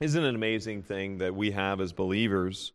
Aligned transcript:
Isn't 0.00 0.24
it 0.24 0.28
an 0.28 0.34
amazing 0.34 0.82
thing 0.82 1.18
that 1.18 1.36
we 1.36 1.52
have 1.52 1.80
as 1.80 1.92
believers? 1.92 2.72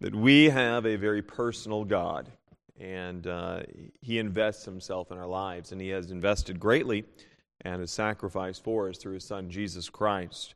That 0.00 0.14
we 0.14 0.48
have 0.48 0.86
a 0.86 0.96
very 0.96 1.20
personal 1.20 1.84
God, 1.84 2.30
and 2.78 3.26
uh, 3.26 3.60
He 4.00 4.18
invests 4.18 4.64
Himself 4.64 5.10
in 5.10 5.18
our 5.18 5.26
lives, 5.26 5.72
and 5.72 5.80
He 5.80 5.90
has 5.90 6.10
invested 6.10 6.58
greatly 6.58 7.04
and 7.60 7.80
has 7.80 7.90
sacrificed 7.90 8.64
for 8.64 8.88
us 8.88 8.96
through 8.96 9.14
His 9.14 9.24
Son, 9.24 9.50
Jesus 9.50 9.90
Christ. 9.90 10.54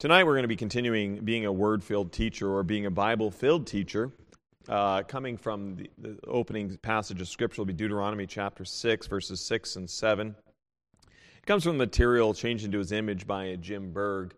Tonight, 0.00 0.24
we're 0.24 0.32
going 0.32 0.42
to 0.42 0.48
be 0.48 0.56
continuing 0.56 1.24
being 1.24 1.46
a 1.46 1.52
word 1.52 1.84
filled 1.84 2.10
teacher 2.10 2.52
or 2.52 2.64
being 2.64 2.86
a 2.86 2.90
Bible 2.90 3.30
filled 3.30 3.68
teacher. 3.68 4.10
Uh, 4.68 5.04
coming 5.04 5.36
from 5.36 5.76
the, 5.76 5.90
the, 5.98 6.18
opening 6.26 6.76
passage 6.78 7.20
of 7.20 7.28
Scripture 7.28 7.60
will 7.60 7.66
be 7.66 7.72
Deuteronomy 7.72 8.26
chapter 8.26 8.64
6, 8.64 9.06
verses 9.06 9.40
6 9.40 9.76
and 9.76 9.88
7. 9.88 10.34
It 11.06 11.46
comes 11.46 11.62
from 11.62 11.78
the 11.78 11.84
material 11.84 12.34
changed 12.34 12.64
into 12.64 12.78
his 12.78 12.90
image 12.90 13.24
by 13.24 13.54
Jim 13.60 13.92
Berg. 13.92 14.34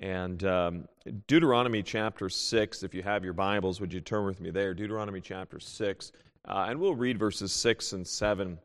And 0.00 0.44
um, 0.44 0.88
Deuteronomy 1.28 1.82
chapter 1.82 2.28
6, 2.28 2.82
if 2.82 2.94
you 2.94 3.02
have 3.02 3.24
your 3.24 3.32
Bibles, 3.32 3.80
would 3.80 3.92
you 3.92 4.00
turn 4.00 4.24
with 4.26 4.40
me 4.40 4.50
there? 4.50 4.74
Deuteronomy 4.74 5.20
chapter 5.20 5.60
6. 5.60 6.12
Uh, 6.46 6.66
and 6.68 6.80
we'll 6.80 6.94
read 6.94 7.18
verses 7.18 7.52
6 7.52 7.92
and 7.92 8.06
7. 8.06 8.58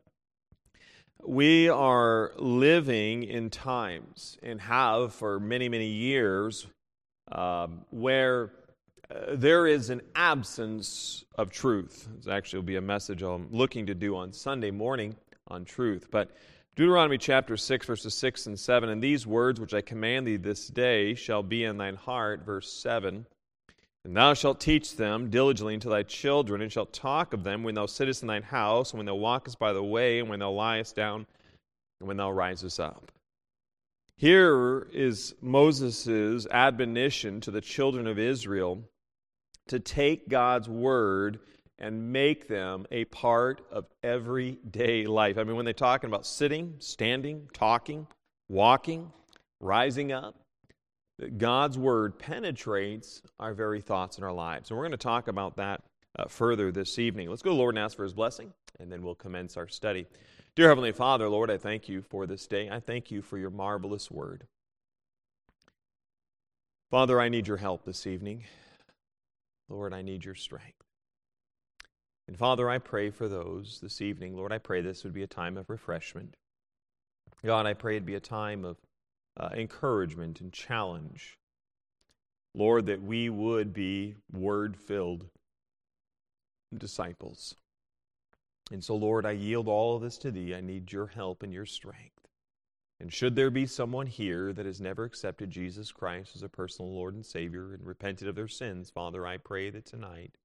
We 1.24 1.68
are 1.68 2.32
living 2.36 3.24
in 3.24 3.50
times 3.50 4.38
and 4.42 4.60
have 4.60 5.14
for 5.14 5.38
many, 5.38 5.68
many 5.68 5.86
years 5.86 6.66
um, 7.30 7.82
where 7.90 8.50
uh, 9.10 9.34
there 9.34 9.66
is 9.66 9.90
an 9.90 10.00
absence 10.14 11.24
of 11.36 11.50
truth. 11.50 12.08
This 12.16 12.26
actually 12.26 12.58
will 12.58 12.66
be 12.66 12.76
a 12.76 12.82
message 12.82 13.22
I'm 13.22 13.48
looking 13.52 13.86
to 13.86 13.94
do 13.94 14.16
on 14.16 14.32
Sunday 14.32 14.70
morning 14.70 15.14
on 15.46 15.64
truth. 15.64 16.06
But 16.10 16.30
Deuteronomy 16.80 17.18
chapter 17.18 17.58
6, 17.58 17.84
verses 17.84 18.14
6 18.14 18.46
and 18.46 18.58
7. 18.58 18.88
And 18.88 19.02
these 19.02 19.26
words 19.26 19.60
which 19.60 19.74
I 19.74 19.82
command 19.82 20.26
thee 20.26 20.38
this 20.38 20.66
day 20.68 21.14
shall 21.14 21.42
be 21.42 21.64
in 21.64 21.76
thine 21.76 21.94
heart, 21.94 22.46
verse 22.46 22.72
7. 22.72 23.26
And 24.06 24.16
thou 24.16 24.32
shalt 24.32 24.60
teach 24.60 24.96
them 24.96 25.28
diligently 25.28 25.74
unto 25.74 25.90
thy 25.90 26.04
children, 26.04 26.62
and 26.62 26.72
shalt 26.72 26.94
talk 26.94 27.34
of 27.34 27.44
them 27.44 27.64
when 27.64 27.74
thou 27.74 27.84
sittest 27.84 28.22
in 28.22 28.28
thine 28.28 28.42
house, 28.42 28.92
and 28.92 28.98
when 28.98 29.04
thou 29.04 29.14
walkest 29.14 29.58
by 29.58 29.74
the 29.74 29.82
way, 29.82 30.20
and 30.20 30.30
when 30.30 30.38
thou 30.38 30.52
liest 30.52 30.96
down, 30.96 31.26
and 32.00 32.08
when 32.08 32.16
thou 32.16 32.32
risest 32.32 32.80
up. 32.80 33.12
Here 34.16 34.88
is 34.90 35.34
Moses' 35.42 36.46
admonition 36.50 37.42
to 37.42 37.50
the 37.50 37.60
children 37.60 38.06
of 38.06 38.18
Israel 38.18 38.82
to 39.68 39.80
take 39.80 40.30
God's 40.30 40.70
word 40.70 41.40
and 41.80 42.12
make 42.12 42.46
them 42.46 42.86
a 42.90 43.06
part 43.06 43.62
of 43.70 43.86
everyday 44.02 45.06
life. 45.06 45.38
I 45.38 45.44
mean, 45.44 45.56
when 45.56 45.64
they're 45.64 45.74
talking 45.74 46.08
about 46.08 46.26
sitting, 46.26 46.74
standing, 46.78 47.48
talking, 47.54 48.06
walking, 48.48 49.10
rising 49.60 50.12
up, 50.12 50.36
God's 51.38 51.78
word 51.78 52.18
penetrates 52.18 53.22
our 53.38 53.54
very 53.54 53.80
thoughts 53.80 54.16
and 54.16 54.24
our 54.24 54.32
lives. 54.32 54.70
And 54.70 54.78
we're 54.78 54.84
going 54.84 54.92
to 54.92 54.98
talk 54.98 55.28
about 55.28 55.56
that 55.56 55.82
uh, 56.18 56.26
further 56.28 56.70
this 56.70 56.98
evening. 56.98 57.28
Let's 57.28 57.42
go 57.42 57.54
Lord 57.54 57.74
and 57.74 57.84
ask 57.84 57.96
for 57.96 58.04
his 58.04 58.14
blessing, 58.14 58.52
and 58.78 58.90
then 58.90 59.02
we'll 59.02 59.14
commence 59.14 59.56
our 59.56 59.68
study. 59.68 60.06
Dear 60.56 60.68
Heavenly 60.68 60.92
Father, 60.92 61.28
Lord, 61.28 61.50
I 61.50 61.58
thank 61.58 61.88
you 61.88 62.02
for 62.02 62.26
this 62.26 62.46
day. 62.46 62.68
I 62.70 62.80
thank 62.80 63.10
you 63.10 63.22
for 63.22 63.38
your 63.38 63.50
marvelous 63.50 64.10
word. 64.10 64.46
Father, 66.90 67.20
I 67.20 67.28
need 67.28 67.46
your 67.46 67.58
help 67.58 67.84
this 67.84 68.06
evening. 68.06 68.44
Lord, 69.68 69.94
I 69.94 70.02
need 70.02 70.24
your 70.24 70.34
strength. 70.34 70.89
And 72.30 72.38
Father, 72.38 72.70
I 72.70 72.78
pray 72.78 73.10
for 73.10 73.26
those 73.26 73.80
this 73.82 74.00
evening. 74.00 74.36
Lord, 74.36 74.52
I 74.52 74.58
pray 74.58 74.80
this 74.80 75.02
would 75.02 75.12
be 75.12 75.24
a 75.24 75.26
time 75.26 75.56
of 75.56 75.68
refreshment. 75.68 76.36
God, 77.44 77.66
I 77.66 77.74
pray 77.74 77.96
it'd 77.96 78.06
be 78.06 78.14
a 78.14 78.20
time 78.20 78.64
of 78.64 78.76
uh, 79.36 79.48
encouragement 79.52 80.40
and 80.40 80.52
challenge. 80.52 81.40
Lord, 82.54 82.86
that 82.86 83.02
we 83.02 83.28
would 83.28 83.72
be 83.72 84.14
word 84.32 84.76
filled 84.76 85.26
disciples. 86.72 87.56
And 88.70 88.84
so, 88.84 88.94
Lord, 88.94 89.26
I 89.26 89.32
yield 89.32 89.66
all 89.66 89.96
of 89.96 90.02
this 90.02 90.16
to 90.18 90.30
Thee. 90.30 90.54
I 90.54 90.60
need 90.60 90.92
your 90.92 91.08
help 91.08 91.42
and 91.42 91.52
your 91.52 91.66
strength. 91.66 92.28
And 93.00 93.12
should 93.12 93.34
there 93.34 93.50
be 93.50 93.66
someone 93.66 94.06
here 94.06 94.52
that 94.52 94.66
has 94.66 94.80
never 94.80 95.02
accepted 95.02 95.50
Jesus 95.50 95.90
Christ 95.90 96.36
as 96.36 96.44
a 96.44 96.48
personal 96.48 96.94
Lord 96.94 97.14
and 97.14 97.26
Savior 97.26 97.74
and 97.74 97.84
repented 97.84 98.28
of 98.28 98.36
their 98.36 98.46
sins, 98.46 98.88
Father, 98.88 99.26
I 99.26 99.36
pray 99.38 99.70
that 99.70 99.84
tonight 99.84 100.36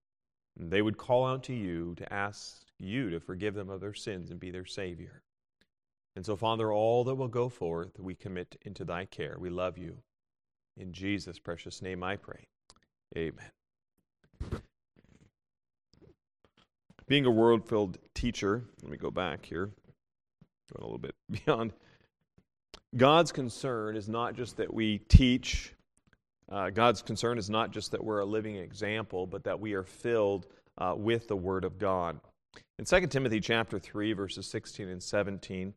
they 0.56 0.82
would 0.82 0.96
call 0.96 1.26
out 1.26 1.44
to 1.44 1.54
you 1.54 1.94
to 1.96 2.12
ask 2.12 2.62
you 2.78 3.10
to 3.10 3.20
forgive 3.20 3.54
them 3.54 3.70
of 3.70 3.80
their 3.80 3.94
sins 3.94 4.30
and 4.30 4.40
be 4.40 4.50
their 4.50 4.64
Savior. 4.64 5.22
And 6.14 6.24
so, 6.24 6.34
Father, 6.34 6.72
all 6.72 7.04
that 7.04 7.14
will 7.14 7.28
go 7.28 7.48
forth, 7.48 7.98
we 7.98 8.14
commit 8.14 8.56
into 8.62 8.84
thy 8.84 9.04
care. 9.04 9.36
We 9.38 9.50
love 9.50 9.76
you. 9.76 9.98
In 10.78 10.92
Jesus' 10.92 11.38
precious 11.38 11.82
name 11.82 12.02
I 12.02 12.16
pray. 12.16 12.46
Amen. 13.16 13.50
Being 17.06 17.26
a 17.26 17.30
world 17.30 17.68
filled 17.68 17.98
teacher, 18.14 18.64
let 18.82 18.90
me 18.90 18.96
go 18.96 19.10
back 19.10 19.44
here, 19.44 19.66
going 19.66 20.80
a 20.80 20.84
little 20.84 20.98
bit 20.98 21.14
beyond. 21.44 21.72
God's 22.96 23.30
concern 23.30 23.94
is 23.96 24.08
not 24.08 24.34
just 24.34 24.56
that 24.56 24.72
we 24.72 24.98
teach 24.98 25.74
uh, 26.50 26.70
God's 26.70 27.02
concern 27.02 27.38
is 27.38 27.50
not 27.50 27.72
just 27.72 27.90
that 27.90 28.04
we're 28.04 28.20
a 28.20 28.24
living 28.24 28.56
example, 28.56 29.26
but 29.26 29.44
that 29.44 29.58
we 29.58 29.74
are 29.74 29.82
filled 29.82 30.46
uh, 30.78 30.94
with 30.96 31.28
the 31.28 31.36
Word 31.36 31.64
of 31.64 31.78
God. 31.78 32.20
In 32.78 32.84
2 32.84 33.06
Timothy 33.08 33.40
chapter 33.40 33.78
3, 33.78 34.12
verses 34.12 34.46
16 34.46 34.88
and 34.88 35.02
17, 35.02 35.74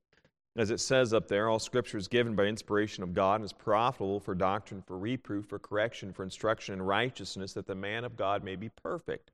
as 0.56 0.72
it 0.72 0.80
says 0.80 1.14
up 1.14 1.28
there, 1.28 1.48
all 1.48 1.60
scripture 1.60 1.98
is 1.98 2.08
given 2.08 2.36
by 2.36 2.44
inspiration 2.44 3.04
of 3.04 3.14
God 3.14 3.36
and 3.36 3.46
is 3.46 3.54
profitable 3.54 4.20
for 4.20 4.36
doctrine, 4.36 4.82
for 4.82 4.98
reproof, 4.98 5.46
for 5.46 5.60
correction, 5.60 6.12
for 6.12 6.24
instruction 6.24 6.74
in 6.74 6.82
righteousness, 6.82 7.54
that 7.54 7.68
the 7.68 7.76
man 7.76 8.04
of 8.04 8.18
God 8.18 8.44
may 8.44 8.56
be 8.56 8.70
perfect. 8.70 9.32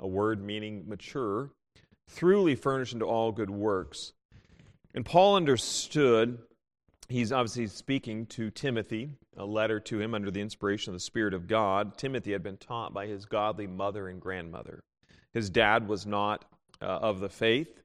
A 0.00 0.06
word 0.06 0.44
meaning 0.44 0.84
mature, 0.86 1.50
thoroughly 2.06 2.54
furnished 2.54 2.92
into 2.92 3.06
all 3.06 3.32
good 3.32 3.50
works. 3.50 4.12
And 4.94 5.04
Paul 5.04 5.36
understood 5.36 6.38
he's 7.08 7.32
obviously 7.32 7.66
speaking 7.66 8.26
to 8.26 8.50
Timothy, 8.50 9.10
a 9.36 9.44
letter 9.44 9.80
to 9.80 10.00
him 10.00 10.14
under 10.14 10.30
the 10.30 10.40
inspiration 10.40 10.90
of 10.90 10.96
the 10.96 11.00
Spirit 11.00 11.34
of 11.34 11.46
God. 11.46 11.96
Timothy 11.96 12.32
had 12.32 12.42
been 12.42 12.56
taught 12.56 12.92
by 12.92 13.06
his 13.06 13.24
godly 13.24 13.66
mother 13.66 14.08
and 14.08 14.20
grandmother. 14.20 14.82
His 15.32 15.50
dad 15.50 15.88
was 15.88 16.06
not 16.06 16.44
uh, 16.80 16.86
of 16.86 17.20
the 17.20 17.28
faith, 17.28 17.82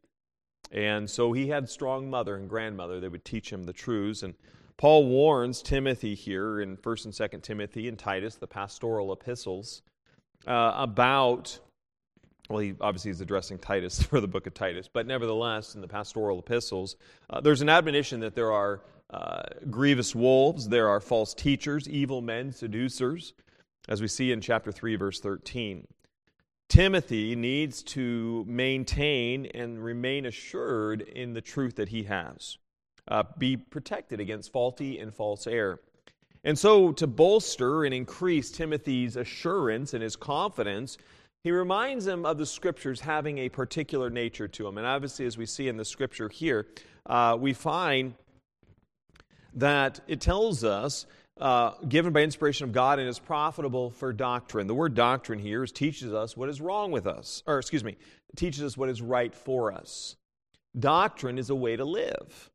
and 0.71 1.09
so 1.09 1.33
he 1.33 1.49
had 1.49 1.69
strong 1.69 2.09
mother 2.09 2.35
and 2.35 2.49
grandmother 2.49 2.99
that 2.99 3.11
would 3.11 3.25
teach 3.25 3.51
him 3.51 3.63
the 3.63 3.73
truths. 3.73 4.23
And 4.23 4.33
Paul 4.77 5.05
warns 5.05 5.61
Timothy 5.61 6.15
here 6.15 6.61
in 6.61 6.77
1st 6.77 7.05
and 7.05 7.13
2nd 7.13 7.43
Timothy 7.43 7.87
and 7.87 7.99
Titus, 7.99 8.35
the 8.35 8.47
pastoral 8.47 9.11
epistles, 9.13 9.81
uh, 10.47 10.73
about 10.75 11.59
well, 12.49 12.59
he 12.59 12.73
obviously 12.81 13.11
is 13.11 13.21
addressing 13.21 13.57
Titus 13.57 14.01
for 14.03 14.19
the 14.19 14.27
book 14.27 14.47
of 14.47 14.53
Titus, 14.53 14.89
but 14.91 15.07
nevertheless, 15.07 15.75
in 15.75 15.81
the 15.81 15.87
pastoral 15.87 16.39
epistles, 16.39 16.97
uh, 17.29 17.39
there's 17.39 17.61
an 17.61 17.69
admonition 17.69 18.19
that 18.19 18.35
there 18.35 18.51
are 18.51 18.81
uh, 19.11 19.43
grievous 19.69 20.15
wolves, 20.15 20.69
there 20.69 20.87
are 20.87 20.99
false 20.99 21.33
teachers, 21.33 21.87
evil 21.89 22.21
men, 22.21 22.51
seducers, 22.51 23.33
as 23.89 24.01
we 24.01 24.07
see 24.07 24.31
in 24.31 24.39
chapter 24.41 24.71
3, 24.71 24.95
verse 24.95 25.19
13. 25.19 25.85
Timothy 26.69 27.35
needs 27.35 27.83
to 27.83 28.45
maintain 28.47 29.45
and 29.47 29.83
remain 29.83 30.25
assured 30.25 31.01
in 31.01 31.33
the 31.33 31.41
truth 31.41 31.75
that 31.75 31.89
he 31.89 32.03
has, 32.03 32.57
uh, 33.09 33.23
be 33.37 33.57
protected 33.57 34.21
against 34.21 34.53
faulty 34.53 34.97
and 34.97 35.13
false 35.13 35.47
error. 35.47 35.81
And 36.45 36.57
so, 36.57 36.93
to 36.93 37.05
bolster 37.05 37.83
and 37.83 37.93
increase 37.93 38.49
Timothy's 38.49 39.17
assurance 39.17 39.93
and 39.93 40.01
his 40.01 40.15
confidence, 40.15 40.97
he 41.43 41.51
reminds 41.51 42.07
him 42.07 42.25
of 42.25 42.37
the 42.37 42.45
scriptures 42.45 43.01
having 43.01 43.39
a 43.39 43.49
particular 43.49 44.09
nature 44.09 44.47
to 44.47 44.63
them. 44.63 44.77
And 44.77 44.87
obviously, 44.87 45.25
as 45.25 45.37
we 45.37 45.45
see 45.45 45.67
in 45.67 45.75
the 45.75 45.85
scripture 45.85 46.29
here, 46.29 46.67
uh, 47.07 47.37
we 47.39 47.53
find 47.53 48.13
that 49.55 49.99
it 50.07 50.21
tells 50.21 50.63
us, 50.63 51.05
uh, 51.39 51.71
given 51.87 52.13
by 52.13 52.21
inspiration 52.21 52.65
of 52.65 52.71
God, 52.71 52.99
and 52.99 53.07
is 53.07 53.19
profitable 53.19 53.89
for 53.89 54.13
doctrine. 54.13 54.67
The 54.67 54.75
word 54.75 54.93
doctrine 54.93 55.39
here 55.39 55.63
is 55.63 55.71
teaches 55.71 56.13
us 56.13 56.37
what 56.37 56.49
is 56.49 56.61
wrong 56.61 56.91
with 56.91 57.07
us, 57.07 57.43
or 57.47 57.59
excuse 57.59 57.83
me, 57.83 57.97
teaches 58.35 58.63
us 58.63 58.77
what 58.77 58.89
is 58.89 59.01
right 59.01 59.33
for 59.33 59.71
us. 59.71 60.15
Doctrine 60.77 61.37
is 61.37 61.49
a 61.49 61.55
way 61.55 61.75
to 61.75 61.85
live. 61.85 62.49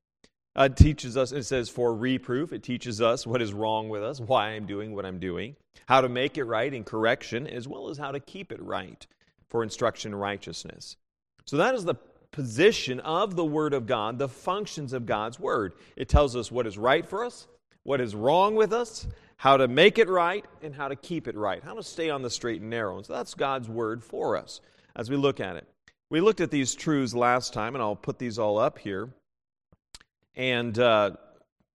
Uh, 0.59 0.69
it 0.71 0.77
teaches 0.77 1.19
us, 1.19 1.33
it 1.33 1.43
says 1.43 1.69
for 1.69 1.95
reproof, 1.95 2.53
it 2.53 2.63
teaches 2.63 3.03
us 3.03 3.27
what 3.27 3.43
is 3.43 3.53
wrong 3.53 3.91
with 3.91 4.03
us, 4.03 4.21
why 4.21 4.51
I'm 4.51 4.65
doing 4.65 4.95
what 4.95 5.05
I'm 5.05 5.19
doing, 5.19 5.55
how 5.87 6.01
to 6.01 6.09
make 6.09 6.39
it 6.39 6.45
right 6.45 6.73
in 6.73 6.83
correction, 6.83 7.47
as 7.47 7.69
well 7.69 7.91
as 7.91 7.99
how 7.99 8.11
to 8.11 8.21
keep 8.21 8.51
it 8.51 8.63
right 8.63 9.07
for 9.49 9.63
instruction 9.63 10.13
in 10.13 10.19
righteousness. 10.19 10.97
So 11.45 11.59
that 11.59 11.75
is 11.75 11.85
the 11.85 11.97
position 12.37 13.01
of 13.01 13.35
the 13.35 13.45
Word 13.45 13.73
of 13.73 13.87
God, 13.87 14.19
the 14.19 14.29
functions 14.29 14.93
of 14.93 15.07
God's 15.07 15.41
Word. 15.41 15.73
It 15.97 16.11
tells 16.11 16.37
us 16.37 16.53
what 16.53 16.67
is 16.67 16.77
right 16.77 17.09
for 17.09 17.25
us, 17.25 17.49
what 17.83 17.99
is 17.99 18.15
wrong 18.15 18.55
with 18.55 18.75
us, 18.75 19.07
how 19.39 19.57
to 19.57 19.67
make 19.67 19.99
it 19.99 20.07
right, 20.07 20.45
and 20.61 20.75
how 20.75 20.89
to 20.89 20.97
keep 20.97 21.29
it 21.29 21.35
right, 21.35 21.65
how 21.65 21.73
to 21.73 21.83
stay 21.83 22.11
on 22.11 22.21
the 22.21 22.29
straight 22.29 22.61
and 22.61 22.69
narrow. 22.69 22.99
And 22.99 23.07
so 23.07 23.15
that's 23.15 23.33
God's 23.33 23.71
Word 23.71 24.05
for 24.05 24.37
us 24.37 24.61
as 24.95 25.09
we 25.09 25.17
look 25.17 25.41
at 25.41 25.57
it. 25.57 25.67
We 26.11 26.21
looked 26.21 26.43
at 26.43 26.51
these 26.51 26.75
truths 26.75 27.15
last 27.15 27.55
time, 27.55 27.75
and 27.75 27.81
I'll 27.81 27.97
put 27.97 28.19
these 28.19 28.39
all 28.39 28.59
up 28.59 28.79
here. 28.79 29.09
And, 30.35 30.79
uh, 30.79 31.13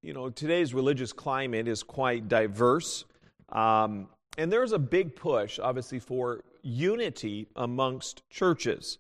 you 0.04 0.14
know, 0.14 0.30
today's 0.30 0.76
religious 0.76 1.12
climate 1.12 1.68
is 1.68 1.82
quite 1.82 2.30
diverse. 2.30 3.04
Um, 3.50 4.10
and 4.38 4.52
there's 4.52 4.74
a 4.74 4.80
big 4.80 5.16
push, 5.16 5.58
obviously, 5.58 5.98
for 5.98 6.44
unity 6.62 7.48
amongst 7.56 8.22
churches. 8.30 9.00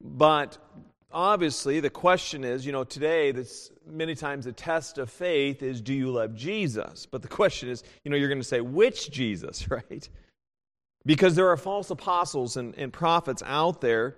But 0.00 0.58
obviously, 1.12 1.80
the 1.80 1.90
question 1.90 2.44
is 2.44 2.64
you 2.64 2.72
know, 2.72 2.84
today, 2.84 3.32
this 3.32 3.70
many 3.86 4.14
times 4.14 4.44
the 4.44 4.52
test 4.52 4.98
of 4.98 5.10
faith 5.10 5.62
is 5.62 5.80
do 5.80 5.94
you 5.94 6.10
love 6.10 6.34
Jesus? 6.34 7.06
But 7.06 7.22
the 7.22 7.28
question 7.28 7.68
is, 7.68 7.82
you 8.04 8.10
know, 8.10 8.16
you're 8.16 8.28
going 8.28 8.40
to 8.40 8.44
say, 8.44 8.60
which 8.60 9.10
Jesus, 9.10 9.70
right? 9.70 10.08
Because 11.04 11.34
there 11.34 11.48
are 11.48 11.56
false 11.56 11.90
apostles 11.90 12.56
and, 12.56 12.74
and 12.76 12.92
prophets 12.92 13.42
out 13.46 13.80
there 13.80 14.16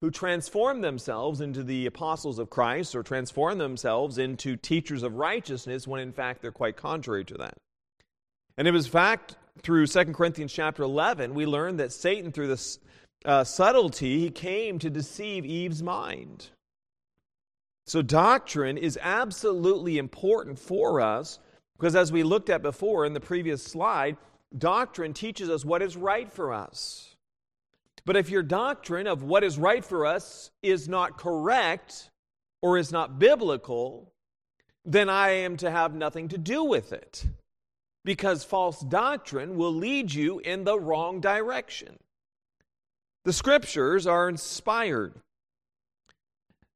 who 0.00 0.10
transform 0.10 0.80
themselves 0.80 1.42
into 1.42 1.62
the 1.62 1.84
apostles 1.84 2.38
of 2.38 2.48
Christ 2.48 2.96
or 2.96 3.02
transform 3.02 3.58
themselves 3.58 4.16
into 4.16 4.56
teachers 4.56 5.02
of 5.02 5.16
righteousness 5.16 5.86
when 5.86 6.00
in 6.00 6.12
fact 6.12 6.40
they're 6.40 6.52
quite 6.52 6.76
contrary 6.76 7.24
to 7.26 7.34
that. 7.34 7.58
And 8.56 8.66
it 8.66 8.70
was 8.70 8.86
fact 8.86 9.36
through 9.62 9.86
2 9.86 10.04
Corinthians 10.06 10.52
chapter 10.52 10.82
11, 10.82 11.34
we 11.34 11.44
learn 11.44 11.76
that 11.76 11.92
Satan, 11.92 12.32
through 12.32 12.48
this 12.48 12.78
uh, 13.24 13.44
subtlety, 13.44 14.18
he 14.20 14.30
came 14.30 14.78
to 14.78 14.90
deceive 14.90 15.44
Eve's 15.44 15.82
mind. 15.82 16.48
So, 17.86 18.02
doctrine 18.02 18.78
is 18.78 18.98
absolutely 19.02 19.98
important 19.98 20.58
for 20.58 21.00
us 21.00 21.38
because, 21.76 21.96
as 21.96 22.12
we 22.12 22.22
looked 22.22 22.50
at 22.50 22.62
before 22.62 23.04
in 23.04 23.14
the 23.14 23.20
previous 23.20 23.62
slide, 23.62 24.16
doctrine 24.56 25.12
teaches 25.12 25.50
us 25.50 25.64
what 25.64 25.82
is 25.82 25.96
right 25.96 26.30
for 26.30 26.52
us. 26.52 27.16
But 28.04 28.16
if 28.16 28.30
your 28.30 28.42
doctrine 28.42 29.06
of 29.06 29.22
what 29.22 29.44
is 29.44 29.58
right 29.58 29.84
for 29.84 30.06
us 30.06 30.50
is 30.62 30.88
not 30.88 31.18
correct 31.18 32.10
or 32.62 32.78
is 32.78 32.92
not 32.92 33.18
biblical, 33.18 34.12
then 34.84 35.08
I 35.08 35.30
am 35.30 35.56
to 35.58 35.70
have 35.70 35.94
nothing 35.94 36.28
to 36.28 36.38
do 36.38 36.64
with 36.64 36.92
it 36.92 37.24
because 38.04 38.44
false 38.44 38.80
doctrine 38.80 39.56
will 39.56 39.74
lead 39.74 40.12
you 40.12 40.38
in 40.38 40.64
the 40.64 40.78
wrong 40.78 41.20
direction. 41.20 41.98
The 43.24 43.32
scriptures 43.32 44.06
are 44.06 44.28
inspired. 44.28 45.14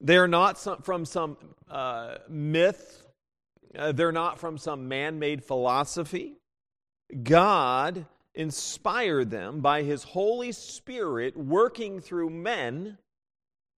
They're 0.01 0.29
not 0.29 0.59
some, 0.59 0.83
from 0.83 1.05
some 1.07 1.37
uh, 1.71 2.17
myth, 2.29 3.07
uh, 3.77 3.93
they're 3.93 4.13
not 4.13 4.39
from 4.39 4.59
some 4.59 4.87
man 4.87 5.19
made 5.19 5.43
philosophy. 5.43 6.37
God 7.23 8.07
inspired 8.35 9.31
them 9.31 9.61
by 9.61 9.83
His 9.83 10.03
Holy 10.03 10.53
Spirit 10.53 11.37
working 11.37 12.01
through 12.01 12.31
men 12.31 12.99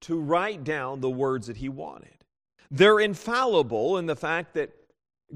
to 0.03 0.19
write 0.19 0.65
down 0.65 1.01
the 1.01 1.11
words 1.11 1.47
that 1.47 1.59
He 1.59 1.69
wanted. 1.69 2.25
They're 2.71 3.01
infallible 3.01 3.99
in 3.99 4.07
the 4.07 4.17
fact 4.17 4.55
that 4.55 4.71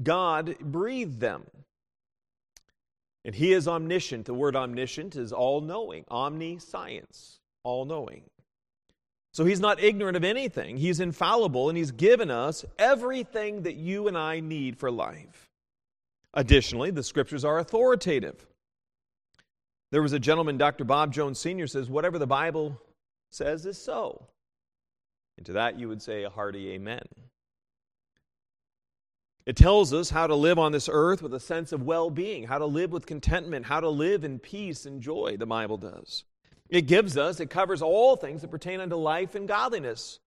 God 0.03 0.57
breathed 0.59 1.19
them. 1.19 1.45
And 3.23 3.35
he 3.35 3.53
is 3.53 3.67
omniscient. 3.67 4.25
The 4.25 4.33
word 4.33 4.55
omniscient 4.55 5.15
is 5.15 5.31
all 5.31 5.61
knowing, 5.61 6.05
omniscience, 6.09 7.39
all 7.63 7.85
knowing. 7.85 8.23
So 9.33 9.45
he's 9.45 9.59
not 9.59 9.81
ignorant 9.81 10.17
of 10.17 10.23
anything. 10.23 10.77
He's 10.77 10.99
infallible 10.99 11.69
and 11.69 11.77
he's 11.77 11.91
given 11.91 12.29
us 12.29 12.65
everything 12.77 13.63
that 13.63 13.75
you 13.75 14.07
and 14.07 14.17
I 14.17 14.39
need 14.39 14.77
for 14.77 14.91
life. 14.91 15.47
Additionally, 16.33 16.91
the 16.91 17.03
scriptures 17.03 17.45
are 17.45 17.59
authoritative. 17.59 18.45
There 19.91 20.01
was 20.01 20.13
a 20.13 20.19
gentleman, 20.19 20.57
Dr. 20.57 20.83
Bob 20.83 21.13
Jones 21.13 21.39
Sr., 21.39 21.67
says, 21.67 21.89
Whatever 21.89 22.17
the 22.17 22.27
Bible 22.27 22.81
says 23.29 23.65
is 23.65 23.77
so. 23.77 24.27
And 25.37 25.45
to 25.45 25.53
that 25.53 25.79
you 25.79 25.87
would 25.87 26.01
say 26.01 26.23
a 26.23 26.29
hearty 26.29 26.71
amen. 26.71 27.03
It 29.45 29.55
tells 29.55 29.93
us 29.93 30.09
how 30.09 30.27
to 30.27 30.35
live 30.35 30.59
on 30.59 30.71
this 30.71 30.89
earth 30.91 31.21
with 31.21 31.33
a 31.33 31.39
sense 31.39 31.71
of 31.71 31.83
well 31.83 32.09
being, 32.09 32.43
how 32.43 32.59
to 32.59 32.65
live 32.65 32.91
with 32.91 33.05
contentment, 33.05 33.65
how 33.65 33.79
to 33.79 33.89
live 33.89 34.23
in 34.23 34.39
peace 34.39 34.85
and 34.85 35.01
joy, 35.01 35.35
the 35.37 35.47
Bible 35.47 35.77
does. 35.77 36.23
It 36.69 36.83
gives 36.83 37.17
us, 37.17 37.39
it 37.39 37.49
covers 37.49 37.81
all 37.81 38.15
things 38.15 38.41
that 38.41 38.51
pertain 38.51 38.79
unto 38.79 38.95
life 38.95 39.35
and 39.35 39.47
godliness. 39.47 40.19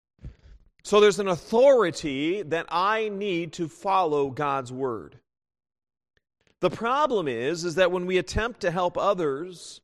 So 0.83 1.01
there's 1.01 1.19
an 1.19 1.29
authority 1.29 2.43
that 2.43 2.67
I 2.69 3.09
need 3.09 3.55
to 3.55 3.69
follow 3.69 4.31
God's 4.31 4.71
word. 4.71 5.17
The 6.61 6.71
problem 6.71 7.29
is 7.29 7.65
is 7.65 7.77
that 7.77 7.93
when 7.93 8.07
we 8.07 8.19
attempt 8.19 8.61
to 8.61 8.71
help 8.71 8.99
others 8.99 9.81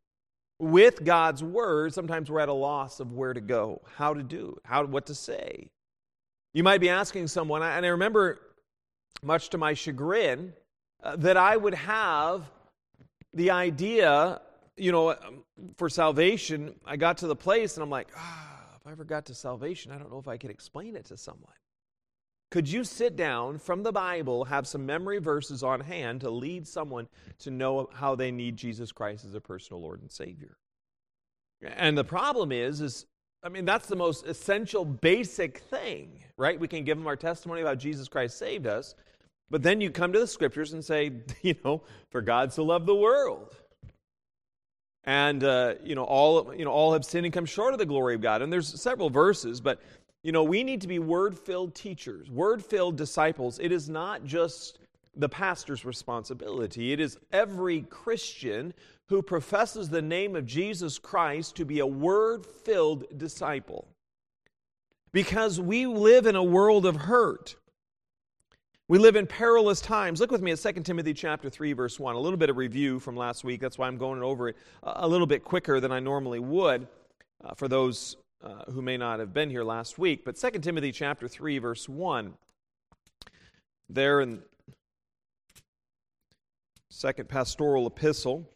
with 0.58 1.02
God's 1.04 1.42
word, 1.42 1.94
sometimes 1.94 2.30
we're 2.30 2.40
at 2.40 2.50
a 2.50 2.52
loss 2.52 3.00
of 3.00 3.12
where 3.12 3.32
to 3.32 3.40
go, 3.40 3.80
how 3.96 4.12
to 4.12 4.22
do, 4.22 4.58
how 4.64 4.84
what 4.84 5.06
to 5.06 5.14
say. 5.14 5.70
You 6.52 6.62
might 6.62 6.80
be 6.80 6.90
asking 6.90 7.28
someone, 7.28 7.62
and 7.62 7.86
I 7.86 7.88
remember 7.90 8.40
much 9.22 9.50
to 9.50 9.58
my 9.58 9.74
chagrin, 9.74 10.52
uh, 11.02 11.16
that 11.16 11.36
I 11.36 11.56
would 11.56 11.74
have 11.74 12.50
the 13.34 13.50
idea, 13.50 14.40
you 14.76 14.92
know, 14.92 15.10
um, 15.10 15.44
for 15.76 15.88
salvation. 15.88 16.74
I 16.84 16.96
got 16.96 17.18
to 17.18 17.26
the 17.26 17.36
place 17.36 17.76
and 17.76 17.82
I'm 17.82 17.90
like, 17.90 18.08
ah, 18.16 18.60
if 18.80 18.86
I 18.86 18.92
ever 18.92 19.04
got 19.04 19.26
to 19.26 19.34
salvation, 19.34 19.92
I 19.92 19.98
don't 19.98 20.10
know 20.10 20.18
if 20.18 20.28
I 20.28 20.36
could 20.36 20.50
explain 20.50 20.96
it 20.96 21.06
to 21.06 21.16
someone. 21.16 21.52
Could 22.50 22.68
you 22.68 22.82
sit 22.82 23.14
down 23.14 23.58
from 23.58 23.84
the 23.84 23.92
Bible, 23.92 24.44
have 24.46 24.66
some 24.66 24.84
memory 24.84 25.20
verses 25.20 25.62
on 25.62 25.80
hand 25.80 26.22
to 26.22 26.30
lead 26.30 26.66
someone 26.66 27.08
to 27.38 27.50
know 27.50 27.88
how 27.92 28.16
they 28.16 28.32
need 28.32 28.56
Jesus 28.56 28.90
Christ 28.90 29.24
as 29.24 29.34
a 29.34 29.40
personal 29.40 29.80
Lord 29.80 30.00
and 30.00 30.10
Savior? 30.10 30.56
And 31.62 31.96
the 31.96 32.04
problem 32.04 32.50
is, 32.50 32.80
is 32.80 33.06
I 33.42 33.48
mean, 33.48 33.64
that's 33.64 33.87
the 33.87 33.96
most 33.96 34.26
essential, 34.26 34.84
basic 34.84 35.58
thing, 35.58 36.10
right? 36.37 36.60
We 36.60 36.69
can 36.69 36.84
give 36.84 36.98
them 36.98 37.06
our 37.06 37.16
testimony 37.16 37.62
about 37.62 37.78
Jesus 37.78 38.06
Christ 38.06 38.38
saved 38.38 38.66
us, 38.66 38.94
but 39.50 39.62
then 39.62 39.81
you 39.81 39.90
come 39.90 40.12
to 40.12 40.19
the 40.19 40.26
scriptures 40.26 40.75
and 40.75 40.84
say, 40.84 41.12
you 41.42 41.54
know, 41.64 41.82
for 42.10 42.20
God 42.20 42.52
so 42.52 42.64
loved 42.64 42.87
the 42.87 42.94
world. 42.94 43.56
And 45.04 45.42
uh, 45.42 45.75
you 45.82 45.94
know, 45.94 46.04
all 46.04 46.54
you 46.54 46.64
know, 46.66 46.70
all 46.70 46.92
have 46.92 47.06
sinned 47.06 47.25
and 47.25 47.32
come 47.32 47.46
short 47.46 47.72
of 47.72 47.78
the 47.78 47.87
glory 47.87 48.14
of 48.14 48.20
God. 48.20 48.42
And 48.42 48.52
there's 48.52 48.81
several 48.81 49.08
verses, 49.08 49.60
but 49.60 49.81
you 50.22 50.32
know, 50.32 50.44
we 50.44 50.62
need 50.62 50.82
to 50.82 50.88
be 50.88 50.98
word-filled 50.98 51.75
teachers, 51.75 52.31
word-filled 52.31 52.96
disciples. 52.96 53.58
It 53.58 53.72
is 53.72 53.88
not 53.88 54.25
just 54.25 54.78
the 55.16 55.31
pastor's 55.31 55.87
responsibility. 55.87 56.92
It 56.92 57.00
is 57.00 57.19
every 57.32 57.82
Christian 57.82 58.75
who 59.10 59.20
professes 59.20 59.88
the 59.88 60.00
name 60.00 60.36
of 60.36 60.46
Jesus 60.46 60.96
Christ 60.96 61.56
to 61.56 61.64
be 61.64 61.80
a 61.80 61.86
word 61.86 62.46
filled 62.46 63.18
disciple. 63.18 63.88
Because 65.12 65.60
we 65.60 65.84
live 65.84 66.26
in 66.26 66.36
a 66.36 66.44
world 66.44 66.86
of 66.86 66.94
hurt. 66.94 67.56
We 68.86 68.98
live 68.98 69.16
in 69.16 69.26
perilous 69.26 69.80
times. 69.80 70.20
Look 70.20 70.30
with 70.30 70.42
me 70.42 70.52
at 70.52 70.60
2 70.60 70.82
Timothy 70.82 71.12
chapter 71.12 71.50
3 71.50 71.72
verse 71.72 71.98
1. 71.98 72.14
A 72.14 72.20
little 72.20 72.36
bit 72.36 72.50
of 72.50 72.56
review 72.56 73.00
from 73.00 73.16
last 73.16 73.42
week. 73.42 73.60
That's 73.60 73.76
why 73.76 73.88
I'm 73.88 73.98
going 73.98 74.22
over 74.22 74.50
it 74.50 74.56
a 74.85 75.08
little 75.08 75.26
bit 75.26 75.42
quicker 75.42 75.80
than 75.80 75.90
I 75.90 75.99
normally 75.99 76.38
would 76.38 76.87
uh, 77.44 77.54
for 77.54 77.66
those 77.66 78.16
uh, 78.44 78.70
who 78.70 78.80
may 78.80 78.96
not 78.96 79.18
have 79.18 79.35
been 79.35 79.50
here 79.50 79.64
last 79.64 79.99
week. 79.99 80.25
But 80.25 80.37
2 80.37 80.61
Timothy 80.61 80.92
chapter 80.92 81.26
3 81.26 81.58
verse 81.58 81.88
1 81.88 82.32
there 83.88 84.20
in 84.20 84.40
second 86.90 87.28
pastoral 87.28 87.88
epistle 87.88 88.49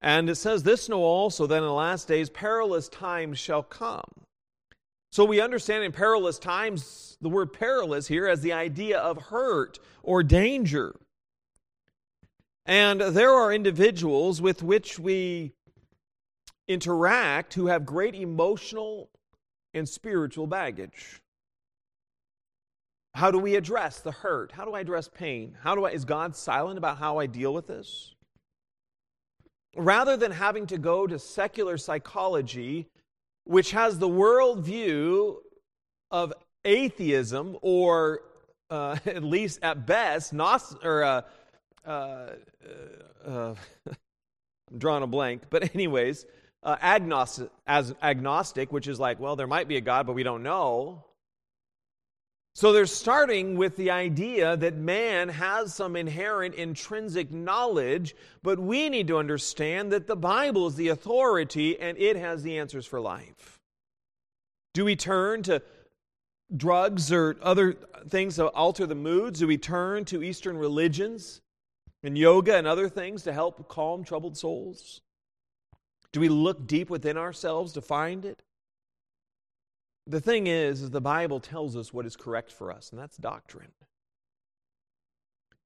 and 0.00 0.30
it 0.30 0.36
says 0.36 0.62
this 0.62 0.88
know 0.88 1.02
also 1.02 1.46
that 1.46 1.56
in 1.56 1.62
the 1.62 1.72
last 1.72 2.08
days 2.08 2.30
perilous 2.30 2.88
times 2.88 3.38
shall 3.38 3.62
come 3.62 4.02
so 5.10 5.24
we 5.24 5.40
understand 5.40 5.84
in 5.84 5.92
perilous 5.92 6.38
times 6.38 7.16
the 7.20 7.28
word 7.28 7.52
perilous 7.52 8.06
here 8.06 8.26
as 8.28 8.42
the 8.42 8.52
idea 8.52 8.98
of 8.98 9.16
hurt 9.16 9.78
or 10.02 10.22
danger. 10.22 10.94
And 12.66 13.00
there 13.00 13.32
are 13.32 13.52
individuals 13.52 14.42
with 14.42 14.62
which 14.62 14.98
we 14.98 15.52
interact 16.66 17.54
who 17.54 17.68
have 17.68 17.86
great 17.86 18.14
emotional 18.14 19.08
and 19.72 19.88
spiritual 19.88 20.46
baggage. 20.46 21.22
How 23.14 23.30
do 23.30 23.38
we 23.38 23.56
address 23.56 24.00
the 24.00 24.12
hurt? 24.12 24.52
How 24.52 24.66
do 24.66 24.74
I 24.74 24.80
address 24.80 25.08
pain? 25.08 25.56
How 25.62 25.74
do 25.74 25.86
I 25.86 25.90
is 25.90 26.04
God 26.04 26.36
silent 26.36 26.76
about 26.76 26.98
how 26.98 27.18
I 27.18 27.26
deal 27.26 27.54
with 27.54 27.66
this? 27.66 28.14
Rather 29.76 30.16
than 30.16 30.32
having 30.32 30.66
to 30.66 30.78
go 30.78 31.06
to 31.06 31.18
secular 31.18 31.76
psychology 31.76 32.88
which 33.48 33.70
has 33.70 33.98
the 33.98 34.08
worldview 34.08 35.36
of 36.10 36.34
atheism, 36.66 37.56
or 37.62 38.20
uh, 38.68 38.96
at 39.06 39.24
least 39.24 39.58
at 39.62 39.86
best, 39.86 40.34
gnost- 40.34 40.84
or 40.84 41.02
uh, 41.02 41.22
uh, 41.86 42.32
uh 43.26 43.54
I'm 44.70 44.78
drawing 44.78 45.02
a 45.02 45.06
blank, 45.06 45.44
but 45.48 45.74
anyways, 45.74 46.26
uh, 46.62 46.76
agnostic, 46.82 47.50
as 47.66 47.94
agnostic, 48.02 48.70
which 48.70 48.86
is 48.86 49.00
like, 49.00 49.18
well, 49.18 49.34
there 49.34 49.46
might 49.46 49.66
be 49.66 49.78
a 49.78 49.80
God, 49.80 50.06
but 50.06 50.12
we 50.12 50.22
don't 50.22 50.42
know. 50.42 51.04
So 52.58 52.72
they're 52.72 52.86
starting 52.86 53.56
with 53.56 53.76
the 53.76 53.92
idea 53.92 54.56
that 54.56 54.74
man 54.74 55.28
has 55.28 55.72
some 55.72 55.94
inherent 55.94 56.56
intrinsic 56.56 57.30
knowledge, 57.30 58.16
but 58.42 58.58
we 58.58 58.88
need 58.88 59.06
to 59.06 59.16
understand 59.16 59.92
that 59.92 60.08
the 60.08 60.16
Bible 60.16 60.66
is 60.66 60.74
the 60.74 60.88
authority 60.88 61.78
and 61.78 61.96
it 61.98 62.16
has 62.16 62.42
the 62.42 62.58
answers 62.58 62.84
for 62.84 63.00
life. 63.00 63.60
Do 64.74 64.84
we 64.84 64.96
turn 64.96 65.44
to 65.44 65.62
drugs 66.56 67.12
or 67.12 67.36
other 67.42 67.76
things 68.08 68.34
to 68.34 68.48
alter 68.48 68.86
the 68.86 68.96
moods? 68.96 69.38
Do 69.38 69.46
we 69.46 69.56
turn 69.56 70.04
to 70.06 70.24
Eastern 70.24 70.58
religions 70.58 71.40
and 72.02 72.18
yoga 72.18 72.56
and 72.56 72.66
other 72.66 72.88
things 72.88 73.22
to 73.22 73.32
help 73.32 73.68
calm 73.68 74.02
troubled 74.02 74.36
souls? 74.36 75.00
Do 76.10 76.18
we 76.18 76.28
look 76.28 76.66
deep 76.66 76.90
within 76.90 77.18
ourselves 77.18 77.72
to 77.74 77.80
find 77.80 78.24
it? 78.24 78.42
The 80.08 80.20
thing 80.22 80.46
is, 80.46 80.80
is 80.80 80.90
the 80.90 81.02
Bible 81.02 81.38
tells 81.38 81.76
us 81.76 81.92
what 81.92 82.06
is 82.06 82.16
correct 82.16 82.50
for 82.50 82.72
us, 82.72 82.90
and 82.90 82.98
that's 82.98 83.18
doctrine. 83.18 83.72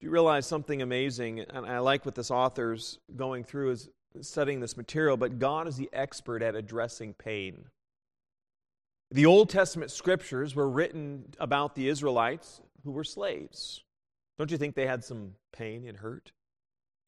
Do 0.00 0.06
you 0.06 0.10
realize 0.10 0.46
something 0.46 0.82
amazing? 0.82 1.38
And 1.38 1.64
I 1.64 1.78
like 1.78 2.04
what 2.04 2.16
this 2.16 2.32
author's 2.32 2.98
going 3.14 3.44
through 3.44 3.70
is 3.70 3.88
studying 4.20 4.58
this 4.58 4.76
material, 4.76 5.16
but 5.16 5.38
God 5.38 5.68
is 5.68 5.76
the 5.76 5.88
expert 5.92 6.42
at 6.42 6.56
addressing 6.56 7.14
pain. 7.14 7.66
The 9.12 9.26
Old 9.26 9.48
Testament 9.48 9.92
scriptures 9.92 10.56
were 10.56 10.68
written 10.68 11.32
about 11.38 11.76
the 11.76 11.88
Israelites 11.88 12.60
who 12.82 12.90
were 12.90 13.04
slaves. 13.04 13.84
Don't 14.38 14.50
you 14.50 14.58
think 14.58 14.74
they 14.74 14.88
had 14.88 15.04
some 15.04 15.34
pain 15.52 15.86
and 15.86 15.98
hurt? 15.98 16.32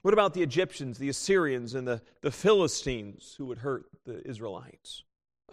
What 0.02 0.14
about 0.14 0.34
the 0.34 0.42
Egyptians, 0.42 0.98
the 0.98 1.08
Assyrians, 1.08 1.74
and 1.74 1.88
the, 1.88 2.00
the 2.20 2.30
Philistines 2.30 3.34
who 3.38 3.46
would 3.46 3.58
hurt 3.58 3.86
the 4.04 4.24
Israelites? 4.24 5.02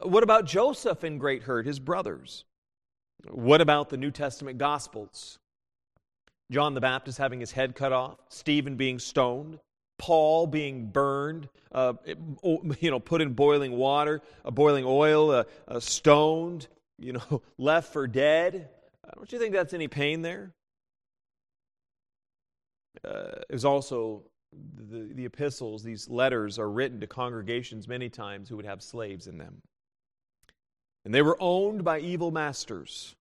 What 0.04 0.24
about 0.24 0.46
Joseph 0.46 1.04
in 1.04 1.18
great 1.18 1.44
hurt, 1.44 1.66
his 1.66 1.80
brothers? 1.80 2.46
What 3.30 3.62
about 3.62 3.90
the 3.90 3.98
New 3.98 4.12
Testament 4.12 4.58
Gospels? 4.58 5.40
John 6.52 6.74
the 6.74 6.82
Baptist 6.82 7.18
having 7.18 7.40
his 7.40 7.52
head 7.52 7.76
cut 7.76 7.94
off, 7.94 8.18
Stephen 8.30 8.76
being 8.76 9.00
stoned, 9.00 9.60
Paul 9.98 10.48
being 10.48 10.88
burned, 10.88 11.48
uh, 11.72 11.94
you 12.44 12.92
know, 12.92 13.00
put 13.00 13.22
in 13.22 13.34
boiling 13.34 13.74
water, 13.74 14.22
uh, 14.44 14.52
boiling 14.52 14.84
oil, 14.86 15.32
uh, 15.32 15.44
uh, 15.68 15.80
stoned, 15.80 16.68
you 17.00 17.14
know, 17.14 17.42
left 17.58 17.94
for 17.94 18.08
dead. 18.08 18.70
Uh, 19.08 19.12
don't 19.16 19.32
you 19.32 19.40
think 19.40 19.54
that's 19.54 19.74
any 19.74 19.88
pain 19.88 20.22
there? 20.22 20.52
Uh, 23.06 23.42
it 23.50 23.54
was 23.54 23.66
also 23.66 24.24
the, 24.52 25.10
the 25.14 25.26
epistles, 25.26 25.84
these 25.84 26.10
letters 26.10 26.60
are 26.60 26.70
written 26.70 27.00
to 27.00 27.08
congregations 27.08 27.88
many 27.88 28.10
times 28.10 28.50
who 28.50 28.58
would 28.58 28.66
have 28.66 28.82
slaves 28.82 29.28
in 29.28 29.38
them. 29.38 29.62
And 31.04 31.14
they 31.14 31.22
were 31.22 31.38
owned 31.40 31.84
by 31.84 32.00
evil 32.00 32.32
masters. 32.32 33.16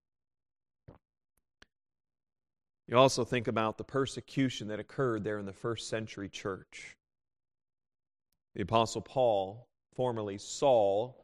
You 2.87 2.97
also 2.97 3.23
think 3.23 3.47
about 3.47 3.77
the 3.77 3.83
persecution 3.83 4.67
that 4.69 4.79
occurred 4.79 5.23
there 5.23 5.37
in 5.37 5.45
the 5.45 5.53
first 5.53 5.89
century 5.89 6.27
church. 6.27 6.97
The 8.55 8.63
Apostle 8.63 9.01
Paul, 9.01 9.67
formerly 9.95 10.39
Saul, 10.39 11.23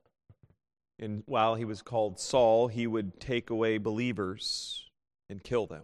and 1.00 1.24
while 1.26 1.56
he 1.56 1.66
was 1.66 1.82
called 1.82 2.20
Saul, 2.20 2.68
he 2.68 2.88
would 2.88 3.20
take 3.20 3.50
away 3.50 3.78
believers 3.78 4.90
and 5.30 5.44
kill 5.44 5.66
them. 5.66 5.84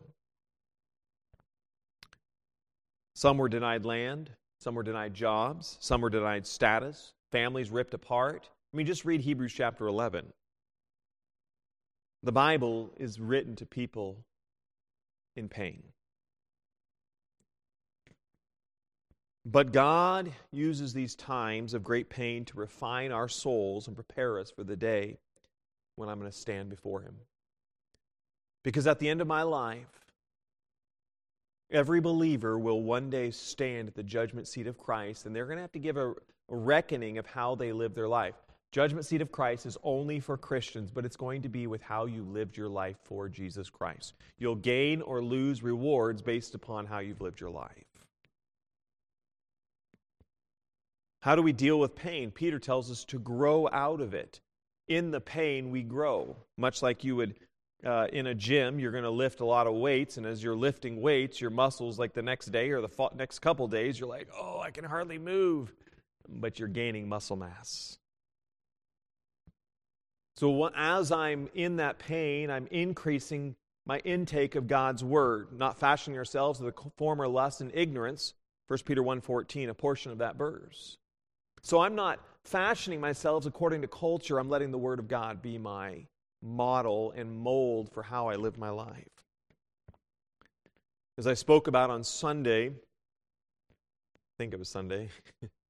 Some 3.15 3.37
were 3.37 3.49
denied 3.49 3.83
land, 3.83 4.31
some 4.59 4.75
were 4.75 4.83
denied 4.83 5.13
jobs, 5.13 5.77
some 5.81 6.01
were 6.01 6.09
denied 6.09 6.47
status, 6.47 7.13
families 7.31 7.71
ripped 7.71 7.93
apart. 7.93 8.49
I 8.73 8.77
mean, 8.77 8.85
just 8.85 9.03
read 9.03 9.21
Hebrews 9.21 9.53
chapter 9.53 9.87
11. 9.87 10.31
The 12.23 12.31
Bible 12.31 12.91
is 12.97 13.19
written 13.19 13.55
to 13.57 13.65
people 13.65 14.17
in 15.35 15.49
pain. 15.49 15.83
But 19.43 19.71
God 19.71 20.31
uses 20.51 20.93
these 20.93 21.15
times 21.15 21.73
of 21.73 21.83
great 21.83 22.09
pain 22.09 22.45
to 22.45 22.57
refine 22.57 23.11
our 23.11 23.27
souls 23.27 23.87
and 23.87 23.95
prepare 23.95 24.39
us 24.39 24.51
for 24.51 24.63
the 24.63 24.75
day 24.75 25.17
when 25.95 26.09
I'm 26.09 26.19
going 26.19 26.31
to 26.31 26.37
stand 26.37 26.69
before 26.69 27.01
Him. 27.01 27.15
Because 28.63 28.85
at 28.85 28.99
the 28.99 29.09
end 29.09 29.21
of 29.21 29.27
my 29.27 29.41
life, 29.41 29.87
every 31.71 32.01
believer 32.01 32.59
will 32.59 32.83
one 32.83 33.09
day 33.09 33.31
stand 33.31 33.87
at 33.87 33.95
the 33.95 34.03
judgment 34.03 34.47
seat 34.47 34.67
of 34.67 34.77
Christ, 34.77 35.25
and 35.25 35.35
they're 35.35 35.45
going 35.45 35.57
to 35.57 35.63
have 35.63 35.71
to 35.71 35.79
give 35.79 35.97
a, 35.97 36.13
reckoning 36.53 37.17
of 37.17 37.25
how 37.25 37.55
they 37.55 37.71
live 37.71 37.95
their 37.95 38.09
life. 38.09 38.35
Judgment 38.71 39.05
seat 39.05 39.21
of 39.21 39.33
Christ 39.33 39.65
is 39.65 39.77
only 39.83 40.21
for 40.21 40.37
Christians, 40.37 40.91
but 40.91 41.03
it's 41.03 41.17
going 41.17 41.41
to 41.41 41.49
be 41.49 41.67
with 41.67 41.81
how 41.81 42.05
you 42.05 42.23
lived 42.23 42.55
your 42.55 42.69
life 42.69 42.95
for 43.03 43.27
Jesus 43.27 43.69
Christ. 43.69 44.13
You'll 44.37 44.55
gain 44.55 45.01
or 45.01 45.21
lose 45.21 45.61
rewards 45.61 46.21
based 46.21 46.55
upon 46.55 46.85
how 46.85 46.99
you've 46.99 47.19
lived 47.19 47.41
your 47.41 47.49
life. 47.49 47.85
How 51.19 51.35
do 51.35 51.41
we 51.41 51.51
deal 51.51 51.79
with 51.79 51.95
pain? 51.95 52.31
Peter 52.31 52.59
tells 52.59 52.89
us 52.89 53.03
to 53.05 53.19
grow 53.19 53.67
out 53.71 53.99
of 53.99 54.13
it. 54.13 54.39
In 54.87 55.11
the 55.11 55.21
pain, 55.21 55.69
we 55.69 55.83
grow. 55.83 56.37
Much 56.57 56.81
like 56.81 57.03
you 57.03 57.17
would 57.17 57.35
uh, 57.85 58.07
in 58.13 58.27
a 58.27 58.35
gym, 58.35 58.79
you're 58.79 58.91
going 58.91 59.03
to 59.03 59.09
lift 59.09 59.41
a 59.41 59.45
lot 59.45 59.67
of 59.67 59.73
weights, 59.73 60.17
and 60.17 60.25
as 60.25 60.43
you're 60.43 60.55
lifting 60.55 61.01
weights, 61.01 61.41
your 61.41 61.49
muscles, 61.49 61.99
like 61.99 62.13
the 62.13 62.21
next 62.21 62.47
day 62.47 62.69
or 62.69 62.79
the 62.81 63.09
next 63.15 63.39
couple 63.39 63.67
days, 63.67 63.99
you're 63.99 64.09
like, 64.09 64.29
oh, 64.39 64.59
I 64.59 64.71
can 64.71 64.83
hardly 64.85 65.17
move. 65.17 65.73
But 66.29 66.59
you're 66.59 66.67
gaining 66.67 67.09
muscle 67.09 67.35
mass. 67.35 67.97
So 70.41 70.71
as 70.75 71.11
I'm 71.11 71.49
in 71.53 71.75
that 71.75 71.99
pain, 71.99 72.49
I'm 72.49 72.65
increasing 72.71 73.55
my 73.85 73.99
intake 73.99 74.55
of 74.55 74.65
God's 74.65 75.03
word, 75.03 75.49
not 75.53 75.77
fashioning 75.77 76.17
ourselves 76.17 76.57
to 76.57 76.65
the 76.65 76.73
former 76.97 77.27
lust 77.27 77.61
and 77.61 77.69
ignorance. 77.75 78.33
1 78.65 78.79
Peter 78.83 79.03
1:14, 79.03 79.69
a 79.69 79.75
portion 79.75 80.11
of 80.11 80.17
that 80.17 80.37
verse. 80.37 80.97
So 81.61 81.81
I'm 81.81 81.93
not 81.93 82.19
fashioning 82.43 82.99
myself 82.99 83.45
according 83.45 83.83
to 83.83 83.87
culture. 83.87 84.39
I'm 84.39 84.49
letting 84.49 84.71
the 84.71 84.79
word 84.79 84.97
of 84.97 85.07
God 85.07 85.43
be 85.43 85.59
my 85.59 86.07
model 86.41 87.11
and 87.11 87.37
mold 87.37 87.91
for 87.91 88.01
how 88.01 88.27
I 88.27 88.35
live 88.35 88.57
my 88.57 88.71
life. 88.71 89.11
As 91.19 91.27
I 91.27 91.35
spoke 91.35 91.67
about 91.67 91.91
on 91.91 92.03
Sunday, 92.03 92.69
I 92.69 92.73
think 94.39 94.53
it 94.53 94.57
was 94.57 94.69
Sunday. 94.69 95.09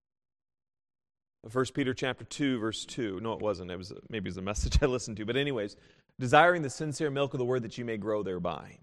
1 1.50 1.66
Peter 1.74 1.94
chapter 1.94 2.24
2 2.24 2.60
verse 2.60 2.86
2. 2.86 3.20
No, 3.22 3.34
it 3.34 3.42
wasn't. 3.42 3.72
It 3.72 3.78
was 3.78 3.92
maybe 4.10 4.28
it 4.28 4.32
was 4.32 4.38
a 4.38 4.42
message 4.42 4.78
I 4.82 4.86
listened 4.86 5.18
to. 5.18 5.26
But 5.26 5.38
anyways, 5.38 5.76
desiring 6.20 6.62
the 6.62 6.70
sincere 6.70 7.10
milk 7.10 7.34
of 7.34 7.40
the 7.40 7.46
word 7.46 7.64
that 7.64 7.78
you 7.78 7.86
may 7.86 7.98
grow 7.98 8.24
thereby. 8.24 8.78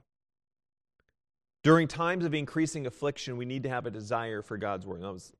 During 1.62 1.88
times 1.88 2.24
of 2.24 2.34
increasing 2.34 2.86
affliction, 2.86 3.36
we 3.36 3.44
need 3.44 3.64
to 3.64 3.68
have 3.68 3.86
a 3.86 3.90
desire 3.90 4.42
for 4.42 4.56
God's 4.56 4.86
word. 4.86 5.02
That 5.02 5.12
was 5.12 5.32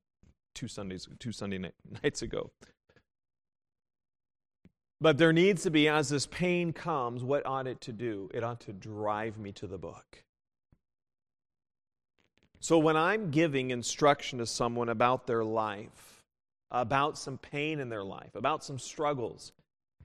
two 0.53 0.67
Sundays, 0.67 1.07
two 1.19 1.31
Sunday 1.31 1.71
nights 2.03 2.21
ago. 2.21 2.51
But 5.01 5.17
there 5.17 5.31
needs 5.31 5.63
to 5.63 5.71
be, 5.71 5.87
as 5.87 6.09
this 6.09 6.27
pain 6.27 6.73
comes, 6.73 7.23
what 7.23 7.45
ought 7.45 7.67
it 7.67 7.79
to 7.81 7.93
do? 7.93 8.29
It 8.33 8.43
ought 8.43 8.59
to 8.61 8.73
drive 8.73 9.37
me 9.37 9.53
to 9.53 9.65
the 9.65 9.77
book. 9.77 10.23
So 12.59 12.77
when 12.77 12.97
I'm 12.97 13.31
giving 13.31 13.71
instruction 13.71 14.39
to 14.39 14.45
someone 14.45 14.89
about 14.89 15.25
their 15.25 15.45
life, 15.45 16.08
about 16.71 17.17
some 17.17 17.37
pain 17.37 17.79
in 17.79 17.89
their 17.89 18.03
life, 18.03 18.35
about 18.35 18.63
some 18.63 18.79
struggles, 18.79 19.51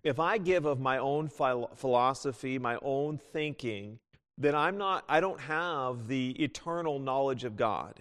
if 0.02 0.20
I 0.20 0.38
give 0.38 0.66
of 0.66 0.80
my 0.80 0.98
own 0.98 1.28
philosophy, 1.28 2.58
my 2.58 2.78
own 2.82 3.18
thinking, 3.32 3.98
then 4.36 4.54
I'm 4.54 4.76
not, 4.76 5.04
I 5.08 5.20
don't 5.20 5.40
have 5.40 6.08
the 6.08 6.30
eternal 6.42 6.98
knowledge 6.98 7.44
of 7.44 7.56
God. 7.56 7.98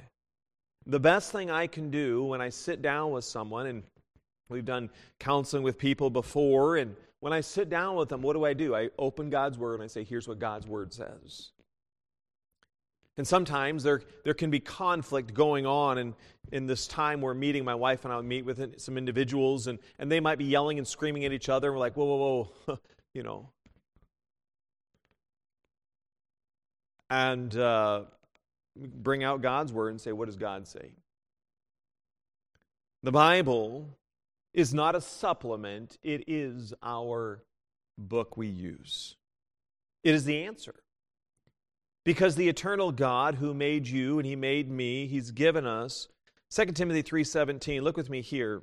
The 0.86 1.00
best 1.00 1.32
thing 1.32 1.50
I 1.50 1.67
can 1.67 1.89
do 1.89 2.25
when 2.25 2.41
I 2.41 2.50
sit 2.50 2.82
down 2.82 3.12
with 3.12 3.24
someone, 3.24 3.67
and 3.67 3.84
we've 4.50 4.65
done 4.65 4.89
counseling 5.20 5.63
with 5.63 5.77
people 5.77 6.10
before, 6.10 6.75
and 6.75 6.93
when 7.22 7.32
I 7.32 7.39
sit 7.39 7.70
down 7.70 7.96
with 7.96 8.10
them, 8.10 8.22
what 8.22 8.34
do 8.34 8.43
I 8.43 8.53
do? 8.53 8.75
I 8.75 8.89
open 9.00 9.29
God's 9.29 9.58
Word 9.58 9.75
and 9.75 9.84
I 9.84 9.88
say, 9.88 10.03
here's 10.03 10.27
what 10.27 10.39
God's 10.39 10.67
Word 10.67 10.91
says. 10.91 11.52
And 13.17 13.27
sometimes 13.27 13.84
there, 13.84 14.01
there 14.24 14.34
can 14.34 14.50
be 14.50 14.60
conflict 14.60 15.34
going 15.34 15.65
on 15.65 15.98
in, 16.00 16.15
in 16.51 16.65
this 16.65 16.88
time 16.88 17.22
we're 17.22 17.36
meeting. 17.36 17.63
My 17.63 17.75
wife 17.75 18.05
and 18.05 18.13
I 18.13 18.20
meet 18.22 18.43
with 18.43 18.79
some 18.79 18.98
individuals, 18.98 19.67
and, 19.67 19.77
and 20.00 20.12
they 20.12 20.20
might 20.20 20.39
be 20.39 20.46
yelling 20.46 20.79
and 20.79 20.88
screaming 20.88 21.24
at 21.25 21.32
each 21.32 21.48
other. 21.48 21.67
And 21.67 21.75
we're 21.75 21.79
like, 21.79 21.96
whoa, 21.96 22.05
whoa, 22.05 22.51
whoa, 22.65 22.79
you 23.13 23.22
know. 23.22 23.50
And 27.10 27.55
uh, 27.55 28.05
bring 28.75 29.24
out 29.24 29.41
God's 29.41 29.72
word 29.72 29.89
and 29.89 30.01
say, 30.01 30.12
what 30.12 30.25
does 30.25 30.38
God 30.38 30.67
say? 30.67 30.93
The 33.03 33.12
Bible 33.12 33.89
is 34.53 34.74
not 34.74 34.96
a 34.96 35.01
supplement, 35.01 35.98
it 36.03 36.24
is 36.27 36.74
our 36.82 37.43
book 37.98 38.38
we 38.38 38.48
use. 38.48 39.15
It 40.03 40.15
is 40.15 40.25
the 40.25 40.43
answer. 40.43 40.83
Because 42.05 42.36
the 42.36 42.50
eternal 42.50 42.91
God 42.91 43.36
who 43.36 43.53
made 43.53 43.88
you 43.88 44.19
and 44.19 44.25
he 44.25 44.36
made 44.36 44.69
me, 44.69 45.07
he's 45.07 45.31
given 45.31 45.65
us 45.65 46.07
2 46.51 46.75
Timothy 46.75 47.01
3:17. 47.01 47.81
Look 47.81 47.98
with 47.98 48.10
me 48.10 48.22
here. 48.22 48.62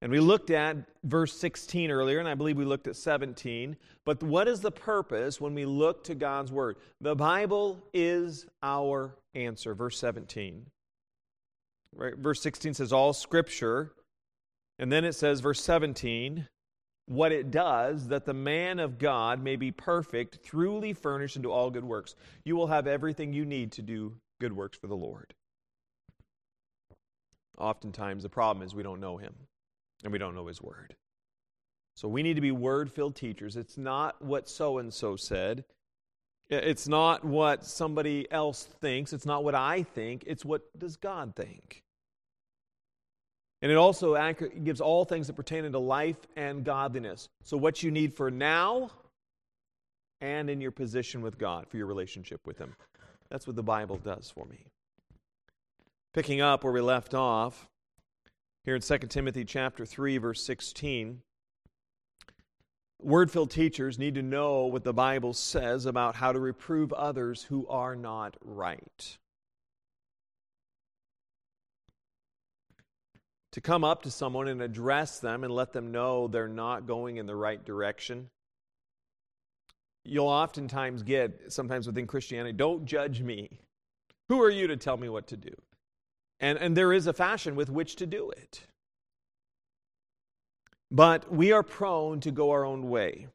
And 0.00 0.12
we 0.12 0.20
looked 0.20 0.50
at 0.50 0.76
verse 1.02 1.32
16 1.32 1.90
earlier, 1.90 2.18
and 2.18 2.28
I 2.28 2.34
believe 2.34 2.58
we 2.58 2.66
looked 2.66 2.86
at 2.86 2.96
17. 2.96 3.76
But 4.04 4.22
what 4.22 4.48
is 4.48 4.60
the 4.60 4.70
purpose 4.70 5.40
when 5.40 5.54
we 5.54 5.64
look 5.64 6.04
to 6.04 6.14
God's 6.14 6.52
Word? 6.52 6.76
The 7.00 7.16
Bible 7.16 7.82
is 7.94 8.46
our 8.62 9.16
answer. 9.34 9.74
Verse 9.74 9.98
17. 9.98 10.66
Right? 11.94 12.16
Verse 12.16 12.42
16 12.42 12.74
says, 12.74 12.92
All 12.92 13.12
Scripture. 13.12 13.92
And 14.78 14.90
then 14.90 15.04
it 15.04 15.14
says, 15.14 15.40
verse 15.40 15.62
17, 15.62 16.48
what 17.06 17.32
it 17.32 17.50
does, 17.50 18.08
that 18.08 18.24
the 18.24 18.34
man 18.34 18.78
of 18.78 18.98
God 18.98 19.42
may 19.42 19.56
be 19.56 19.70
perfect, 19.70 20.44
truly 20.44 20.92
furnished 20.92 21.36
into 21.36 21.52
all 21.52 21.70
good 21.70 21.84
works. 21.84 22.14
You 22.44 22.56
will 22.56 22.68
have 22.68 22.86
everything 22.86 23.32
you 23.32 23.44
need 23.44 23.72
to 23.72 23.82
do 23.82 24.16
good 24.40 24.54
works 24.54 24.78
for 24.78 24.86
the 24.86 24.96
Lord. 24.96 25.34
Oftentimes, 27.58 28.22
the 28.22 28.28
problem 28.28 28.66
is 28.66 28.74
we 28.74 28.82
don't 28.82 29.00
know 29.00 29.16
Him 29.16 29.34
and 30.02 30.12
we 30.12 30.18
don't 30.18 30.34
know 30.34 30.46
His 30.46 30.62
Word. 30.62 30.96
So 31.96 32.08
we 32.08 32.22
need 32.22 32.34
to 32.34 32.40
be 32.40 32.50
word 32.50 32.90
filled 32.90 33.14
teachers. 33.14 33.56
It's 33.56 33.78
not 33.78 34.20
what 34.20 34.48
so 34.48 34.78
and 34.78 34.92
so 34.92 35.14
said. 35.14 35.64
It's 36.50 36.88
not 36.88 37.24
what 37.24 37.64
somebody 37.64 38.30
else 38.30 38.64
thinks. 38.80 39.12
It's 39.12 39.24
not 39.24 39.44
what 39.44 39.54
I 39.54 39.82
think. 39.82 40.24
It's 40.26 40.44
what 40.44 40.62
does 40.78 40.96
God 40.96 41.34
think. 41.36 41.84
And 43.62 43.72
it 43.72 43.76
also 43.76 44.14
gives 44.62 44.80
all 44.80 45.04
things 45.04 45.26
that 45.28 45.34
pertain 45.34 45.70
to 45.70 45.78
life 45.78 46.18
and 46.36 46.64
godliness. 46.64 47.28
So, 47.42 47.56
what 47.56 47.82
you 47.82 47.90
need 47.90 48.12
for 48.12 48.30
now 48.30 48.90
and 50.20 50.48
in 50.50 50.60
your 50.60 50.70
position 50.70 51.22
with 51.22 51.38
God, 51.38 51.66
for 51.68 51.76
your 51.76 51.86
relationship 51.86 52.40
with 52.46 52.58
Him. 52.58 52.74
That's 53.30 53.46
what 53.46 53.56
the 53.56 53.62
Bible 53.62 53.96
does 53.96 54.30
for 54.34 54.44
me. 54.46 54.66
Picking 56.12 56.40
up 56.40 56.62
where 56.64 56.72
we 56.72 56.80
left 56.80 57.14
off, 57.14 57.66
here 58.64 58.74
in 58.74 58.80
2 58.80 58.98
Timothy 58.98 59.44
chapter 59.44 59.84
3, 59.84 60.18
verse 60.18 60.42
16. 60.44 61.20
Word 63.02 63.30
filled 63.30 63.50
teachers 63.50 63.98
need 63.98 64.14
to 64.14 64.22
know 64.22 64.64
what 64.64 64.84
the 64.84 64.94
Bible 64.94 65.34
says 65.34 65.84
about 65.84 66.16
how 66.16 66.32
to 66.32 66.38
reprove 66.38 66.92
others 66.92 67.42
who 67.44 67.66
are 67.68 67.94
not 67.94 68.36
right. 68.40 69.18
To 73.54 73.60
come 73.60 73.84
up 73.84 74.02
to 74.02 74.10
someone 74.10 74.48
and 74.48 74.60
address 74.60 75.20
them 75.20 75.44
and 75.44 75.54
let 75.54 75.72
them 75.72 75.92
know 75.92 76.26
they're 76.26 76.48
not 76.48 76.88
going 76.88 77.18
in 77.18 77.26
the 77.26 77.36
right 77.36 77.64
direction. 77.64 78.28
You'll 80.04 80.26
oftentimes 80.26 81.04
get, 81.04 81.52
sometimes 81.52 81.86
within 81.86 82.08
Christianity, 82.08 82.52
don't 82.52 82.84
judge 82.84 83.22
me. 83.22 83.60
Who 84.28 84.42
are 84.42 84.50
you 84.50 84.66
to 84.66 84.76
tell 84.76 84.96
me 84.96 85.08
what 85.08 85.28
to 85.28 85.36
do? 85.36 85.52
And, 86.40 86.58
and 86.58 86.76
there 86.76 86.92
is 86.92 87.06
a 87.06 87.12
fashion 87.12 87.54
with 87.54 87.70
which 87.70 87.94
to 87.96 88.06
do 88.06 88.28
it. 88.30 88.66
But 90.90 91.32
we 91.32 91.52
are 91.52 91.62
prone 91.62 92.18
to 92.22 92.32
go 92.32 92.50
our 92.50 92.64
own 92.64 92.90
way. 92.90 93.28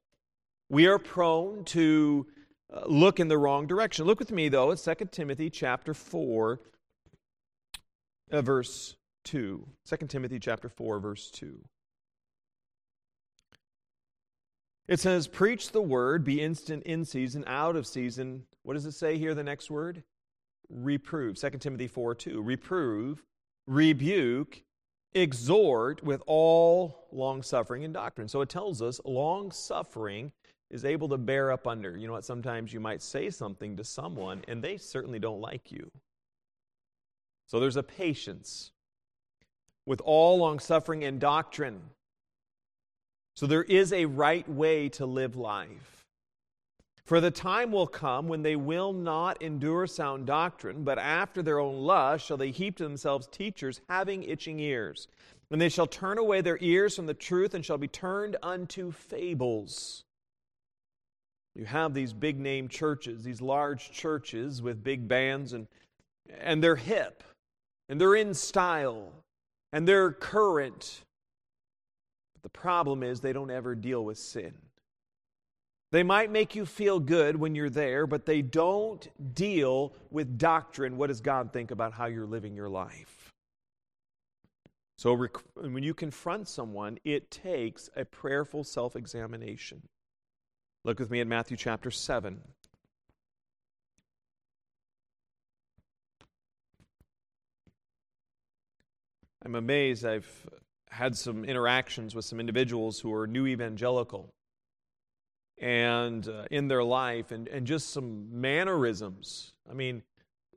We 0.70 0.88
are 0.88 1.00
prone 1.00 1.64
to 1.66 2.28
uh, 2.74 2.82
look 2.88 3.22
in 3.22 3.30
the 3.30 3.38
wrong 3.38 3.68
direction. 3.68 4.06
Look 4.06 4.20
with 4.20 4.34
me, 4.34 4.50
though, 4.50 4.74
at 4.74 4.80
2 4.80 4.96
Timothy 5.12 5.50
chapter 5.50 5.94
4, 5.94 6.60
uh, 8.34 8.42
verse 8.42 8.98
2. 9.30 9.68
2 9.86 10.08
Timothy 10.08 10.40
chapter 10.40 10.70
4 10.70 11.00
verse 11.00 11.30
2. 11.32 11.60
It 14.88 15.00
says, 15.00 15.28
Preach 15.28 15.72
the 15.72 15.84
word, 15.84 16.24
be 16.24 16.42
instant 16.42 16.82
in 16.84 17.06
season, 17.06 17.44
out 17.46 17.76
of 17.76 17.86
season. 17.86 18.46
What 18.64 18.74
does 18.74 18.88
it 18.88 18.94
say 18.94 19.20
here, 19.20 19.36
the 19.36 19.44
next 19.44 19.70
word? 19.70 20.04
Reprove. 20.68 21.40
2 21.40 21.50
Timothy 21.60 21.88
4 21.88 22.16
2. 22.16 22.42
Reprove, 22.42 23.24
rebuke, 23.68 24.64
exhort 25.14 26.04
with 26.04 26.24
all 26.26 27.08
long 27.12 27.44
suffering 27.44 27.84
and 27.84 27.94
doctrine. 27.94 28.28
So 28.28 28.42
it 28.42 28.50
tells 28.50 28.82
us 28.82 29.00
long 29.06 29.52
suffering 29.52 30.32
is 30.72 30.86
able 30.86 31.10
to 31.10 31.18
bear 31.18 31.52
up 31.52 31.68
under. 31.68 31.96
You 31.96 32.08
know 32.08 32.14
what? 32.14 32.26
Sometimes 32.26 32.74
you 32.74 32.80
might 32.80 33.04
say 33.04 33.30
something 33.30 33.78
to 33.78 33.84
someone 33.84 34.44
and 34.48 34.64
they 34.64 34.78
certainly 34.78 35.20
don't 35.20 35.42
like 35.42 35.72
you. 35.72 35.92
So 37.46 37.60
there's 37.60 37.78
a 37.78 37.84
patience 37.84 38.72
with 39.86 40.02
all 40.02 40.40
longsuffering 40.40 41.04
and 41.04 41.20
doctrine. 41.20 41.82
So 43.36 43.48
there 43.48 43.64
is 43.64 43.94
a 43.94 44.06
right 44.06 44.48
way 44.50 44.90
to 44.90 45.06
live 45.06 45.36
life. 45.36 46.06
For 47.06 47.20
the 47.20 47.32
time 47.32 47.72
will 47.72 47.88
come 47.88 48.28
when 48.28 48.44
they 48.44 48.56
will 48.56 48.94
not 48.94 49.42
endure 49.42 49.88
sound 49.88 50.28
doctrine, 50.28 50.84
but 50.84 51.00
after 51.00 51.42
their 51.42 51.60
own 51.60 51.80
lust 51.80 52.26
shall 52.26 52.38
they 52.38 52.52
heap 52.52 52.78
to 52.78 52.84
themselves 52.84 53.28
teachers 53.28 53.82
having 53.90 54.22
itching 54.24 54.60
ears. 54.60 55.08
And 55.50 55.60
they 55.60 55.70
shall 55.70 55.88
turn 55.88 56.20
away 56.20 56.42
their 56.42 56.60
ears 56.62 56.96
from 56.96 57.08
the 57.08 57.16
truth 57.16 57.56
and 57.56 57.66
shall 57.66 57.80
be 57.80 57.88
turned 57.88 58.38
unto 58.44 58.92
fables. 58.92 60.04
You 61.56 61.66
have 61.66 61.96
these 61.96 62.14
big 62.14 62.40
name 62.40 62.68
churches, 62.68 63.24
these 63.24 63.42
large 63.42 63.92
churches 63.92 64.62
with 64.62 64.84
big 64.84 65.08
bands, 65.08 65.54
and, 65.54 65.68
and 66.40 66.64
they're 66.64 66.76
hip 66.76 67.24
and 67.90 68.00
they're 68.00 68.16
in 68.16 68.34
style 68.36 69.12
and 69.72 69.88
they're 69.88 70.12
current. 70.12 71.04
But 72.34 72.44
the 72.44 72.50
problem 72.50 73.04
is 73.04 73.20
they 73.20 73.34
don't 73.34 73.52
ever 73.52 73.76
deal 73.76 74.04
with 74.04 74.18
sin. 74.18 74.54
They 75.92 76.04
might 76.04 76.32
make 76.32 76.56
you 76.56 76.66
feel 76.66 77.00
good 77.00 77.36
when 77.36 77.56
you're 77.56 77.70
there, 77.70 78.06
but 78.06 78.26
they 78.26 78.44
don't 78.44 79.08
deal 79.34 79.94
with 80.12 80.38
doctrine. 80.38 80.98
What 80.98 81.08
does 81.08 81.22
God 81.22 81.52
think 81.52 81.72
about 81.72 81.94
how 81.94 82.06
you're 82.06 82.28
living 82.28 82.56
your 82.56 82.70
life? 82.70 83.34
So, 84.98 85.28
when 85.56 85.82
you 85.82 85.94
confront 85.94 86.48
someone, 86.48 87.00
it 87.06 87.32
takes 87.32 87.90
a 87.96 88.06
prayerful 88.06 88.66
self 88.66 88.96
examination. 88.96 89.82
Look 90.84 91.00
with 91.00 91.10
me 91.10 91.22
at 91.22 91.28
Matthew 91.28 91.58
chapter 91.58 91.90
7. 91.90 92.42
I'm 99.46 99.56
amazed. 99.56 100.06
I've 100.06 100.30
had 100.90 101.16
some 101.16 101.46
interactions 101.46 102.16
with 102.16 102.26
some 102.26 102.40
individuals 102.40 103.00
who 103.00 103.14
are 103.14 103.28
new 103.28 103.48
evangelical 103.48 104.34
and 105.60 106.28
uh, 106.28 106.46
in 106.52 106.68
their 106.68 106.84
life 106.84 107.32
and, 107.32 107.48
and 107.48 107.66
just 107.66 107.92
some 107.92 108.42
mannerisms. 108.42 109.54
I 109.70 109.74
mean, 109.74 110.04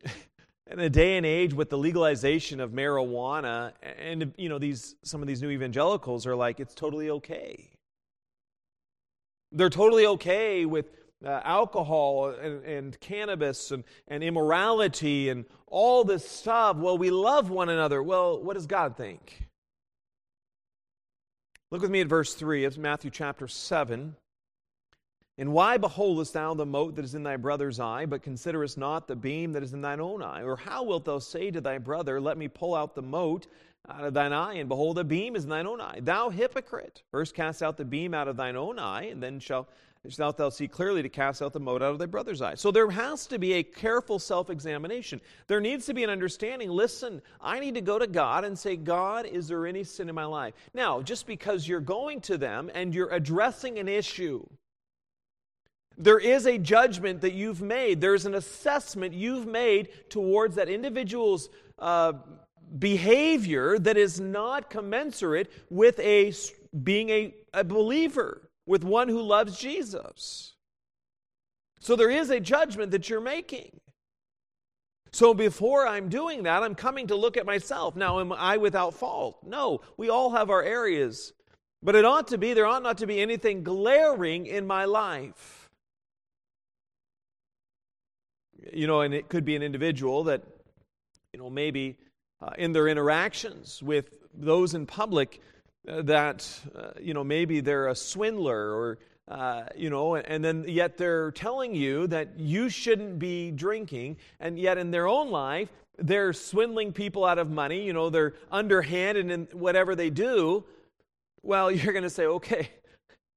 in 0.70 0.78
a 0.78 0.90
day 0.90 1.16
and 1.16 1.26
age 1.26 1.52
with 1.52 1.70
the 1.70 1.78
legalization 1.78 2.60
of 2.60 2.70
marijuana 2.70 3.72
and 3.82 4.32
you 4.36 4.48
know 4.48 4.58
these 4.58 4.94
some 5.02 5.20
of 5.20 5.28
these 5.28 5.42
new 5.42 5.50
evangelicals 5.50 6.26
are 6.26 6.36
like 6.36 6.60
it's 6.60 6.74
totally 6.74 7.10
okay 7.10 7.70
they're 9.50 9.68
totally 9.68 10.06
okay 10.06 10.64
with 10.64 10.86
uh, 11.24 11.40
alcohol 11.44 12.30
and, 12.30 12.64
and 12.64 13.00
cannabis 13.00 13.70
and, 13.70 13.84
and 14.08 14.22
immorality 14.22 15.28
and 15.28 15.44
all 15.66 16.04
this 16.04 16.28
stuff. 16.28 16.76
Well, 16.76 16.98
we 16.98 17.10
love 17.10 17.50
one 17.50 17.68
another. 17.68 18.02
Well, 18.02 18.42
what 18.42 18.54
does 18.54 18.66
God 18.66 18.96
think? 18.96 19.46
Look 21.70 21.82
with 21.82 21.90
me 21.90 22.02
at 22.02 22.06
verse 22.06 22.34
3 22.34 22.64
of 22.64 22.76
Matthew 22.76 23.10
chapter 23.10 23.48
7. 23.48 24.14
And 25.38 25.52
why 25.52 25.78
beholdest 25.78 26.34
thou 26.34 26.52
the 26.52 26.66
mote 26.66 26.96
that 26.96 27.04
is 27.04 27.14
in 27.14 27.22
thy 27.22 27.36
brother's 27.36 27.80
eye, 27.80 28.04
but 28.04 28.22
considerest 28.22 28.76
not 28.76 29.08
the 29.08 29.16
beam 29.16 29.52
that 29.52 29.62
is 29.62 29.72
in 29.72 29.80
thine 29.80 30.00
own 30.00 30.22
eye? 30.22 30.42
Or 30.42 30.56
how 30.56 30.84
wilt 30.84 31.06
thou 31.06 31.18
say 31.18 31.50
to 31.50 31.60
thy 31.60 31.78
brother, 31.78 32.20
Let 32.20 32.36
me 32.36 32.48
pull 32.48 32.74
out 32.74 32.94
the 32.94 33.02
mote 33.02 33.46
out 33.88 34.04
of 34.04 34.14
thine 34.14 34.32
eye, 34.32 34.54
and 34.54 34.68
behold, 34.68 34.98
a 34.98 35.04
beam 35.04 35.34
is 35.34 35.44
in 35.44 35.50
thine 35.50 35.66
own 35.66 35.80
eye? 35.80 36.00
Thou 36.02 36.28
hypocrite! 36.28 37.02
First 37.10 37.34
cast 37.34 37.62
out 37.62 37.78
the 37.78 37.84
beam 37.84 38.12
out 38.12 38.28
of 38.28 38.36
thine 38.36 38.56
own 38.56 38.78
eye, 38.78 39.04
and 39.04 39.22
then 39.22 39.40
shall 39.40 39.68
shalt 40.08 40.36
thou 40.36 40.48
see 40.48 40.66
clearly 40.66 41.00
to 41.02 41.08
cast 41.08 41.42
out 41.42 41.52
the 41.52 41.60
mote 41.60 41.80
out 41.80 41.92
of 41.92 41.98
thy 41.98 42.06
brother's 42.06 42.42
eye. 42.42 42.56
So 42.56 42.72
there 42.72 42.90
has 42.90 43.26
to 43.28 43.38
be 43.38 43.54
a 43.54 43.62
careful 43.62 44.18
self 44.18 44.50
examination. 44.50 45.20
There 45.46 45.60
needs 45.60 45.86
to 45.86 45.94
be 45.94 46.02
an 46.02 46.10
understanding 46.10 46.70
listen, 46.70 47.22
I 47.40 47.60
need 47.60 47.74
to 47.74 47.80
go 47.80 47.98
to 47.98 48.08
God 48.08 48.44
and 48.44 48.58
say, 48.58 48.76
God, 48.76 49.26
is 49.26 49.46
there 49.46 49.66
any 49.66 49.84
sin 49.84 50.08
in 50.08 50.14
my 50.14 50.24
life? 50.24 50.54
Now, 50.74 51.02
just 51.02 51.26
because 51.26 51.68
you're 51.68 51.80
going 51.80 52.20
to 52.22 52.36
them 52.36 52.68
and 52.74 52.92
you're 52.92 53.10
addressing 53.10 53.78
an 53.78 53.86
issue, 53.86 54.44
there 55.96 56.18
is 56.18 56.46
a 56.46 56.58
judgment 56.58 57.20
that 57.20 57.34
you've 57.34 57.62
made. 57.62 58.00
There's 58.00 58.26
an 58.26 58.34
assessment 58.34 59.14
you've 59.14 59.46
made 59.46 59.88
towards 60.10 60.56
that 60.56 60.68
individual's 60.68 61.48
uh, 61.78 62.14
behavior 62.76 63.78
that 63.78 63.96
is 63.96 64.18
not 64.18 64.68
commensurate 64.68 65.52
with 65.70 66.00
a 66.00 66.32
being 66.82 67.10
a, 67.10 67.34
a 67.52 67.62
believer 67.62 68.41
with 68.66 68.84
one 68.84 69.08
who 69.08 69.20
loves 69.20 69.58
Jesus. 69.58 70.54
So 71.80 71.96
there 71.96 72.10
is 72.10 72.30
a 72.30 72.40
judgment 72.40 72.92
that 72.92 73.08
you're 73.08 73.20
making. 73.20 73.80
So 75.12 75.34
before 75.34 75.86
I'm 75.86 76.08
doing 76.08 76.44
that, 76.44 76.62
I'm 76.62 76.74
coming 76.74 77.08
to 77.08 77.16
look 77.16 77.36
at 77.36 77.44
myself. 77.44 77.96
Now, 77.96 78.20
am 78.20 78.32
I 78.32 78.56
without 78.56 78.94
fault? 78.94 79.38
No, 79.44 79.82
we 79.96 80.08
all 80.08 80.30
have 80.30 80.48
our 80.48 80.62
areas. 80.62 81.34
But 81.82 81.96
it 81.96 82.04
ought 82.04 82.28
to 82.28 82.38
be, 82.38 82.54
there 82.54 82.66
ought 82.66 82.82
not 82.82 82.98
to 82.98 83.06
be 83.06 83.20
anything 83.20 83.62
glaring 83.62 84.46
in 84.46 84.66
my 84.66 84.84
life. 84.84 85.68
You 88.72 88.86
know, 88.86 89.00
and 89.00 89.12
it 89.12 89.28
could 89.28 89.44
be 89.44 89.56
an 89.56 89.62
individual 89.62 90.24
that, 90.24 90.42
you 91.32 91.40
know, 91.40 91.50
maybe 91.50 91.98
uh, 92.40 92.50
in 92.56 92.72
their 92.72 92.88
interactions 92.88 93.82
with 93.82 94.14
those 94.32 94.74
in 94.74 94.86
public, 94.86 95.40
that, 95.84 96.48
uh, 96.74 96.90
you 97.00 97.14
know, 97.14 97.24
maybe 97.24 97.60
they're 97.60 97.88
a 97.88 97.94
swindler 97.94 98.72
or, 98.72 98.98
uh, 99.28 99.64
you 99.76 99.90
know, 99.90 100.16
and 100.16 100.44
then 100.44 100.64
yet 100.68 100.96
they're 100.96 101.30
telling 101.32 101.74
you 101.74 102.06
that 102.08 102.38
you 102.38 102.68
shouldn't 102.68 103.18
be 103.18 103.50
drinking, 103.50 104.16
and 104.40 104.58
yet 104.58 104.78
in 104.78 104.90
their 104.90 105.06
own 105.06 105.30
life, 105.30 105.70
they're 105.98 106.32
swindling 106.32 106.92
people 106.92 107.24
out 107.24 107.38
of 107.38 107.50
money, 107.50 107.84
you 107.84 107.92
know, 107.92 108.10
they're 108.10 108.34
underhanded 108.50 109.30
in 109.30 109.48
whatever 109.52 109.94
they 109.94 110.10
do. 110.10 110.64
Well, 111.42 111.70
you're 111.72 111.92
going 111.92 112.04
to 112.04 112.10
say, 112.10 112.26
okay, 112.26 112.70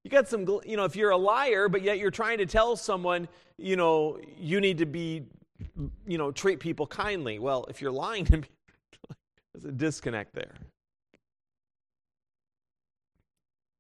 You 0.06 0.12
got 0.12 0.28
some, 0.28 0.48
you 0.68 0.78
know, 0.78 0.86
if 0.86 0.96
you're 0.96 1.10
a 1.10 1.18
liar, 1.18 1.68
but 1.68 1.82
yet 1.82 1.98
you're 1.98 2.12
trying 2.12 2.38
to 2.38 2.46
tell 2.46 2.76
someone, 2.76 3.28
you 3.58 3.76
know, 3.76 4.20
you 4.38 4.62
need 4.62 4.78
to 4.78 4.86
be, 4.86 5.24
you 6.06 6.20
know, 6.20 6.32
treat 6.32 6.60
people 6.60 6.86
kindly. 6.86 7.40
Well, 7.40 7.66
if 7.70 7.82
you're 7.82 7.92
lying 7.92 8.24
to 8.26 8.38
me, 8.38 8.48
there's 9.54 9.66
a 9.66 9.72
disconnect 9.72 10.36
there. 10.36 10.54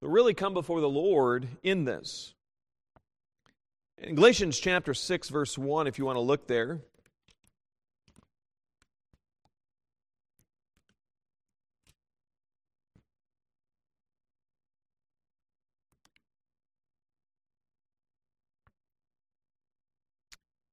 So 0.05 0.11
really 0.11 0.35
come 0.35 0.53
before 0.53 0.81
the 0.81 0.87
Lord 0.87 1.47
in 1.63 1.83
this. 1.83 2.35
In 3.97 4.13
Galatians 4.13 4.59
chapter 4.59 4.93
6, 4.93 5.29
verse 5.29 5.57
1, 5.57 5.87
if 5.87 5.97
you 5.97 6.05
want 6.05 6.17
to 6.17 6.21
look 6.21 6.45
there. 6.45 6.81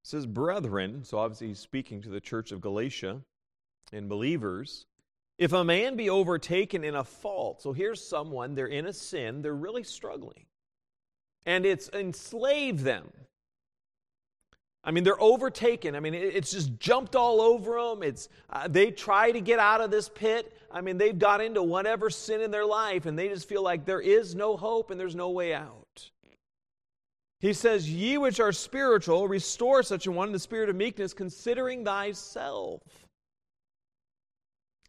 says, 0.03 0.27
Brethren, 0.27 1.05
so 1.05 1.17
obviously 1.17 1.47
he's 1.47 1.59
speaking 1.59 2.03
to 2.03 2.11
the 2.11 2.21
church 2.21 2.53
of 2.53 2.61
Galatia 2.61 3.23
and 3.95 4.11
believers. 4.11 4.85
If 5.43 5.53
a 5.53 5.65
man 5.65 5.97
be 5.97 6.09
overtaken 6.09 6.85
in 6.85 6.95
a 6.95 7.03
fault, 7.03 7.63
so 7.63 7.73
here's 7.73 8.01
someone, 8.01 8.55
they're 8.55 8.69
in 8.69 8.87
a 8.87 8.93
sin, 8.93 9.43
they're 9.43 9.53
really 9.53 9.83
struggling, 9.83 10.47
and 11.45 11.67
it's 11.67 11.91
enslaved 11.93 12.79
them. 12.79 13.11
I 14.85 14.93
mean, 14.93 15.03
they're 15.03 15.21
overtaken. 15.21 15.97
I 15.97 16.01
mean, 16.01 16.15
it's 16.15 16.53
just 16.53 16.79
jumped 16.79 17.17
all 17.17 17.41
over 17.41 17.75
them. 17.83 18.05
It's, 18.05 18.29
uh, 18.51 18.69
they 18.69 18.93
try 18.93 19.33
to 19.33 19.41
get 19.41 19.59
out 19.59 19.81
of 19.81 19.91
this 19.91 20.09
pit. 20.09 20.57
I 20.71 20.81
mean, 20.81 20.97
they've 20.97 21.19
got 21.19 21.41
into 21.41 21.61
whatever 21.61 22.09
sin 22.09 22.41
in 22.41 22.53
their 22.53 22.65
life, 22.65 23.07
and 23.07 23.19
they 23.19 23.27
just 23.27 23.49
feel 23.49 23.65
like 23.65 23.85
there 23.85 24.01
is 24.01 24.37
no 24.37 24.57
hope 24.57 24.93
and 24.93 25.01
there's 25.01 25.17
no 25.17 25.31
way 25.31 25.55
out. 25.55 26.11
He 27.41 27.53
says, 27.53 27.91
Ye 27.91 28.17
which 28.17 28.39
are 28.39 28.53
spiritual, 28.53 29.27
restore 29.27 29.83
such 29.83 30.07
a 30.07 30.13
one 30.13 30.29
in 30.29 30.33
the 30.33 30.39
spirit 30.39 30.69
of 30.69 30.77
meekness, 30.77 31.13
considering 31.13 31.85
thyself. 31.85 32.81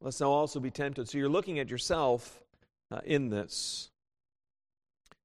Lest 0.03 0.19
now 0.19 0.29
also 0.29 0.59
be 0.59 0.69
tempted. 0.69 1.07
So 1.09 1.17
you're 1.17 1.29
looking 1.29 1.59
at 1.59 1.69
yourself 1.69 2.41
uh, 2.91 2.99
in 3.05 3.29
this. 3.29 3.89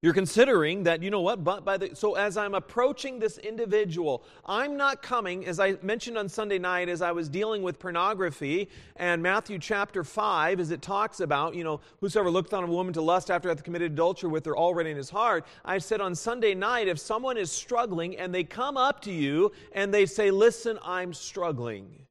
You're 0.01 0.15
considering 0.15 0.85
that, 0.85 1.03
you 1.03 1.11
know 1.11 1.23
what, 1.23 1.43
but 1.43 1.65
by 1.65 1.77
the, 1.77 1.97
so 1.97 2.15
as 2.15 2.37
I'm 2.37 2.55
approaching 2.55 3.19
this 3.19 3.37
individual, 3.39 4.23
I'm 4.47 4.77
not 4.77 5.03
coming, 5.03 5.45
as 5.45 5.59
I 5.59 5.75
mentioned 5.83 6.17
on 6.17 6.29
Sunday 6.29 6.61
night, 6.61 6.89
as 6.89 7.03
I 7.03 7.11
was 7.11 7.29
dealing 7.29 7.65
with 7.65 7.81
pornography 7.81 8.69
and 8.95 9.21
Matthew 9.21 9.59
chapter 9.59 10.05
5, 10.05 10.61
as 10.61 10.71
it 10.71 10.83
talks 10.83 11.19
about, 11.19 11.57
you 11.57 11.65
know, 11.65 11.81
whosoever 12.01 12.31
looked 12.31 12.55
on 12.55 12.63
a 12.63 12.69
woman 12.69 12.93
to 12.93 13.01
lust 13.03 13.29
after 13.29 13.49
hath 13.49 13.65
committed 13.65 13.91
adultery 13.91 14.31
with 14.31 14.47
her 14.47 14.57
already 14.57 14.93
in 14.93 14.97
his 14.97 15.11
heart. 15.11 15.45
I 15.65 15.79
said 15.79 16.01
on 16.01 16.15
Sunday 16.15 16.55
night, 16.55 16.87
if 16.87 17.01
someone 17.01 17.37
is 17.37 17.51
struggling 17.51 18.17
and 18.19 18.33
they 18.33 18.45
come 18.45 18.77
up 18.77 19.01
to 19.01 19.11
you 19.11 19.51
and 19.73 19.93
they 19.93 20.07
say, 20.07 20.31
listen, 20.31 20.79
I'm 20.85 21.13
struggling, 21.13 22.07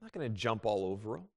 I'm 0.00 0.06
not 0.06 0.12
going 0.12 0.26
to 0.26 0.34
jump 0.34 0.64
all 0.64 0.86
over 0.86 1.16
them. 1.16 1.28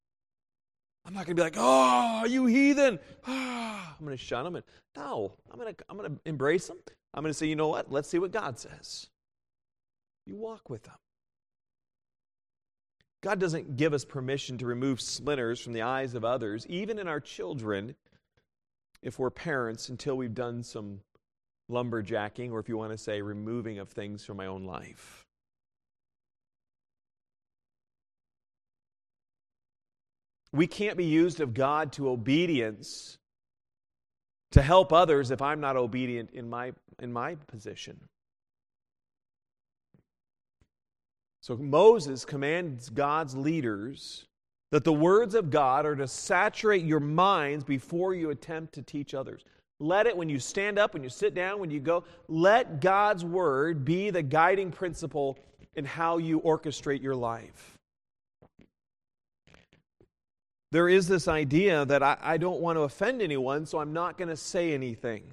I'm 1.05 1.13
not 1.13 1.25
going 1.25 1.35
to 1.35 1.41
be 1.41 1.43
like, 1.43 1.55
oh, 1.57 2.25
you 2.25 2.45
heathen. 2.47 2.99
Ah. 3.27 3.95
I'm 3.99 4.05
going 4.05 4.17
to 4.17 4.23
shun 4.23 4.43
them. 4.43 4.55
And, 4.55 4.65
no, 4.95 5.33
I'm 5.51 5.59
going 5.59 5.73
to, 5.73 5.85
I'm 5.89 5.97
going 5.97 6.09
to 6.09 6.19
embrace 6.25 6.67
them. 6.67 6.77
I'm 7.13 7.23
going 7.23 7.31
to 7.31 7.37
say, 7.37 7.47
you 7.47 7.55
know 7.55 7.67
what? 7.67 7.91
Let's 7.91 8.09
see 8.09 8.19
what 8.19 8.31
God 8.31 8.59
says. 8.59 9.07
You 10.25 10.35
walk 10.35 10.69
with 10.69 10.83
them. 10.83 10.95
God 13.21 13.39
doesn't 13.39 13.77
give 13.77 13.93
us 13.93 14.05
permission 14.05 14.57
to 14.59 14.65
remove 14.65 15.01
splinters 15.01 15.59
from 15.59 15.73
the 15.73 15.81
eyes 15.81 16.13
of 16.13 16.25
others, 16.25 16.67
even 16.67 16.99
in 16.99 17.07
our 17.07 17.19
children, 17.19 17.95
if 19.01 19.17
we're 19.17 19.31
parents, 19.31 19.89
until 19.89 20.15
we've 20.15 20.35
done 20.35 20.61
some 20.61 20.99
lumberjacking, 21.71 22.51
or 22.51 22.59
if 22.59 22.69
you 22.69 22.77
want 22.77 22.91
to 22.91 22.97
say, 22.97 23.21
removing 23.21 23.79
of 23.79 23.89
things 23.89 24.23
from 24.23 24.37
my 24.37 24.45
own 24.45 24.65
life. 24.65 25.24
We 30.55 30.67
can't 30.67 30.95
be 30.95 31.05
used 31.05 31.41
of 31.41 31.53
God 31.53 31.91
to 31.93 32.09
obedience 32.09 33.17
to 34.51 34.61
help 34.61 34.93
others 34.93 35.29
if 35.29 35.41
I'm 35.41 35.59
not 35.59 35.75
obedient 35.75 36.29
in 36.31 36.49
my, 36.49 36.71
in 36.99 37.11
my 37.11 37.35
position. 37.47 37.99
So 41.41 41.57
Moses 41.57 42.23
commands 42.23 42.89
God's 42.89 43.35
leaders 43.35 44.25
that 44.71 44.85
the 44.85 44.93
words 44.93 45.35
of 45.35 45.49
God 45.49 45.85
are 45.85 45.95
to 45.95 46.07
saturate 46.07 46.85
your 46.85 47.01
minds 47.01 47.65
before 47.65 48.15
you 48.15 48.29
attempt 48.29 48.73
to 48.75 48.81
teach 48.81 49.13
others. 49.13 49.43
Let 49.81 50.07
it, 50.07 50.15
when 50.15 50.29
you 50.29 50.39
stand 50.39 50.79
up, 50.79 50.93
when 50.93 51.03
you 51.03 51.09
sit 51.09 51.35
down, 51.35 51.59
when 51.59 51.69
you 51.69 51.81
go, 51.81 52.05
let 52.29 52.79
God's 52.79 53.25
word 53.25 53.83
be 53.83 54.09
the 54.09 54.23
guiding 54.23 54.71
principle 54.71 55.37
in 55.75 55.83
how 55.83 56.17
you 56.17 56.39
orchestrate 56.39 57.03
your 57.03 57.15
life 57.15 57.74
there 60.71 60.89
is 60.89 61.07
this 61.07 61.27
idea 61.27 61.85
that 61.85 62.03
I, 62.03 62.17
I 62.21 62.37
don't 62.37 62.59
want 62.59 62.77
to 62.77 62.81
offend 62.81 63.21
anyone, 63.21 63.65
so 63.65 63.79
I'm 63.79 63.93
not 63.93 64.17
going 64.17 64.29
to 64.29 64.37
say 64.37 64.73
anything. 64.73 65.23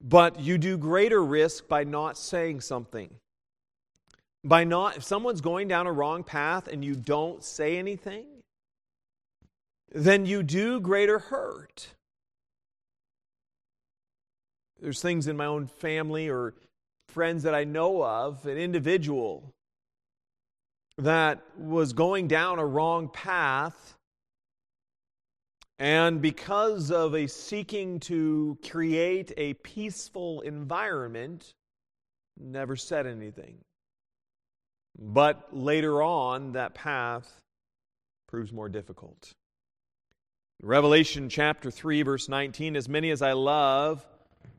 But 0.00 0.40
you 0.40 0.56
do 0.58 0.78
greater 0.78 1.22
risk 1.22 1.68
by 1.68 1.84
not 1.84 2.16
saying 2.16 2.62
something. 2.62 3.10
By 4.42 4.64
not, 4.64 4.96
if 4.96 5.04
someone's 5.04 5.42
going 5.42 5.68
down 5.68 5.86
a 5.86 5.92
wrong 5.92 6.24
path 6.24 6.68
and 6.68 6.82
you 6.82 6.94
don't 6.94 7.44
say 7.44 7.76
anything, 7.76 8.24
then 9.92 10.24
you 10.24 10.42
do 10.42 10.80
greater 10.80 11.18
hurt. 11.18 11.88
There's 14.80 15.02
things 15.02 15.26
in 15.26 15.36
my 15.36 15.44
own 15.44 15.66
family 15.66 16.30
or 16.30 16.54
friends 17.08 17.42
that 17.42 17.54
I 17.54 17.64
know 17.64 18.02
of, 18.02 18.46
an 18.46 18.56
individual 18.56 19.52
that 21.00 21.42
was 21.56 21.92
going 21.92 22.28
down 22.28 22.58
a 22.58 22.66
wrong 22.66 23.08
path. 23.08 23.96
And 25.78 26.20
because 26.20 26.90
of 26.90 27.14
a 27.14 27.26
seeking 27.26 28.00
to 28.00 28.58
create 28.68 29.32
a 29.36 29.54
peaceful 29.54 30.42
environment, 30.42 31.54
never 32.38 32.76
said 32.76 33.06
anything. 33.06 33.58
But 34.98 35.48
later 35.52 36.02
on, 36.02 36.52
that 36.52 36.74
path 36.74 37.40
proves 38.28 38.52
more 38.52 38.68
difficult. 38.68 39.32
Revelation 40.62 41.30
chapter 41.30 41.70
3, 41.70 42.02
verse 42.02 42.28
19 42.28 42.76
As 42.76 42.88
many 42.88 43.10
as 43.10 43.22
I 43.22 43.32
love, 43.32 44.06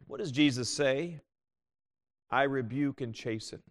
what 0.08 0.18
does 0.18 0.32
Jesus 0.32 0.70
say? 0.70 1.20
I 2.32 2.44
rebuke 2.44 3.02
and 3.02 3.14
chasten. 3.14 3.62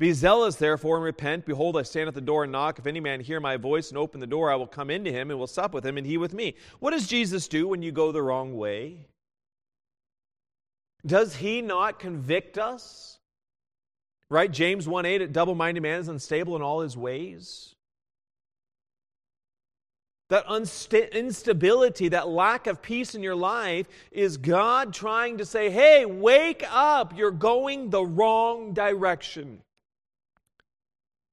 Be 0.00 0.14
zealous, 0.14 0.56
therefore, 0.56 0.96
and 0.96 1.04
repent. 1.04 1.44
Behold, 1.44 1.76
I 1.76 1.82
stand 1.82 2.08
at 2.08 2.14
the 2.14 2.22
door 2.22 2.44
and 2.44 2.52
knock. 2.52 2.78
If 2.78 2.86
any 2.86 3.00
man 3.00 3.20
hear 3.20 3.38
my 3.38 3.58
voice 3.58 3.90
and 3.90 3.98
open 3.98 4.18
the 4.18 4.26
door, 4.26 4.50
I 4.50 4.54
will 4.54 4.66
come 4.66 4.88
into 4.88 5.12
him 5.12 5.30
and 5.30 5.38
will 5.38 5.46
sup 5.46 5.74
with 5.74 5.84
him, 5.84 5.98
and 5.98 6.06
he 6.06 6.16
with 6.16 6.32
me. 6.32 6.54
What 6.78 6.92
does 6.92 7.06
Jesus 7.06 7.46
do 7.48 7.68
when 7.68 7.82
you 7.82 7.92
go 7.92 8.10
the 8.10 8.22
wrong 8.22 8.56
way? 8.56 9.08
Does 11.04 11.36
he 11.36 11.60
not 11.60 11.98
convict 11.98 12.56
us? 12.56 13.18
Right? 14.30 14.50
James 14.50 14.88
1 14.88 15.04
8, 15.04 15.20
a 15.20 15.28
double 15.28 15.54
minded 15.54 15.82
man 15.82 16.00
is 16.00 16.08
unstable 16.08 16.56
in 16.56 16.62
all 16.62 16.80
his 16.80 16.96
ways. 16.96 17.74
That 20.30 20.46
unsta- 20.46 21.12
instability, 21.12 22.08
that 22.08 22.26
lack 22.26 22.66
of 22.66 22.80
peace 22.80 23.14
in 23.14 23.22
your 23.22 23.36
life 23.36 23.86
is 24.12 24.38
God 24.38 24.94
trying 24.94 25.36
to 25.38 25.44
say, 25.44 25.68
hey, 25.68 26.06
wake 26.06 26.64
up. 26.70 27.14
You're 27.14 27.30
going 27.32 27.90
the 27.90 28.02
wrong 28.02 28.72
direction. 28.72 29.60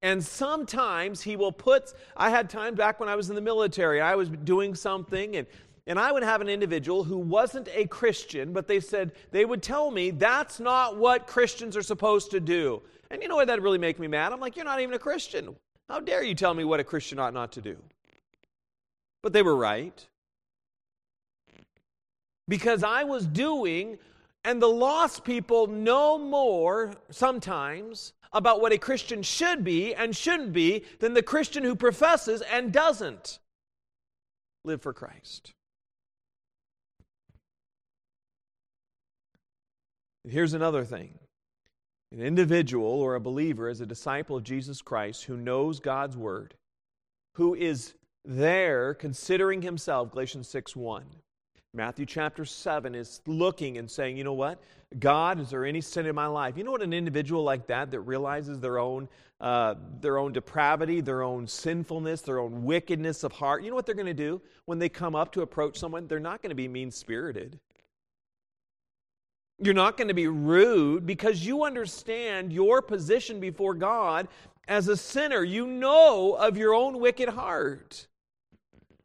And 0.02 0.24
sometimes 0.24 1.22
he 1.22 1.36
will 1.36 1.52
put, 1.52 1.92
I 2.16 2.30
had 2.30 2.48
time 2.48 2.74
back 2.74 3.00
when 3.00 3.08
I 3.08 3.16
was 3.16 3.30
in 3.30 3.34
the 3.34 3.40
military, 3.40 4.00
I 4.00 4.14
was 4.14 4.28
doing 4.28 4.74
something, 4.74 5.36
and, 5.36 5.46
and 5.88 5.98
I 5.98 6.12
would 6.12 6.22
have 6.22 6.40
an 6.40 6.48
individual 6.48 7.02
who 7.02 7.18
wasn't 7.18 7.68
a 7.74 7.86
Christian, 7.86 8.52
but 8.52 8.68
they 8.68 8.78
said, 8.78 9.12
they 9.32 9.44
would 9.44 9.62
tell 9.62 9.90
me, 9.90 10.10
that's 10.10 10.60
not 10.60 10.96
what 10.96 11.26
Christians 11.26 11.76
are 11.76 11.82
supposed 11.82 12.30
to 12.30 12.40
do. 12.40 12.82
And 13.10 13.22
you 13.22 13.28
know 13.28 13.36
what? 13.36 13.48
That 13.48 13.60
really 13.60 13.78
make 13.78 13.98
me 13.98 14.06
mad. 14.06 14.32
I'm 14.32 14.40
like, 14.40 14.54
you're 14.54 14.64
not 14.64 14.80
even 14.80 14.94
a 14.94 14.98
Christian. 14.98 15.56
How 15.88 16.00
dare 16.00 16.22
you 16.22 16.34
tell 16.34 16.54
me 16.54 16.64
what 16.64 16.78
a 16.78 16.84
Christian 16.84 17.18
ought 17.18 17.34
not 17.34 17.52
to 17.52 17.60
do? 17.60 17.76
But 19.22 19.32
they 19.32 19.42
were 19.42 19.56
right. 19.56 20.06
Because 22.46 22.84
I 22.84 23.04
was 23.04 23.26
doing, 23.26 23.98
and 24.44 24.62
the 24.62 24.68
lost 24.68 25.24
people 25.24 25.66
know 25.66 26.18
more 26.18 26.94
sometimes 27.10 28.12
about 28.32 28.60
what 28.60 28.72
a 28.72 28.78
Christian 28.78 29.22
should 29.22 29.64
be 29.64 29.94
and 29.94 30.16
shouldn't 30.16 30.52
be 30.52 30.84
than 31.00 31.14
the 31.14 31.22
Christian 31.22 31.64
who 31.64 31.74
professes 31.74 32.42
and 32.42 32.72
doesn't 32.72 33.38
live 34.64 34.82
for 34.82 34.92
Christ. 34.92 35.52
Here's 40.28 40.52
another 40.52 40.84
thing 40.84 41.18
an 42.12 42.20
individual 42.20 42.86
or 42.86 43.14
a 43.14 43.20
believer 43.20 43.68
is 43.68 43.80
a 43.80 43.86
disciple 43.86 44.36
of 44.36 44.44
Jesus 44.44 44.82
Christ 44.82 45.24
who 45.24 45.36
knows 45.36 45.80
God's 45.80 46.16
word, 46.16 46.54
who 47.34 47.54
is 47.54 47.94
there 48.24 48.94
considering 48.94 49.62
himself, 49.62 50.10
Galatians 50.10 50.48
6 50.48 50.76
1. 50.76 51.04
Matthew 51.74 52.06
chapter 52.06 52.46
7 52.46 52.94
is 52.94 53.20
looking 53.26 53.76
and 53.76 53.90
saying, 53.90 54.16
you 54.16 54.24
know 54.24 54.32
what? 54.32 54.62
God, 54.98 55.38
is 55.38 55.50
there 55.50 55.66
any 55.66 55.82
sin 55.82 56.06
in 56.06 56.14
my 56.14 56.26
life? 56.26 56.56
You 56.56 56.64
know 56.64 56.70
what 56.70 56.82
an 56.82 56.94
individual 56.94 57.42
like 57.42 57.66
that 57.66 57.90
that 57.90 58.00
realizes 58.00 58.58
their 58.58 58.78
own, 58.78 59.06
uh, 59.38 59.74
their 60.00 60.16
own 60.16 60.32
depravity, 60.32 61.02
their 61.02 61.22
own 61.22 61.46
sinfulness, 61.46 62.22
their 62.22 62.38
own 62.38 62.64
wickedness 62.64 63.22
of 63.22 63.32
heart, 63.32 63.62
you 63.62 63.68
know 63.68 63.76
what 63.76 63.84
they're 63.84 63.94
going 63.94 64.06
to 64.06 64.14
do 64.14 64.40
when 64.64 64.78
they 64.78 64.88
come 64.88 65.14
up 65.14 65.30
to 65.32 65.42
approach 65.42 65.78
someone? 65.78 66.06
They're 66.06 66.18
not 66.18 66.40
going 66.40 66.50
to 66.50 66.56
be 66.56 66.68
mean 66.68 66.90
spirited. 66.90 67.58
You're 69.60 69.74
not 69.74 69.98
going 69.98 70.08
to 70.08 70.14
be 70.14 70.28
rude 70.28 71.04
because 71.04 71.44
you 71.44 71.64
understand 71.64 72.50
your 72.50 72.80
position 72.80 73.40
before 73.40 73.74
God 73.74 74.28
as 74.68 74.88
a 74.88 74.96
sinner. 74.96 75.42
You 75.42 75.66
know 75.66 76.34
of 76.34 76.56
your 76.56 76.72
own 76.72 76.98
wicked 76.98 77.28
heart. 77.28 78.06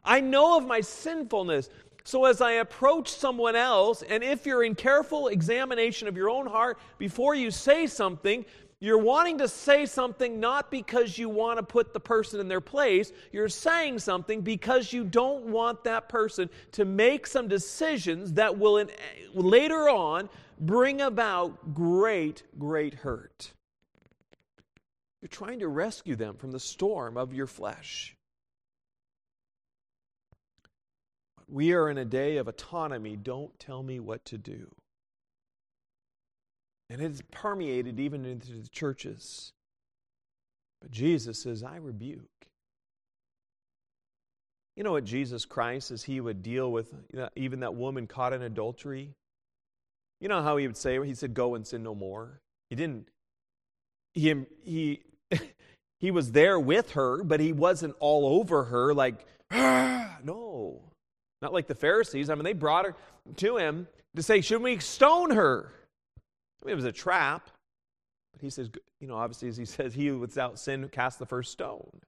I 0.06 0.20
know 0.20 0.58
of 0.58 0.66
my 0.66 0.82
sinfulness. 0.82 1.70
So, 2.06 2.26
as 2.26 2.42
I 2.42 2.54
approach 2.54 3.10
someone 3.10 3.56
else, 3.56 4.02
and 4.02 4.24
if 4.24 4.46
you're 4.46 4.64
in 4.64 4.76
careful 4.76 5.30
examination 5.30 6.08
of 6.08 6.18
your 6.18 6.30
own 6.30 6.46
heart 6.46 6.78
before 6.98 7.34
you 7.34 7.50
say 7.50 7.88
something, 7.88 8.46
you're 8.84 8.98
wanting 8.98 9.38
to 9.38 9.48
say 9.48 9.86
something 9.86 10.42
not 10.42 10.70
because 10.70 11.18
you 11.18 11.30
want 11.30 11.58
to 11.58 11.64
put 11.64 11.94
the 11.94 12.02
person 12.02 12.42
in 12.42 12.50
their 12.50 12.60
place. 12.60 13.14
You're 13.32 13.48
saying 13.48 14.00
something 14.00 14.42
because 14.42 14.92
you 14.92 15.06
don't 15.06 15.46
want 15.46 15.86
that 15.86 16.10
person 16.10 16.50
to 16.74 16.84
make 16.84 17.26
some 17.26 17.48
decisions 17.48 18.34
that 18.34 18.60
will 18.60 18.80
in, 18.80 18.90
later 19.34 19.88
on 19.88 20.28
bring 20.60 21.00
about 21.00 21.74
great, 21.74 22.44
great 22.60 22.94
hurt. 22.94 23.54
You're 25.22 25.30
trying 25.30 25.60
to 25.60 25.70
rescue 25.70 26.18
them 26.18 26.36
from 26.36 26.52
the 26.52 26.60
storm 26.60 27.16
of 27.16 27.34
your 27.34 27.48
flesh. 27.48 28.13
We 31.48 31.74
are 31.74 31.90
in 31.90 31.98
a 31.98 32.06
day 32.06 32.38
of 32.38 32.48
autonomy. 32.48 33.16
Don't 33.16 33.58
tell 33.60 33.84
me 33.84 34.00
what 34.00 34.26
to 34.26 34.38
do. 34.38 34.72
And 36.90 37.02
it's 37.02 37.22
permeated 37.32 38.00
even 38.00 38.26
into 38.26 38.52
the 38.54 38.70
churches. 38.70 39.54
But 40.82 40.92
Jesus 40.92 41.42
says, 41.42 41.64
I 41.64 41.78
rebuke. 41.78 42.22
You 44.76 44.84
know 44.84 44.92
what 44.92 45.06
Jesus 45.06 45.46
Christ, 45.46 45.92
as 45.92 46.04
he 46.04 46.20
would 46.20 46.42
deal 46.42 46.72
with 46.72 46.92
you 47.12 47.20
know, 47.20 47.30
even 47.36 47.60
that 47.60 47.76
woman 47.76 48.08
caught 48.08 48.34
in 48.34 48.42
adultery? 48.42 49.14
You 50.20 50.30
know 50.30 50.42
how 50.42 50.58
he 50.58 50.68
would 50.68 50.78
say, 50.78 51.04
he 51.06 51.14
said, 51.14 51.34
Go 51.34 51.56
and 51.56 51.66
sin 51.66 51.84
no 51.84 51.94
more. 51.94 52.42
He 52.70 52.76
didn't, 52.76 53.08
he, 54.14 54.46
he, 54.64 55.02
he 56.00 56.12
was 56.12 56.32
there 56.32 56.60
with 56.60 56.92
her, 56.92 57.24
but 57.24 57.40
he 57.40 57.54
wasn't 57.54 57.96
all 58.00 58.40
over 58.40 58.66
her 58.66 58.94
like, 58.94 59.26
ah, 59.52 60.18
no. 60.24 60.93
Not 61.44 61.52
like 61.52 61.68
the 61.68 61.76
Pharisees. 61.76 62.30
I 62.30 62.36
mean, 62.36 62.46
they 62.46 62.54
brought 62.54 62.86
her 62.86 62.96
to 63.36 63.58
him 63.58 63.90
to 64.16 64.24
say, 64.24 64.40
Should 64.40 64.62
we 64.62 64.78
stone 64.80 65.32
her? 65.32 65.74
I 66.18 66.66
mean, 66.66 66.72
it 66.72 66.76
was 66.78 66.86
a 66.86 66.92
trap. 66.94 67.50
But 68.32 68.42
he 68.42 68.50
says, 68.50 68.70
you 69.02 69.10
know, 69.10 69.18
obviously, 69.18 69.50
as 69.50 69.58
he 69.58 69.66
says, 69.66 69.94
he 69.94 70.10
without 70.12 70.58
sin 70.58 70.88
cast 70.88 71.20
the 71.20 71.26
first 71.26 71.52
stone. 71.52 72.00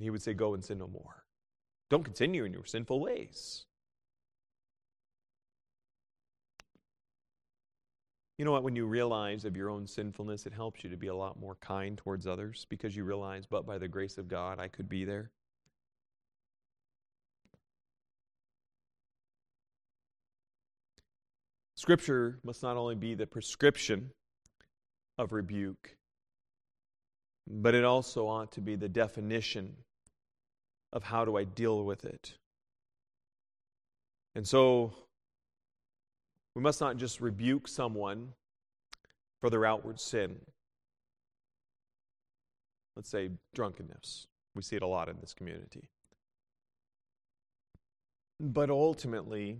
He 0.00 0.08
would 0.08 0.22
say, 0.22 0.32
Go 0.32 0.54
and 0.54 0.64
sin 0.64 0.78
no 0.78 0.86
more. 0.86 1.24
Don't 1.90 2.04
continue 2.04 2.44
in 2.44 2.54
your 2.54 2.64
sinful 2.64 2.98
ways. 3.00 3.66
You 8.38 8.46
know 8.46 8.52
what? 8.52 8.62
When 8.62 8.76
you 8.76 8.86
realize 8.86 9.44
of 9.44 9.58
your 9.58 9.68
own 9.68 9.86
sinfulness, 9.86 10.46
it 10.46 10.54
helps 10.54 10.82
you 10.82 10.88
to 10.88 10.96
be 10.96 11.08
a 11.08 11.14
lot 11.14 11.38
more 11.38 11.56
kind 11.60 11.98
towards 11.98 12.26
others 12.26 12.66
because 12.70 12.96
you 12.96 13.04
realize, 13.04 13.44
but 13.44 13.66
by 13.66 13.76
the 13.76 13.88
grace 13.88 14.16
of 14.16 14.26
God, 14.26 14.58
I 14.58 14.68
could 14.68 14.88
be 14.88 15.04
there. 15.04 15.30
Scripture 21.84 22.38
must 22.42 22.62
not 22.62 22.78
only 22.78 22.94
be 22.94 23.14
the 23.14 23.26
prescription 23.26 24.08
of 25.18 25.34
rebuke, 25.34 25.98
but 27.46 27.74
it 27.74 27.84
also 27.84 28.26
ought 28.26 28.50
to 28.52 28.62
be 28.62 28.74
the 28.74 28.88
definition 28.88 29.76
of 30.94 31.02
how 31.02 31.26
do 31.26 31.36
I 31.36 31.44
deal 31.44 31.84
with 31.84 32.06
it. 32.06 32.38
And 34.34 34.48
so 34.48 34.94
we 36.54 36.62
must 36.62 36.80
not 36.80 36.96
just 36.96 37.20
rebuke 37.20 37.68
someone 37.68 38.32
for 39.42 39.50
their 39.50 39.66
outward 39.66 40.00
sin. 40.00 40.36
Let's 42.96 43.10
say 43.10 43.28
drunkenness. 43.54 44.26
We 44.54 44.62
see 44.62 44.76
it 44.76 44.82
a 44.82 44.86
lot 44.86 45.10
in 45.10 45.16
this 45.20 45.34
community. 45.34 45.90
But 48.40 48.70
ultimately, 48.70 49.58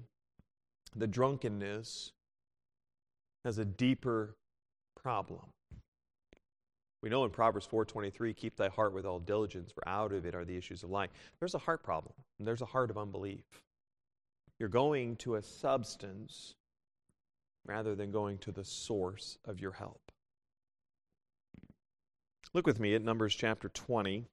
the 0.95 1.07
drunkenness 1.07 2.13
has 3.45 3.59
a 3.59 3.65
deeper 3.65 4.37
problem. 4.97 5.43
We 7.03 7.11
know 7.11 7.25
in 7.25 7.31
Proverbs 7.31 7.67
4:23, 7.67 8.33
keep 8.33 8.57
thy 8.57 8.69
heart 8.69 8.95
with 8.95 9.05
all 9.05 9.21
diligence, 9.21 9.71
for 9.73 9.87
out 9.87 10.13
of 10.13 10.25
it 10.25 10.35
are 10.35 10.45
the 10.45 10.57
issues 10.57 10.83
of 10.83 10.91
life. 10.91 11.11
There's 11.39 11.55
a 11.55 11.59
heart 11.59 11.83
problem. 11.83 12.15
there's 12.39 12.63
a 12.63 12.67
heart 12.67 12.91
of 12.91 12.99
unbelief. 12.99 13.45
You're 14.59 14.69
going 14.69 15.17
to 15.17 15.37
a 15.37 15.43
substance 15.43 16.55
rather 17.65 17.95
than 17.95 18.11
going 18.11 18.39
to 18.39 18.53
the 18.53 18.65
source 18.65 19.39
of 19.45 19.61
your 19.61 19.73
help. 19.73 20.01
Look 22.53 22.67
with 22.67 22.79
me 22.79 22.95
at 22.95 23.03
Numbers 23.03 23.35
chapter 23.35 23.69
20. 23.69 24.27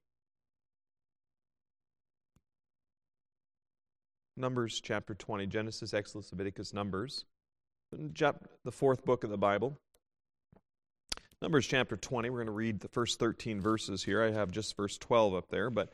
Numbers 4.36 4.80
chapter 4.80 5.14
20, 5.14 5.46
Genesis, 5.46 5.92
Exodus, 5.92 6.32
Leviticus, 6.32 6.72
Numbers, 6.72 7.26
the 7.92 8.72
fourth 8.72 9.04
book 9.04 9.24
of 9.24 9.30
the 9.30 9.36
Bible. 9.36 9.78
Numbers 11.42 11.66
chapter 11.66 11.96
20, 11.96 12.30
we're 12.30 12.38
going 12.38 12.46
to 12.46 12.52
read 12.52 12.80
the 12.80 12.88
first 12.88 13.18
13 13.18 13.60
verses 13.60 14.02
here. 14.02 14.22
I 14.22 14.30
have 14.30 14.50
just 14.50 14.76
verse 14.76 14.96
12 14.96 15.34
up 15.34 15.48
there, 15.50 15.68
but 15.68 15.92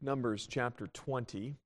Numbers 0.00 0.46
chapter 0.48 0.86
20. 0.86 1.56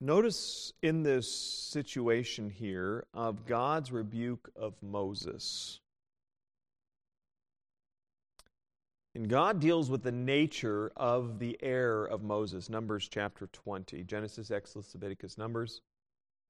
Notice 0.00 0.72
in 0.82 1.04
this 1.04 1.32
situation 1.32 2.50
here 2.50 3.04
of 3.14 3.46
God's 3.46 3.92
rebuke 3.92 4.50
of 4.56 4.74
Moses. 4.82 5.78
And 9.14 9.28
God 9.28 9.60
deals 9.60 9.90
with 9.90 10.02
the 10.02 10.12
nature 10.12 10.90
of 10.96 11.38
the 11.38 11.58
error 11.62 12.06
of 12.06 12.22
Moses. 12.22 12.70
Numbers 12.70 13.08
chapter 13.10 13.46
20. 13.48 14.04
Genesis, 14.04 14.50
Exodus, 14.50 14.94
Leviticus, 14.94 15.36
Numbers. 15.36 15.82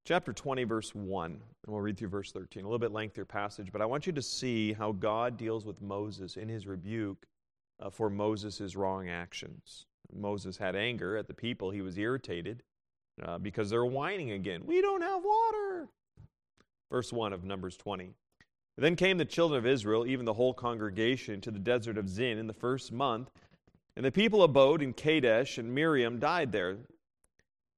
Chapter 0.05 0.33
20, 0.33 0.65
verse 0.65 0.95
1. 0.95 1.31
And 1.33 1.43
we'll 1.67 1.81
read 1.81 1.97
through 1.97 2.09
verse 2.09 2.31
13. 2.31 2.63
A 2.63 2.67
little 2.67 2.79
bit 2.79 2.93
lengthier 2.93 3.25
passage, 3.25 3.73
but 3.73 3.83
I 3.83 3.87
want 3.87 4.07
you 4.07 4.13
to 4.13 4.23
see 4.23 4.73
how 4.73 4.93
God 4.93 5.37
deals 5.37 5.65
with 5.65 5.81
Moses 5.81 6.37
in 6.37 6.49
his 6.49 6.67
rebuke 6.67 7.27
uh, 7.81 7.91
for 7.91 8.09
Moses' 8.09 8.77
wrong 8.77 9.09
actions. 9.09 9.87
Moses 10.15 10.57
had 10.57 10.77
anger 10.77 11.17
at 11.17 11.27
the 11.27 11.35
people, 11.35 11.71
he 11.71 11.81
was 11.81 11.99
irritated 11.99 12.63
uh, 13.25 13.39
because 13.39 13.71
they're 13.71 13.85
whining 13.85 14.33
again. 14.33 14.63
We 14.65 14.81
don't 14.81 15.03
have 15.03 15.23
water. 15.25 15.89
Verse 16.91 17.13
1 17.13 17.33
of 17.33 17.45
Numbers 17.45 17.77
20. 17.77 18.15
Then 18.77 18.97
came 18.97 19.19
the 19.19 19.25
children 19.25 19.59
of 19.59 19.67
Israel, 19.67 20.07
even 20.07 20.25
the 20.25 20.33
whole 20.33 20.55
congregation, 20.55 21.41
to 21.43 21.51
the 21.51 21.59
desert 21.59 21.99
of 21.99 22.09
Zin 22.09 22.39
in 22.39 22.47
the 22.47 22.55
first 22.55 22.91
month. 22.91 23.31
And 23.97 24.05
the 24.05 24.13
people 24.13 24.43
abode 24.43 24.83
in 24.83 24.95
Kadesh, 24.95 25.59
and 25.59 25.75
Miriam 25.75 26.19
died 26.19 26.53
there 26.53 26.79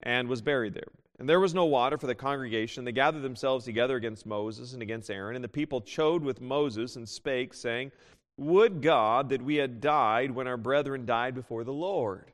and 0.03 0.29
was 0.29 0.43
buried 0.43 0.75
there. 0.75 0.93
And 1.19 1.29
there 1.29 1.41
was 1.41 1.55
no 1.55 1.65
water 1.65 1.99
for 1.99 2.07
the 2.07 2.15
congregation. 2.15 2.85
They 2.85 2.93
gathered 2.93 3.23
themselves 3.23 3.65
together 3.65 3.97
against 3.97 4.27
Moses 4.27 4.73
and 4.73 4.83
against 4.83 5.11
Aaron. 5.11 5.37
And 5.37 5.45
the 5.45 5.49
people 5.49 5.81
chode 5.81 6.23
with 6.23 6.41
Moses 6.41 6.97
and 6.97 7.09
spake, 7.09 7.55
saying, 7.55 7.93
Would 8.37 8.83
God 8.83 9.29
that 9.31 9.43
we 9.43 9.57
had 9.57 9.81
died 9.81 10.33
when 10.33 10.47
our 10.47 10.57
brethren 10.57 11.07
died 11.07 11.35
before 11.35 11.65
the 11.65 11.73
Lord. 11.73 12.33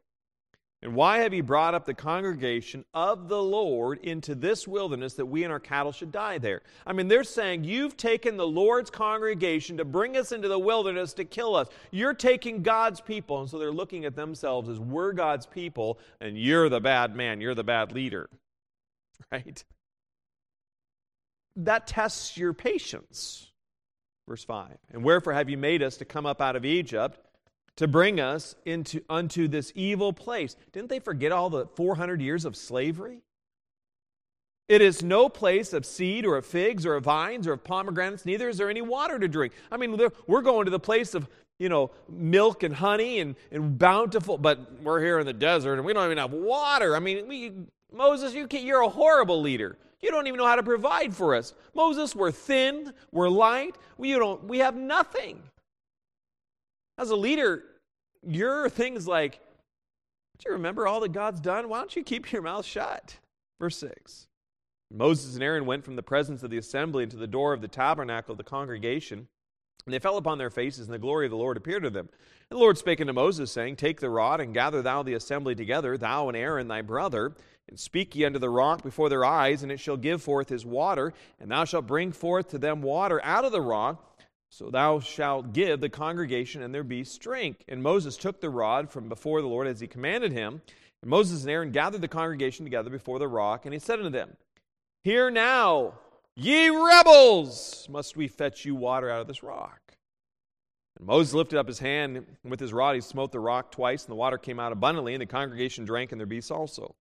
And 0.82 0.94
why 0.94 1.18
have 1.18 1.34
you 1.34 1.42
brought 1.42 1.74
up 1.74 1.84
the 1.84 1.92
congregation 1.92 2.86
of 2.94 3.28
the 3.28 3.42
Lord 3.42 3.98
into 3.98 4.34
this 4.34 4.66
wilderness 4.66 5.12
that 5.14 5.26
we 5.26 5.44
and 5.44 5.52
our 5.52 5.60
cattle 5.60 5.92
should 5.92 6.10
die 6.10 6.38
there? 6.38 6.62
I 6.86 6.94
mean, 6.94 7.06
they're 7.06 7.22
saying, 7.22 7.64
You've 7.64 7.98
taken 7.98 8.38
the 8.38 8.46
Lord's 8.46 8.88
congregation 8.88 9.76
to 9.76 9.84
bring 9.84 10.16
us 10.16 10.32
into 10.32 10.48
the 10.48 10.58
wilderness 10.58 11.12
to 11.14 11.26
kill 11.26 11.54
us. 11.54 11.68
You're 11.90 12.14
taking 12.14 12.62
God's 12.62 13.02
people. 13.02 13.40
And 13.40 13.50
so 13.50 13.58
they're 13.58 13.70
looking 13.70 14.06
at 14.06 14.16
themselves 14.16 14.70
as 14.70 14.80
we're 14.80 15.12
God's 15.12 15.44
people, 15.44 15.98
and 16.18 16.38
you're 16.38 16.70
the 16.70 16.80
bad 16.80 17.14
man, 17.14 17.42
you're 17.42 17.54
the 17.54 17.64
bad 17.64 17.92
leader. 17.92 18.28
Right? 19.30 19.62
That 21.56 21.86
tests 21.86 22.36
your 22.38 22.54
patience. 22.54 23.52
Verse 24.26 24.42
5. 24.42 24.78
And 24.92 25.04
wherefore 25.04 25.34
have 25.34 25.50
you 25.50 25.58
made 25.58 25.82
us 25.82 25.98
to 25.98 26.06
come 26.06 26.24
up 26.24 26.40
out 26.40 26.56
of 26.56 26.64
Egypt? 26.64 27.20
To 27.76 27.88
bring 27.88 28.20
us 28.20 28.54
into 28.64 29.02
unto 29.08 29.48
this 29.48 29.72
evil 29.74 30.12
place. 30.12 30.56
Didn't 30.72 30.88
they 30.88 30.98
forget 30.98 31.32
all 31.32 31.50
the 31.50 31.66
400 31.74 32.20
years 32.20 32.44
of 32.44 32.56
slavery? 32.56 33.22
It 34.70 34.82
is 34.82 35.02
no 35.02 35.28
place 35.28 35.72
of 35.72 35.84
seed 35.84 36.24
or 36.24 36.36
of 36.36 36.46
figs 36.46 36.86
or 36.86 36.94
of 36.94 37.02
vines 37.02 37.48
or 37.48 37.54
of 37.54 37.64
pomegranates, 37.64 38.24
neither 38.24 38.48
is 38.48 38.56
there 38.56 38.70
any 38.70 38.82
water 38.82 39.18
to 39.18 39.26
drink. 39.26 39.52
I 39.68 39.76
mean, 39.76 39.98
we're 40.28 40.42
going 40.42 40.66
to 40.66 40.70
the 40.70 40.78
place 40.78 41.16
of, 41.16 41.26
you 41.58 41.68
know, 41.68 41.90
milk 42.08 42.62
and 42.62 42.72
honey 42.72 43.18
and, 43.18 43.34
and 43.50 43.76
bountiful, 43.76 44.38
but 44.38 44.80
we're 44.80 45.00
here 45.00 45.18
in 45.18 45.26
the 45.26 45.32
desert 45.32 45.74
and 45.74 45.84
we 45.84 45.92
don't 45.92 46.04
even 46.04 46.18
have 46.18 46.32
water. 46.32 46.94
I 46.94 47.00
mean, 47.00 47.26
we, 47.26 47.52
Moses, 47.92 48.32
you 48.32 48.46
you're 48.48 48.82
a 48.82 48.88
horrible 48.88 49.40
leader. 49.40 49.76
You 50.00 50.12
don't 50.12 50.28
even 50.28 50.38
know 50.38 50.46
how 50.46 50.54
to 50.54 50.62
provide 50.62 51.16
for 51.16 51.34
us. 51.34 51.52
Moses, 51.74 52.14
we're 52.14 52.30
thin, 52.30 52.92
we're 53.10 53.28
light, 53.28 53.74
we, 53.98 54.12
don't, 54.12 54.44
we 54.44 54.58
have 54.58 54.76
nothing. 54.76 55.42
As 57.00 57.08
a 57.08 57.16
leader, 57.16 57.64
your 58.22 58.68
things 58.68 59.08
like, 59.08 59.40
do 60.38 60.44
you 60.50 60.52
remember 60.52 60.86
all 60.86 61.00
that 61.00 61.12
God's 61.12 61.40
done? 61.40 61.70
Why 61.70 61.78
don't 61.78 61.96
you 61.96 62.04
keep 62.04 62.30
your 62.30 62.42
mouth 62.42 62.66
shut? 62.66 63.16
Verse 63.58 63.78
6. 63.78 64.26
Moses 64.92 65.32
and 65.32 65.42
Aaron 65.42 65.64
went 65.64 65.82
from 65.82 65.96
the 65.96 66.02
presence 66.02 66.42
of 66.42 66.50
the 66.50 66.58
assembly 66.58 67.04
into 67.04 67.16
the 67.16 67.26
door 67.26 67.54
of 67.54 67.62
the 67.62 67.68
tabernacle 67.68 68.32
of 68.32 68.36
the 68.36 68.44
congregation, 68.44 69.28
and 69.86 69.94
they 69.94 69.98
fell 69.98 70.18
upon 70.18 70.36
their 70.36 70.50
faces, 70.50 70.88
and 70.88 70.92
the 70.92 70.98
glory 70.98 71.24
of 71.24 71.30
the 71.30 71.38
Lord 71.38 71.56
appeared 71.56 71.84
to 71.84 71.90
them. 71.90 72.10
And 72.50 72.58
the 72.58 72.60
Lord 72.60 72.76
spake 72.76 73.00
unto 73.00 73.14
Moses, 73.14 73.50
saying, 73.50 73.76
Take 73.76 74.00
the 74.00 74.10
rod, 74.10 74.42
and 74.42 74.52
gather 74.52 74.82
thou 74.82 75.02
the 75.02 75.14
assembly 75.14 75.54
together, 75.54 75.96
thou 75.96 76.28
and 76.28 76.36
Aaron 76.36 76.68
thy 76.68 76.82
brother, 76.82 77.32
and 77.66 77.80
speak 77.80 78.14
ye 78.14 78.26
unto 78.26 78.38
the 78.38 78.50
rock 78.50 78.82
before 78.82 79.08
their 79.08 79.24
eyes, 79.24 79.62
and 79.62 79.72
it 79.72 79.80
shall 79.80 79.96
give 79.96 80.20
forth 80.20 80.50
his 80.50 80.66
water, 80.66 81.14
and 81.40 81.50
thou 81.50 81.64
shalt 81.64 81.86
bring 81.86 82.12
forth 82.12 82.48
to 82.48 82.58
them 82.58 82.82
water 82.82 83.24
out 83.24 83.46
of 83.46 83.52
the 83.52 83.62
rock. 83.62 84.09
So 84.50 84.68
thou 84.68 84.98
shalt 84.98 85.52
give 85.52 85.80
the 85.80 85.88
congregation 85.88 86.62
and 86.62 86.74
their 86.74 86.82
beasts 86.82 87.16
drink. 87.16 87.64
And 87.68 87.82
Moses 87.82 88.16
took 88.16 88.40
the 88.40 88.50
rod 88.50 88.90
from 88.90 89.08
before 89.08 89.40
the 89.40 89.48
Lord 89.48 89.68
as 89.68 89.78
he 89.78 89.86
commanded 89.86 90.32
him. 90.32 90.60
And 91.02 91.10
Moses 91.10 91.42
and 91.42 91.50
Aaron 91.50 91.70
gathered 91.70 92.00
the 92.00 92.08
congregation 92.08 92.66
together 92.66 92.90
before 92.90 93.18
the 93.18 93.28
rock, 93.28 93.64
and 93.64 93.72
he 93.72 93.80
said 93.80 94.00
unto 94.00 94.10
them, 94.10 94.36
Hear 95.02 95.30
now, 95.30 95.94
ye 96.36 96.68
rebels, 96.68 97.86
must 97.88 98.16
we 98.16 98.28
fetch 98.28 98.64
you 98.64 98.74
water 98.74 99.08
out 99.08 99.22
of 99.22 99.26
this 99.26 99.42
rock? 99.42 99.80
And 100.98 101.06
Moses 101.06 101.32
lifted 101.32 101.58
up 101.58 101.68
his 101.68 101.78
hand, 101.78 102.16
and 102.16 102.26
with 102.44 102.60
his 102.60 102.72
rod 102.72 102.96
he 102.96 103.00
smote 103.00 103.32
the 103.32 103.40
rock 103.40 103.70
twice, 103.70 104.04
and 104.04 104.10
the 104.10 104.16
water 104.16 104.36
came 104.36 104.60
out 104.60 104.72
abundantly, 104.72 105.14
and 105.14 105.22
the 105.22 105.26
congregation 105.26 105.86
drank, 105.86 106.12
and 106.12 106.20
their 106.20 106.26
beasts 106.26 106.50
also. 106.50 106.94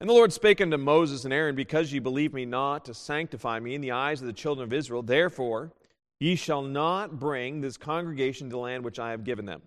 And 0.00 0.08
the 0.08 0.14
Lord 0.14 0.32
spake 0.32 0.60
unto 0.60 0.78
Moses 0.78 1.24
and 1.24 1.34
Aaron, 1.34 1.56
Because 1.56 1.92
ye 1.92 1.98
believe 1.98 2.32
me 2.32 2.46
not 2.46 2.86
to 2.86 2.94
sanctify 2.94 3.60
me 3.60 3.74
in 3.74 3.82
the 3.82 3.90
eyes 3.90 4.20
of 4.20 4.28
the 4.28 4.32
children 4.32 4.64
of 4.64 4.72
Israel, 4.72 5.02
therefore 5.02 5.72
ye 6.22 6.36
shall 6.36 6.62
not 6.62 7.18
bring 7.18 7.60
this 7.60 7.76
congregation 7.76 8.48
to 8.48 8.52
the 8.54 8.58
land 8.58 8.84
which 8.84 9.00
I 9.00 9.10
have 9.10 9.24
given 9.24 9.44
them. 9.44 9.60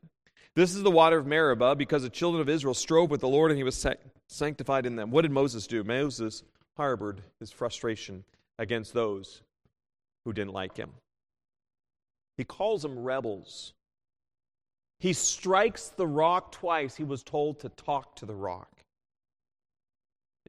This 0.55 0.73
is 0.73 0.83
the 0.83 0.91
water 0.91 1.17
of 1.17 1.27
Meribah, 1.27 1.75
because 1.75 2.03
the 2.03 2.09
children 2.09 2.39
of 2.39 2.47
Israel 2.47 2.73
strove 2.73 3.11
with 3.11 3.19
the 3.19 3.27
Lord, 3.27 3.51
and 3.51 3.57
he 3.57 3.65
was 3.65 3.85
sanctified 4.29 4.85
in 4.85 4.95
them. 4.95 5.11
What 5.11 5.23
did 5.23 5.31
Moses 5.31 5.67
do? 5.67 5.83
Moses 5.83 6.43
harbored 6.77 7.21
his 7.41 7.51
frustration 7.51 8.23
against 8.57 8.93
those 8.93 9.41
who 10.23 10.31
didn't 10.31 10.53
like 10.53 10.77
him. 10.77 10.91
He 12.37 12.45
calls 12.45 12.83
them 12.83 12.99
rebels. 12.99 13.73
He 14.99 15.11
strikes 15.11 15.89
the 15.89 16.07
rock 16.07 16.53
twice. 16.53 16.95
He 16.95 17.03
was 17.03 17.21
told 17.21 17.59
to 17.59 17.69
talk 17.69 18.15
to 18.17 18.25
the 18.25 18.33
rock. 18.33 18.71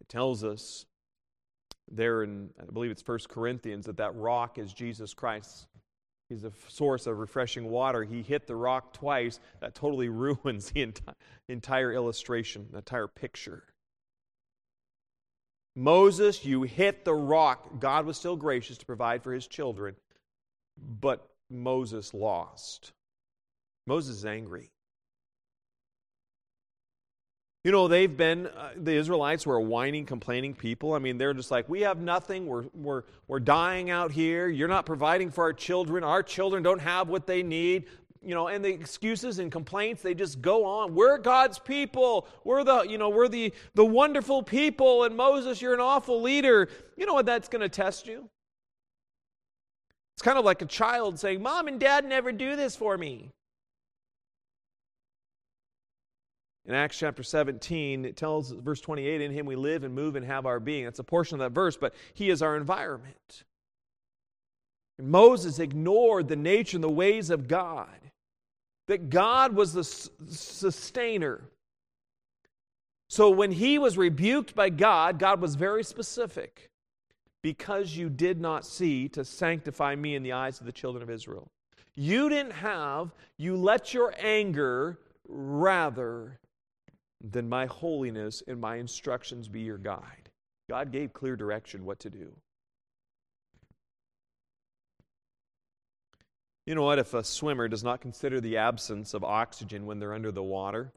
It 0.01 0.09
tells 0.09 0.45
us 0.45 0.87
there 1.90 2.23
in, 2.23 2.51
I 2.61 2.71
believe 2.71 2.92
it's 2.92 3.03
First 3.03 3.29
Corinthians, 3.29 3.87
that 3.87 3.97
that 3.97 4.14
rock 4.14 4.57
is 4.57 4.73
Jesus 4.73 5.12
Christ. 5.12 5.66
He's 6.28 6.44
a 6.44 6.52
source 6.68 7.06
of 7.06 7.18
refreshing 7.18 7.68
water. 7.70 8.02
He 8.02 8.22
hit 8.22 8.46
the 8.46 8.56
rock 8.56 8.92
twice. 8.92 9.38
That 9.60 9.74
totally 9.74 10.08
ruins 10.10 10.70
the 10.70 10.86
enti- 10.86 11.14
entire 11.48 11.92
illustration, 11.92 12.66
the 12.70 12.78
entire 12.78 13.06
picture. 13.06 13.62
Moses, 15.76 16.44
you 16.44 16.62
hit 16.62 17.04
the 17.04 17.14
rock. 17.14 17.80
God 17.80 18.06
was 18.06 18.16
still 18.16 18.36
gracious 18.36 18.78
to 18.78 18.86
provide 18.86 19.22
for 19.22 19.32
his 19.32 19.46
children, 19.46 19.94
but 21.00 21.28
Moses 21.50 22.14
lost. 22.14 22.92
Moses 23.86 24.16
is 24.16 24.24
angry. 24.24 24.70
You 27.66 27.72
know, 27.72 27.88
they've 27.88 28.16
been, 28.16 28.46
uh, 28.46 28.74
the 28.76 28.92
Israelites 28.92 29.44
were 29.44 29.57
a 29.57 29.61
whining, 29.61 30.07
complaining 30.07 30.55
people. 30.55 30.92
I 30.92 31.00
mean, 31.00 31.18
they're 31.18 31.35
just 31.35 31.50
like, 31.50 31.68
we 31.68 31.81
have 31.81 31.98
nothing. 31.98 32.46
We're, 32.46 32.66
we're, 32.72 33.02
we're 33.26 33.40
dying 33.40 33.90
out 33.90 34.12
here. 34.12 34.46
You're 34.46 34.68
not 34.68 34.87
providing 34.87 35.33
for 35.33 35.42
our 35.42 35.52
children. 35.52 36.05
Our 36.05 36.22
children 36.22 36.62
don't 36.62 36.79
have 36.79 37.09
what 37.09 37.26
they 37.26 37.42
need 37.42 37.87
you 38.22 38.35
know, 38.35 38.48
and 38.48 38.64
the 38.64 38.68
excuses 38.68 39.40
and 39.40 39.50
complaints, 39.50 40.02
they 40.02 40.14
just 40.14 40.40
go 40.40 40.64
on. 40.64 40.94
We're 40.94 41.18
God's 41.18 41.59
people. 41.59 42.29
We're 42.44 42.62
the, 42.62 42.83
you 42.83 42.98
know, 42.98 43.09
we're 43.09 43.29
the, 43.29 43.52
the 43.74 43.85
wonderful 43.85 44.42
people. 44.44 45.05
And 45.05 45.16
Moses, 45.16 45.61
you're 45.61 45.74
an 45.74 45.81
awful 45.81 46.22
leader. 46.22 46.68
You 46.96 47.07
know 47.07 47.14
what 47.14 47.26
that's 47.26 47.48
going 47.48 47.62
to 47.62 47.68
test 47.68 48.07
you? 48.07 48.29
It's 50.16 50.22
kind 50.22 50.38
of 50.38 50.44
like 50.44 50.62
a 50.62 50.66
child 50.66 51.18
saying, 51.20 51.42
Mom 51.42 51.68
and 51.68 51.79
Dad 51.79 52.05
never 52.05 52.31
do 52.33 52.55
this 52.57 52.74
for 52.74 52.96
me. 52.96 53.31
In 56.66 56.74
Acts 56.74 56.98
chapter 56.98 57.22
17, 57.22 58.05
it 58.05 58.16
tells, 58.16 58.50
verse 58.50 58.81
28, 58.81 59.20
in 59.20 59.31
him 59.31 59.46
we 59.46 59.55
live 59.55 59.85
and 59.85 59.94
move 59.94 60.16
and 60.16 60.26
have 60.26 60.46
our 60.46 60.59
being. 60.59 60.85
That's 60.85 60.98
a 60.98 61.05
portion 61.05 61.40
of 61.40 61.40
that 61.40 61.55
verse, 61.55 61.76
but 61.76 61.94
he 62.14 62.29
is 62.29 62.42
our 62.42 62.57
environment. 62.57 63.44
And 64.98 65.09
Moses 65.09 65.61
ignored 65.61 66.26
the 66.29 66.37
nature 66.37 66.76
and 66.76 66.85
the 66.85 66.90
ways 66.90 67.31
of 67.31 67.46
God 67.46 67.88
that 68.88 69.11
God 69.11 69.55
was 69.55 69.72
the 69.72 69.85
sustainer. 69.85 71.42
So 73.09 73.31
when 73.31 73.52
he 73.52 73.79
was 73.79 73.96
rebuked 73.96 74.55
by 74.55 74.70
God, 74.70 75.18
God 75.18 75.40
was 75.40 75.55
very 75.55 75.85
specific. 75.85 76.70
Because 77.42 77.96
you 77.96 78.09
did 78.09 78.40
not 78.40 78.66
see 78.66 79.09
to 79.11 79.24
sanctify 79.24 79.94
me 79.94 80.16
in 80.16 80.24
the 80.24 80.33
eyes 80.33 80.59
of 80.59 80.66
the 80.66 80.72
children 80.72 81.02
of 81.02 81.11
Israel. 81.11 81.46
You 81.94 82.29
didn't 82.29 82.52
have, 82.52 83.14
you 83.37 83.57
let 83.57 83.94
your 83.94 84.12
anger 84.18 84.98
rather 85.29 86.40
than 87.32 87.48
my 87.48 87.66
holiness 87.66 88.42
and 88.46 88.60
my 88.60 88.76
instructions 88.76 89.48
be 89.48 89.60
your 89.60 89.78
guide. 89.78 90.30
God 90.68 90.92
gave 90.92 91.12
clear 91.12 91.36
direction 91.36 91.84
what 91.84 92.00
to 92.00 92.10
do. 92.10 92.32
You 96.66 96.74
know 96.74 96.82
what? 96.82 96.98
If 96.98 97.14
a 97.14 97.22
swimmer 97.22 97.68
does 97.68 97.84
not 97.84 98.00
consider 98.00 98.40
the 98.40 98.56
absence 98.56 99.14
of 99.14 99.22
oxygen 99.22 99.86
when 99.86 100.00
they're 100.00 100.14
under 100.14 100.32
the 100.32 100.42
water, 100.42 100.92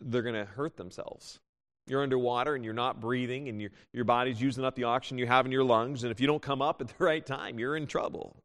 they're 0.00 0.22
going 0.22 0.34
to 0.34 0.46
hurt 0.46 0.76
themselves. 0.76 1.38
You're 1.86 2.02
underwater 2.02 2.54
and 2.54 2.64
you're 2.64 2.72
not 2.72 3.00
breathing, 3.00 3.48
and 3.48 3.60
your, 3.60 3.70
your 3.92 4.04
body's 4.04 4.40
using 4.40 4.64
up 4.64 4.74
the 4.76 4.84
oxygen 4.84 5.18
you 5.18 5.26
have 5.26 5.44
in 5.44 5.52
your 5.52 5.64
lungs, 5.64 6.04
and 6.04 6.10
if 6.10 6.20
you 6.20 6.26
don't 6.26 6.40
come 6.40 6.62
up 6.62 6.80
at 6.80 6.88
the 6.88 6.94
right 7.04 7.24
time, 7.24 7.58
you're 7.58 7.76
in 7.76 7.86
trouble. 7.86 8.36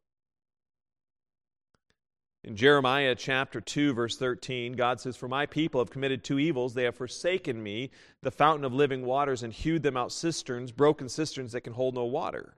In 2.46 2.54
Jeremiah 2.54 3.16
chapter 3.16 3.60
2, 3.60 3.92
verse 3.92 4.16
13, 4.16 4.74
God 4.74 5.00
says, 5.00 5.16
For 5.16 5.26
my 5.26 5.46
people 5.46 5.80
have 5.80 5.90
committed 5.90 6.22
two 6.22 6.38
evils. 6.38 6.74
They 6.74 6.84
have 6.84 6.94
forsaken 6.94 7.60
me, 7.60 7.90
the 8.22 8.30
fountain 8.30 8.64
of 8.64 8.72
living 8.72 9.04
waters, 9.04 9.42
and 9.42 9.52
hewed 9.52 9.82
them 9.82 9.96
out 9.96 10.12
cisterns, 10.12 10.70
broken 10.70 11.08
cisterns 11.08 11.50
that 11.52 11.62
can 11.62 11.72
hold 11.72 11.96
no 11.96 12.04
water. 12.04 12.54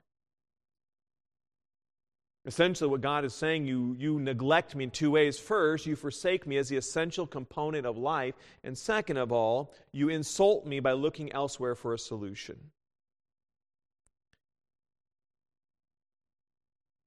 Essentially, 2.44 2.90
what 2.90 3.00
God 3.00 3.24
is 3.24 3.32
saying, 3.34 3.66
you, 3.66 3.96
you 3.98 4.20
neglect 4.20 4.74
me 4.74 4.84
in 4.84 4.90
two 4.90 5.10
ways. 5.10 5.38
First, 5.38 5.86
you 5.86 5.96
forsake 5.96 6.46
me 6.46 6.58
as 6.58 6.68
the 6.68 6.76
essential 6.76 7.26
component 7.26 7.86
of 7.86 7.96
life. 7.96 8.34
And 8.62 8.76
second 8.76 9.16
of 9.16 9.32
all, 9.32 9.72
you 9.92 10.10
insult 10.10 10.66
me 10.66 10.80
by 10.80 10.92
looking 10.92 11.32
elsewhere 11.32 11.74
for 11.74 11.94
a 11.94 11.98
solution. 11.98 12.58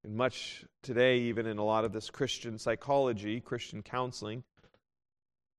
And 0.04 0.16
much 0.16 0.66
today, 0.82 1.20
even 1.20 1.46
in 1.46 1.58
a 1.58 1.64
lot 1.64 1.86
of 1.86 1.94
this 1.94 2.10
Christian 2.10 2.58
psychology, 2.58 3.40
Christian 3.40 3.84
counseling, 3.84 4.44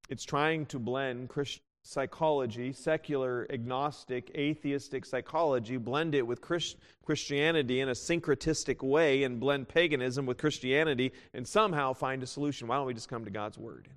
it's 0.09 0.25
trying 0.25 0.67
to 0.67 0.79
blend 0.79 1.29
Christ- 1.29 1.61
psychology, 1.83 2.73
secular, 2.73 3.47
agnostic, 3.51 4.31
atheistic 4.37 5.05
psychology, 5.05 5.77
blend 5.77 6.15
it 6.15 6.27
with 6.27 6.41
Christ- 6.41 6.77
Christianity 7.05 7.81
in 7.81 7.89
a 7.89 7.95
syncretistic 7.95 8.83
way 8.83 9.23
and 9.25 9.41
blend 9.41 9.69
paganism 9.69 10.27
with 10.27 10.39
Christianity 10.39 11.13
and 11.35 11.47
somehow 11.47 11.93
find 11.93 12.23
a 12.23 12.27
solution. 12.27 12.69
Why 12.69 12.77
don't 12.77 12.87
we 12.87 12.95
just 12.95 13.09
come 13.09 13.25
to 13.25 13.31
God's 13.31 13.59
Word? 13.59 13.89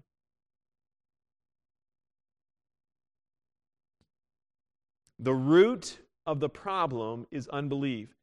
The 5.19 5.33
root 5.33 5.99
of 6.25 6.39
the 6.39 6.49
problem 6.49 7.27
is 7.31 7.47
unbelief. 7.47 8.14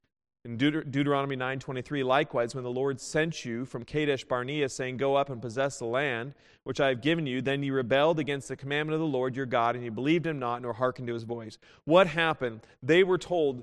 In 0.44 0.58
Deut- 0.58 0.90
Deuteronomy 0.90 1.36
9:23, 1.36 2.02
likewise, 2.02 2.54
when 2.54 2.64
the 2.64 2.70
Lord 2.70 3.00
sent 3.00 3.44
you 3.44 3.64
from 3.64 3.84
Kadesh 3.84 4.24
Barnea, 4.24 4.68
saying, 4.68 4.96
"Go 4.96 5.14
up 5.14 5.30
and 5.30 5.40
possess 5.40 5.78
the 5.78 5.86
land 5.86 6.34
which 6.64 6.80
I 6.80 6.88
have 6.88 7.00
given 7.00 7.26
you," 7.26 7.40
then 7.40 7.62
you 7.62 7.74
rebelled 7.74 8.18
against 8.18 8.48
the 8.48 8.56
commandment 8.56 8.94
of 8.94 9.00
the 9.00 9.06
Lord 9.06 9.36
your 9.36 9.46
God, 9.46 9.76
and 9.76 9.84
you 9.84 9.92
believed 9.92 10.26
him 10.26 10.40
not, 10.40 10.62
nor 10.62 10.72
hearkened 10.72 11.06
to 11.06 11.14
his 11.14 11.22
voice. 11.22 11.58
What 11.84 12.08
happened? 12.08 12.66
They 12.82 13.04
were 13.04 13.18
told 13.18 13.62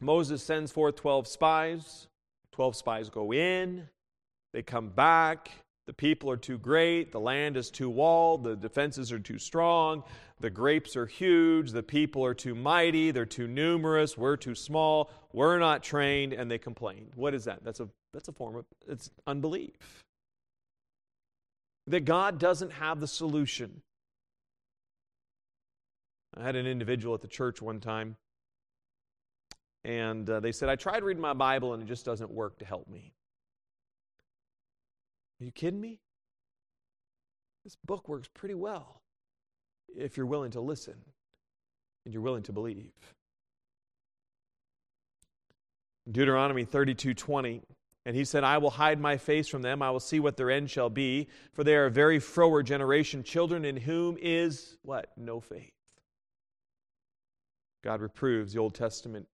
Moses 0.00 0.42
sends 0.42 0.72
forth 0.72 0.96
12 0.96 1.26
spies. 1.26 2.08
12 2.52 2.74
spies 2.74 3.10
go 3.10 3.32
in, 3.32 3.88
they 4.52 4.62
come 4.62 4.88
back, 4.88 5.50
The 5.88 5.94
people 5.94 6.30
are 6.30 6.36
too 6.36 6.58
great, 6.58 7.12
the 7.12 7.18
land 7.18 7.56
is 7.56 7.70
too 7.70 7.88
walled, 7.88 8.44
the 8.44 8.54
defenses 8.54 9.10
are 9.10 9.18
too 9.18 9.38
strong, 9.38 10.04
the 10.38 10.50
grapes 10.50 10.96
are 10.96 11.06
huge, 11.06 11.70
the 11.70 11.82
people 11.82 12.22
are 12.26 12.34
too 12.34 12.54
mighty, 12.54 13.10
they're 13.10 13.24
too 13.24 13.46
numerous, 13.46 14.18
we're 14.18 14.36
too 14.36 14.54
small, 14.54 15.10
we're 15.32 15.58
not 15.58 15.82
trained, 15.82 16.34
and 16.34 16.50
they 16.50 16.58
complain. 16.58 17.06
What 17.14 17.32
is 17.32 17.44
that? 17.44 17.64
That's 17.64 17.80
a 17.80 17.88
that's 18.12 18.28
a 18.28 18.32
form 18.32 18.56
of 18.56 18.66
it's 18.86 19.08
unbelief. 19.26 19.72
That 21.86 22.04
God 22.04 22.38
doesn't 22.38 22.72
have 22.72 23.00
the 23.00 23.08
solution. 23.08 23.80
I 26.36 26.42
had 26.42 26.54
an 26.54 26.66
individual 26.66 27.14
at 27.14 27.22
the 27.22 27.28
church 27.28 27.62
one 27.62 27.80
time, 27.80 28.16
and 29.84 30.28
uh, 30.28 30.40
they 30.40 30.52
said, 30.52 30.68
I 30.68 30.76
tried 30.76 31.02
reading 31.02 31.22
my 31.22 31.32
Bible 31.32 31.72
and 31.72 31.82
it 31.82 31.86
just 31.86 32.04
doesn't 32.04 32.30
work 32.30 32.58
to 32.58 32.66
help 32.66 32.88
me. 32.88 33.14
Are 35.40 35.44
you 35.44 35.52
kidding 35.52 35.80
me? 35.80 36.00
This 37.64 37.76
book 37.84 38.08
works 38.08 38.28
pretty 38.32 38.54
well 38.54 39.00
if 39.94 40.16
you're 40.16 40.26
willing 40.26 40.52
to 40.52 40.60
listen 40.60 40.96
and 42.04 42.14
you're 42.14 42.22
willing 42.22 42.42
to 42.44 42.52
believe. 42.52 42.92
Deuteronomy 46.10 46.64
32:20 46.64 47.62
and 48.08 48.16
he 48.16 48.24
said, 48.24 48.42
I 48.42 48.56
will 48.56 48.70
hide 48.70 48.98
my 48.98 49.18
face 49.18 49.48
from 49.48 49.60
them. 49.60 49.82
I 49.82 49.90
will 49.90 50.00
see 50.00 50.18
what 50.18 50.38
their 50.38 50.50
end 50.50 50.70
shall 50.70 50.88
be. 50.88 51.28
For 51.52 51.62
they 51.62 51.76
are 51.76 51.84
a 51.84 51.90
very 51.90 52.18
froward 52.18 52.64
generation, 52.64 53.22
children 53.22 53.66
in 53.66 53.76
whom 53.76 54.16
is 54.18 54.78
what? 54.80 55.12
No 55.18 55.40
faith. 55.40 55.74
God 57.84 58.00
reproves 58.00 58.54
the 58.54 58.60
Old 58.60 58.74
Testament 58.74 59.28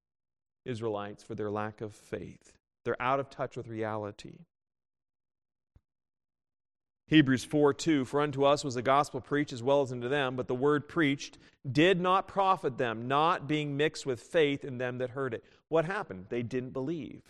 Israelites 0.65 1.21
for 1.21 1.35
their 1.35 1.51
lack 1.51 1.81
of 1.81 1.93
faith. 1.93 2.57
They're 2.83 2.99
out 2.99 3.19
of 3.19 3.29
touch 3.29 3.55
with 3.55 3.67
reality. 3.67 4.39
Hebrews 7.13 7.43
4 7.43 7.75
2 7.75 8.05
For 8.05 8.21
unto 8.21 8.43
us 8.43 8.63
was 8.63 8.73
the 8.73 8.81
gospel 8.81 9.21
preached 9.21 9.53
as 9.53 9.61
well 9.61 9.83
as 9.83 9.91
unto 9.91 10.09
them, 10.09 10.35
but 10.35 10.47
the 10.47 10.55
word 10.55 10.89
preached 10.89 11.37
did 11.71 12.01
not 12.01 12.27
profit 12.27 12.79
them, 12.79 13.07
not 13.07 13.47
being 13.47 13.77
mixed 13.77 14.07
with 14.07 14.19
faith 14.19 14.65
in 14.65 14.79
them 14.79 14.97
that 14.97 15.11
heard 15.11 15.35
it. 15.35 15.43
What 15.67 15.85
happened? 15.85 16.25
They 16.29 16.41
didn't 16.41 16.71
believe. 16.71 17.21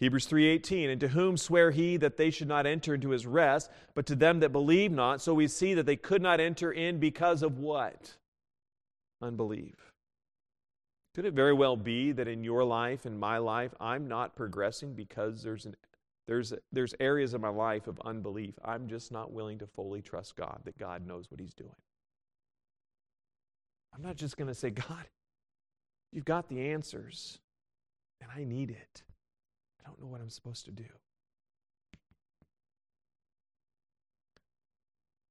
Hebrews 0.00 0.26
3:18 0.26 0.88
and 0.88 0.98
to 0.98 1.08
whom 1.08 1.36
swear 1.36 1.72
he 1.72 1.98
that 1.98 2.16
they 2.16 2.30
should 2.30 2.48
not 2.48 2.64
enter 2.64 2.94
into 2.94 3.10
his 3.10 3.26
rest 3.26 3.70
but 3.94 4.06
to 4.06 4.14
them 4.14 4.40
that 4.40 4.50
believe 4.50 4.90
not 4.90 5.20
so 5.20 5.34
we 5.34 5.46
see 5.46 5.74
that 5.74 5.84
they 5.84 5.96
could 5.96 6.22
not 6.22 6.40
enter 6.40 6.72
in 6.72 6.98
because 6.98 7.42
of 7.42 7.58
what 7.58 8.16
unbelief 9.22 9.92
could 11.14 11.24
it 11.24 11.32
very 11.32 11.54
well 11.54 11.76
be 11.76 12.12
that 12.12 12.28
in 12.28 12.44
your 12.44 12.62
life 12.62 13.06
in 13.06 13.18
my 13.18 13.38
life 13.38 13.74
I'm 13.80 14.06
not 14.06 14.36
progressing 14.36 14.92
because 14.92 15.42
there's 15.42 15.64
an 15.64 15.76
there's 16.26 16.52
there's 16.72 16.94
areas 17.00 17.34
of 17.34 17.40
my 17.40 17.48
life 17.48 17.86
of 17.86 18.00
unbelief 18.04 18.54
I'm 18.64 18.88
just 18.88 19.12
not 19.12 19.32
willing 19.32 19.58
to 19.58 19.66
fully 19.66 20.02
trust 20.02 20.36
God 20.36 20.60
that 20.64 20.78
God 20.78 21.06
knows 21.06 21.30
what 21.30 21.40
he's 21.40 21.54
doing 21.54 21.70
I'm 23.94 24.02
not 24.02 24.16
just 24.16 24.36
going 24.36 24.48
to 24.48 24.54
say 24.54 24.70
God 24.70 25.08
you've 26.12 26.24
got 26.24 26.48
the 26.48 26.70
answers 26.70 27.38
and 28.20 28.30
I 28.34 28.44
need 28.44 28.70
it 28.70 29.02
I 29.86 29.88
don't 29.88 30.00
know 30.00 30.08
what 30.08 30.20
I'm 30.20 30.30
supposed 30.30 30.64
to 30.64 30.72
do. 30.72 30.84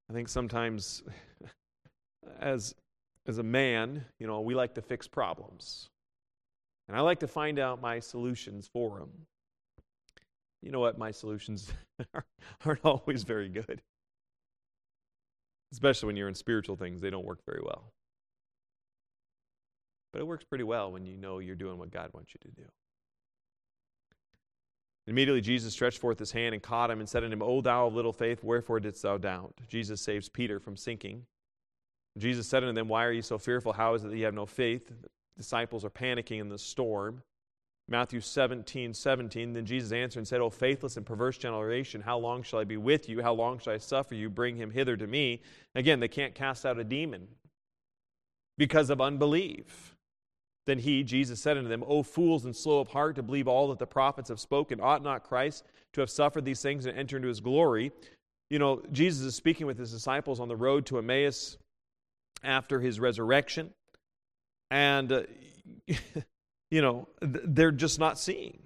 I 0.09 0.13
think 0.13 0.29
sometimes 0.29 1.03
as 2.39 2.73
as 3.27 3.39
a 3.39 3.43
man, 3.43 4.05
you 4.19 4.27
know, 4.27 4.39
we 4.41 4.53
like 4.53 4.75
to 4.75 4.81
fix 4.81 5.07
problems. 5.07 5.89
And 6.87 6.95
I 6.95 7.01
like 7.01 7.19
to 7.21 7.27
find 7.27 7.57
out 7.57 7.81
my 7.81 7.99
solutions 7.99 8.69
for 8.71 8.99
them. 8.99 9.09
You 10.62 10.72
know 10.72 10.80
what? 10.80 10.97
My 10.97 11.12
solutions 11.12 11.72
aren't 12.66 12.84
always 12.84 13.24
very 13.24 13.49
good. 13.49 13.82
Especially 15.72 16.08
when 16.08 16.16
you're 16.16 16.28
in 16.28 16.36
spiritual 16.36 16.76
things, 16.76 17.01
they 17.01 17.10
don't 17.10 17.26
work 17.26 17.39
very 17.45 17.62
well. 17.64 17.91
But 20.14 20.22
it 20.22 20.28
works 20.28 20.45
pretty 20.45 20.64
well 20.64 20.91
when 20.91 21.06
you 21.06 21.18
know 21.18 21.39
you're 21.39 21.56
doing 21.56 21.78
what 21.78 21.91
God 21.91 22.10
wants 22.14 22.34
you 22.34 22.49
to 22.49 22.62
do. 22.62 22.68
Immediately 25.08 25.41
Jesus 25.41 25.74
stretched 25.74 25.99
forth 25.99 26.18
his 26.18 26.32
hand 26.32 26.53
and 26.53 26.64
caught 26.64 26.89
him 26.89 26.99
and 26.99 27.08
said 27.08 27.24
unto 27.24 27.34
him, 27.34 27.43
O 27.43 27.62
thou 27.62 27.88
of 27.88 27.93
little 27.93 28.14
faith, 28.14 28.43
wherefore 28.43 28.80
didst 28.80 29.03
thou 29.03 29.18
doubt? 29.18 29.53
Jesus 29.68 30.01
saves 30.01 30.30
Peter 30.30 30.60
from 30.60 30.78
sinking. 30.78 31.26
Jesus 32.18 32.47
said 32.47 32.64
unto 32.64 32.74
them, 32.74 32.88
Why 32.88 33.03
are 33.06 33.12
you 33.12 33.22
so 33.22 33.38
fearful? 33.38 33.74
How 33.74 33.93
is 33.93 34.03
it 34.03 34.10
that 34.10 34.18
you 34.18 34.26
have 34.26 34.34
no 34.34 34.45
faith? 34.45 34.88
The 34.88 35.10
disciples 35.38 35.86
are 35.86 35.89
panicking 35.89 36.39
in 36.39 36.49
the 36.49 36.58
storm. 36.58 37.22
Matthew 37.88 38.19
17, 38.19 38.93
17. 38.93 39.53
Then 39.53 39.65
Jesus 39.65 39.91
answered 39.91 40.19
and 40.19 40.27
said, 40.27 40.41
O 40.41 40.49
faithless 40.49 40.97
and 40.97 41.05
perverse 41.05 41.38
generation, 41.38 42.01
how 42.01 42.17
long 42.17 42.41
shall 42.41 42.59
I 42.59 42.63
be 42.63 42.77
with 42.77 43.07
you? 43.07 43.21
How 43.21 43.33
long 43.33 43.59
shall 43.59 43.73
I 43.73 43.77
suffer 43.77 44.15
you? 44.15 44.29
Bring 44.29 44.55
him 44.55 44.71
hither 44.71 44.97
to 44.97 45.05
me. 45.05 45.41
Again, 45.75 45.99
they 45.99 46.07
can't 46.07 46.33
cast 46.33 46.65
out 46.65 46.79
a 46.79 46.83
demon 46.83 47.27
because 48.57 48.89
of 48.89 49.01
unbelief. 49.01 49.95
Then 50.65 50.79
he, 50.79 51.03
Jesus, 51.03 51.39
said 51.39 51.57
unto 51.57 51.69
them, 51.69 51.83
O 51.88 52.01
fools 52.01 52.45
and 52.45 52.55
slow 52.55 52.79
of 52.79 52.88
heart 52.88 53.17
to 53.17 53.23
believe 53.23 53.47
all 53.47 53.67
that 53.69 53.77
the 53.77 53.86
prophets 53.86 54.29
have 54.29 54.39
spoken, 54.39 54.79
ought 54.81 55.03
not 55.03 55.23
Christ 55.23 55.63
to 55.93 56.01
have 56.01 56.09
suffered 56.09 56.43
these 56.43 56.61
things 56.63 56.88
and 56.88 56.97
enter 56.97 57.17
into 57.17 57.27
his 57.27 57.39
glory? 57.39 57.91
You 58.49 58.57
know, 58.57 58.81
Jesus 58.91 59.21
is 59.25 59.36
speaking 59.36 59.67
with 59.67 59.77
his 59.77 59.91
disciples 59.91 60.39
on 60.39 60.47
the 60.47 60.55
road 60.55 60.88
to 60.88 60.97
Emmaus 60.97 61.57
after 62.43 62.79
his 62.79 62.99
resurrection. 62.99 63.71
And, 64.71 65.11
uh, 65.11 65.23
you 66.72 66.82
know, 66.82 67.07
they're 67.22 67.72
just 67.72 67.99
not 67.99 68.20
seeing. 68.20 68.59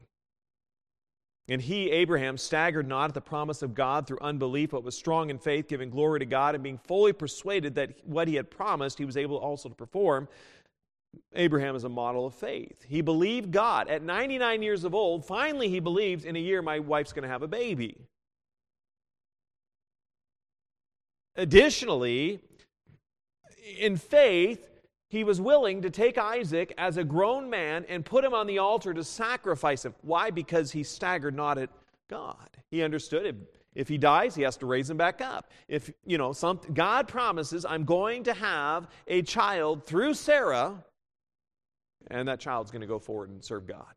And 1.49 1.59
he, 1.59 1.89
Abraham, 1.89 2.37
staggered 2.37 2.87
not 2.87 3.09
at 3.09 3.13
the 3.15 3.21
promise 3.21 3.63
of 3.63 3.73
God 3.73 4.05
through 4.05 4.19
unbelief, 4.21 4.69
but 4.69 4.83
was 4.83 4.95
strong 4.95 5.31
in 5.31 5.39
faith, 5.39 5.67
giving 5.67 5.89
glory 5.89 6.19
to 6.19 6.25
God, 6.25 6.53
and 6.53 6.63
being 6.63 6.77
fully 6.77 7.11
persuaded 7.11 7.73
that 7.75 7.95
what 8.05 8.27
he 8.27 8.35
had 8.35 8.51
promised 8.51 8.99
he 8.99 9.05
was 9.05 9.17
able 9.17 9.37
also 9.37 9.67
to 9.67 9.75
perform. 9.75 10.27
Abraham 11.33 11.75
is 11.75 11.83
a 11.85 11.89
model 11.89 12.27
of 12.27 12.35
faith. 12.35 12.83
He 12.87 13.01
believed 13.01 13.51
God. 13.51 13.89
At 13.89 14.03
99 14.03 14.61
years 14.61 14.83
of 14.83 14.93
old, 14.93 15.25
finally 15.25 15.69
he 15.69 15.79
believes 15.79 16.23
in 16.23 16.35
a 16.35 16.39
year 16.39 16.61
my 16.61 16.77
wife's 16.77 17.13
going 17.13 17.23
to 17.23 17.29
have 17.29 17.41
a 17.41 17.47
baby. 17.47 17.97
Additionally, 21.35 22.41
in 23.79 23.97
faith, 23.97 24.78
he 25.09 25.23
was 25.23 25.41
willing 25.41 25.81
to 25.81 25.89
take 25.89 26.17
Isaac 26.17 26.73
as 26.77 26.97
a 26.97 27.03
grown 27.03 27.49
man 27.49 27.85
and 27.89 28.05
put 28.05 28.23
him 28.23 28.33
on 28.33 28.47
the 28.47 28.59
altar 28.59 28.93
to 28.93 29.03
sacrifice 29.03 29.83
him. 29.83 29.95
Why? 30.01 30.29
Because 30.29 30.71
he 30.71 30.83
staggered 30.83 31.35
not 31.35 31.57
at 31.57 31.69
God. 32.09 32.49
He 32.69 32.83
understood 32.83 33.25
it. 33.25 33.35
If 33.75 33.87
he 33.87 33.97
dies, 33.97 34.35
he 34.35 34.43
has 34.43 34.57
to 34.57 34.65
raise 34.65 34.89
him 34.89 34.97
back 34.97 35.21
up. 35.21 35.51
If, 35.67 35.91
you 36.05 36.17
know, 36.17 36.33
some, 36.33 36.59
God 36.73 37.07
promises, 37.07 37.65
I'm 37.65 37.85
going 37.85 38.23
to 38.23 38.33
have 38.33 38.87
a 39.07 39.21
child 39.21 39.85
through 39.85 40.13
Sarah 40.15 40.83
and 42.07 42.27
that 42.27 42.39
child's 42.39 42.71
going 42.71 42.81
to 42.81 42.87
go 42.87 42.99
forward 42.99 43.29
and 43.29 43.43
serve 43.43 43.67
God. 43.67 43.93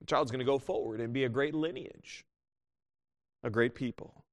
The 0.00 0.06
child's 0.06 0.30
going 0.30 0.40
to 0.40 0.44
go 0.44 0.58
forward 0.58 1.00
and 1.00 1.12
be 1.12 1.24
a 1.24 1.28
great 1.28 1.54
lineage, 1.54 2.24
a 3.42 3.50
great 3.50 3.74
people. 3.74 4.24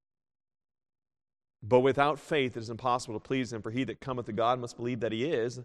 But 1.62 1.82
without 1.82 2.20
faith, 2.20 2.56
it 2.56 2.62
is 2.62 2.70
impossible 2.70 3.16
to 3.16 3.20
please 3.20 3.52
him, 3.52 3.62
for 3.62 3.70
he 3.70 3.84
that 3.84 4.00
cometh 4.00 4.28
to 4.28 4.32
God 4.32 4.60
must 4.60 4.78
believe 4.78 5.02
that 5.02 5.12
he 5.12 5.26
is, 5.26 5.60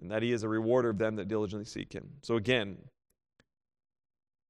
and 0.00 0.10
that 0.10 0.22
he 0.22 0.32
is 0.32 0.42
a 0.42 0.48
rewarder 0.48 0.90
of 0.90 0.98
them 0.98 1.16
that 1.16 1.28
diligently 1.28 1.64
seek 1.64 1.92
him. 1.92 2.08
So 2.22 2.36
again, 2.36 2.78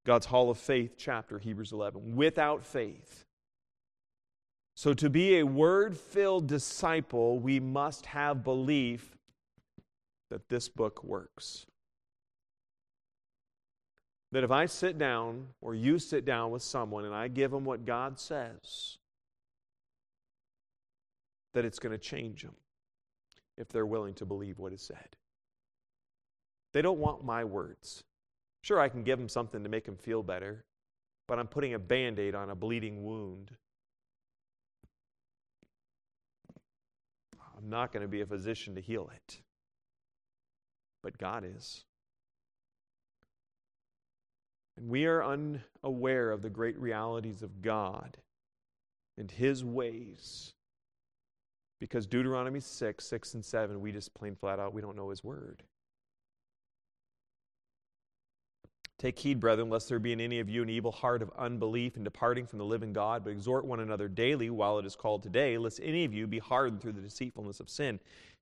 God's 0.04 0.26
Hall 0.26 0.50
of 0.50 0.58
Faith 0.58 0.94
chapter, 0.96 1.38
Hebrews 1.38 1.72
11. 1.72 2.16
Without 2.16 2.64
faith. 2.64 3.24
So 4.74 4.94
to 4.94 5.10
be 5.10 5.38
a 5.38 5.46
word 5.46 5.96
filled 5.96 6.46
disciple, 6.46 7.38
we 7.38 7.60
must 7.60 8.06
have 8.06 8.44
belief 8.44 9.16
that 10.30 10.48
this 10.48 10.68
book 10.68 11.02
works 11.02 11.66
that 14.32 14.44
if 14.44 14.50
I 14.50 14.66
sit 14.66 14.98
down 14.98 15.48
or 15.60 15.74
you 15.74 15.98
sit 15.98 16.24
down 16.24 16.50
with 16.50 16.62
someone 16.62 17.04
and 17.04 17.14
I 17.14 17.28
give 17.28 17.50
them 17.50 17.64
what 17.64 17.86
God 17.86 18.18
says, 18.18 18.98
that 21.54 21.64
it's 21.64 21.78
going 21.78 21.92
to 21.92 21.98
change 21.98 22.42
them 22.42 22.54
if 23.56 23.68
they're 23.68 23.86
willing 23.86 24.14
to 24.14 24.26
believe 24.26 24.58
what 24.58 24.72
is 24.72 24.82
said. 24.82 25.16
They 26.72 26.82
don't 26.82 26.98
want 26.98 27.24
my 27.24 27.44
words. 27.44 28.04
Sure, 28.62 28.80
I 28.80 28.88
can 28.88 29.02
give 29.02 29.18
them 29.18 29.28
something 29.28 29.62
to 29.62 29.68
make 29.68 29.84
them 29.84 29.96
feel 29.96 30.22
better, 30.22 30.64
but 31.26 31.38
I'm 31.38 31.46
putting 31.46 31.74
a 31.74 31.78
band 31.78 32.18
aid 32.18 32.34
on 32.34 32.50
a 32.50 32.54
bleeding 32.54 33.04
wound. 33.04 33.52
I'm 37.56 37.70
not 37.70 37.92
going 37.92 38.02
to 38.02 38.08
be 38.08 38.20
a 38.20 38.26
physician 38.26 38.74
to 38.74 38.80
heal 38.80 39.10
it, 39.14 39.40
but 41.02 41.18
God 41.18 41.44
is. 41.44 41.84
And 44.76 44.88
we 44.88 45.06
are 45.06 45.24
unaware 45.24 46.30
of 46.30 46.42
the 46.42 46.50
great 46.50 46.78
realities 46.78 47.42
of 47.42 47.62
God 47.62 48.18
and 49.16 49.28
His 49.28 49.64
ways. 49.64 50.54
Because 51.80 52.06
Deuteronomy 52.06 52.60
6, 52.60 53.04
6 53.04 53.34
and 53.34 53.44
7, 53.44 53.80
we 53.80 53.90
just 53.90 54.14
plain 54.14 54.36
flat 54.36 54.60
out, 54.60 54.72
we 54.72 54.80
don't 54.80 54.96
know 54.96 55.10
His 55.10 55.24
word. 55.24 55.64
Take 58.98 59.18
heed, 59.18 59.38
brethren, 59.38 59.70
lest 59.70 59.88
there 59.88 60.00
be 60.00 60.12
in 60.12 60.20
any 60.20 60.40
of 60.40 60.48
you 60.48 60.62
an 60.62 60.68
evil 60.68 60.90
heart 60.90 61.22
of 61.22 61.30
unbelief 61.38 61.94
and 61.94 62.04
departing 62.04 62.46
from 62.46 62.58
the 62.58 62.64
living 62.64 62.92
God, 62.92 63.22
but 63.22 63.30
exhort 63.30 63.64
one 63.64 63.78
another 63.78 64.08
daily 64.08 64.50
while 64.50 64.80
it 64.80 64.86
is 64.86 64.96
called 64.96 65.22
today, 65.22 65.56
lest 65.56 65.80
any 65.82 66.04
of 66.04 66.12
you 66.12 66.26
be 66.26 66.40
hardened 66.40 66.80
through 66.80 66.92
the 66.92 67.00
deceitfulness 67.00 67.60
of 67.60 67.70
sin. 67.70 68.00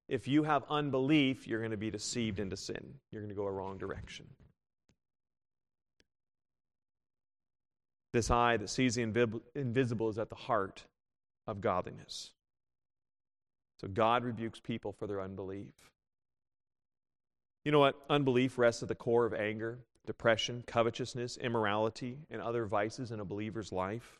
If 0.08 0.26
you 0.26 0.44
have 0.44 0.64
unbelief, 0.70 1.46
you're 1.46 1.58
going 1.58 1.72
to 1.72 1.76
be 1.76 1.90
deceived 1.90 2.40
into 2.40 2.56
sin. 2.56 2.94
You're 3.10 3.20
going 3.20 3.34
to 3.34 3.36
go 3.36 3.46
a 3.46 3.52
wrong 3.52 3.76
direction. 3.76 4.26
This 8.14 8.30
eye 8.30 8.56
that 8.56 8.70
sees 8.70 8.94
the 8.94 9.02
invisible 9.54 10.08
is 10.08 10.18
at 10.18 10.30
the 10.30 10.36
heart 10.36 10.84
of 11.46 11.60
godliness. 11.60 12.30
So 13.82 13.88
God 13.88 14.24
rebukes 14.24 14.58
people 14.58 14.92
for 14.92 15.06
their 15.06 15.20
unbelief. 15.20 15.90
You 17.66 17.72
know 17.72 17.80
what? 17.80 18.00
Unbelief 18.08 18.56
rests 18.56 18.82
at 18.82 18.88
the 18.88 18.94
core 18.94 19.26
of 19.26 19.34
anger, 19.34 19.80
depression, 20.06 20.62
covetousness, 20.66 21.36
immorality, 21.36 22.18
and 22.30 22.40
other 22.40 22.66
vices 22.66 23.10
in 23.10 23.20
a 23.20 23.24
believer's 23.24 23.72
life. 23.72 24.18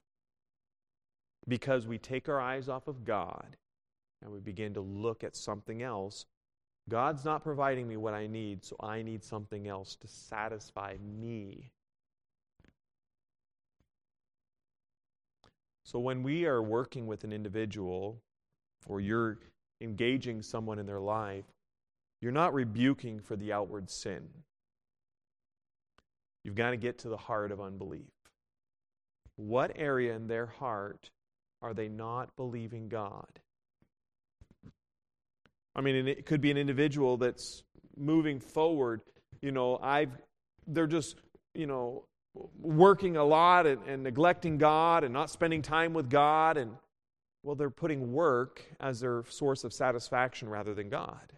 Because 1.49 1.87
we 1.87 1.99
take 1.99 2.29
our 2.29 2.41
eyes 2.41 2.69
off 2.69 2.89
of 2.89 3.05
God 3.05 3.57
and 4.23 4.31
we 4.33 4.41
begin 4.41 4.75
to 4.75 4.81
look 4.81 5.23
at 5.23 5.37
something 5.37 5.83
else. 5.83 6.27
God's 6.89 7.25
not 7.25 7.43
providing 7.43 7.89
me 7.89 7.97
what 7.97 8.15
I 8.15 8.27
need, 8.27 8.65
so 8.65 8.77
I 8.81 9.03
need 9.03 9.23
something 9.23 9.69
else 9.69 9.97
to 9.97 10.09
satisfy 10.09 10.97
me. 11.01 11.71
So 15.85 16.01
when 16.01 16.25
we 16.25 16.47
are 16.47 16.63
working 16.63 17.07
with 17.07 17.23
an 17.23 17.33
individual 17.33 18.21
or 18.89 19.01
you're 19.01 19.39
engaging 19.81 20.43
someone 20.43 20.81
in 20.81 20.87
their 20.87 21.01
life, 21.01 21.45
you're 22.21 22.33
not 22.33 22.55
rebuking 22.55 23.21
for 23.21 23.37
the 23.37 23.53
outward 23.53 23.89
sin. 23.91 24.29
You've 26.47 26.55
got 26.55 26.71
to 26.71 26.77
get 26.77 26.99
to 26.99 27.09
the 27.09 27.17
heart 27.17 27.51
of 27.51 27.61
unbelief. 27.61 28.07
What 29.35 29.73
area 29.75 30.15
in 30.15 30.29
their 30.29 30.47
heart 30.47 31.11
are 31.61 31.75
they 31.75 31.89
not 31.89 32.37
believing 32.37 32.89
God? 32.89 33.41
I 35.75 35.81
mean, 35.81 36.07
it 36.07 36.25
could 36.25 36.41
be 36.41 36.53
an 36.53 36.57
individual 36.57 37.17
that's 37.17 37.65
moving 37.97 38.39
forward. 38.39 39.01
You 39.43 39.51
know, 39.51 39.81
I've 39.83 40.13
they're 40.69 40.87
just 40.87 41.17
you 41.53 41.67
know 41.67 42.05
working 42.61 43.17
a 43.17 43.25
lot 43.25 43.67
and, 43.67 43.83
and 43.89 44.05
neglecting 44.05 44.57
God 44.57 45.03
and 45.03 45.13
not 45.13 45.31
spending 45.31 45.63
time 45.63 45.95
with 45.95 46.09
God. 46.09 46.57
And, 46.57 46.77
well, 47.43 47.57
they're 47.57 47.71
putting 47.71 48.13
work 48.13 48.63
as 48.79 49.01
their 49.01 49.25
source 49.31 49.65
of 49.65 49.73
satisfaction 49.73 50.49
rather 50.49 50.75
than 50.75 50.91
God. 50.91 51.33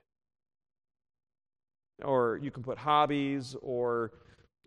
Or 2.05 2.39
you 2.43 2.51
can 2.51 2.63
put 2.63 2.77
hobbies 2.77 3.57
or 3.63 4.13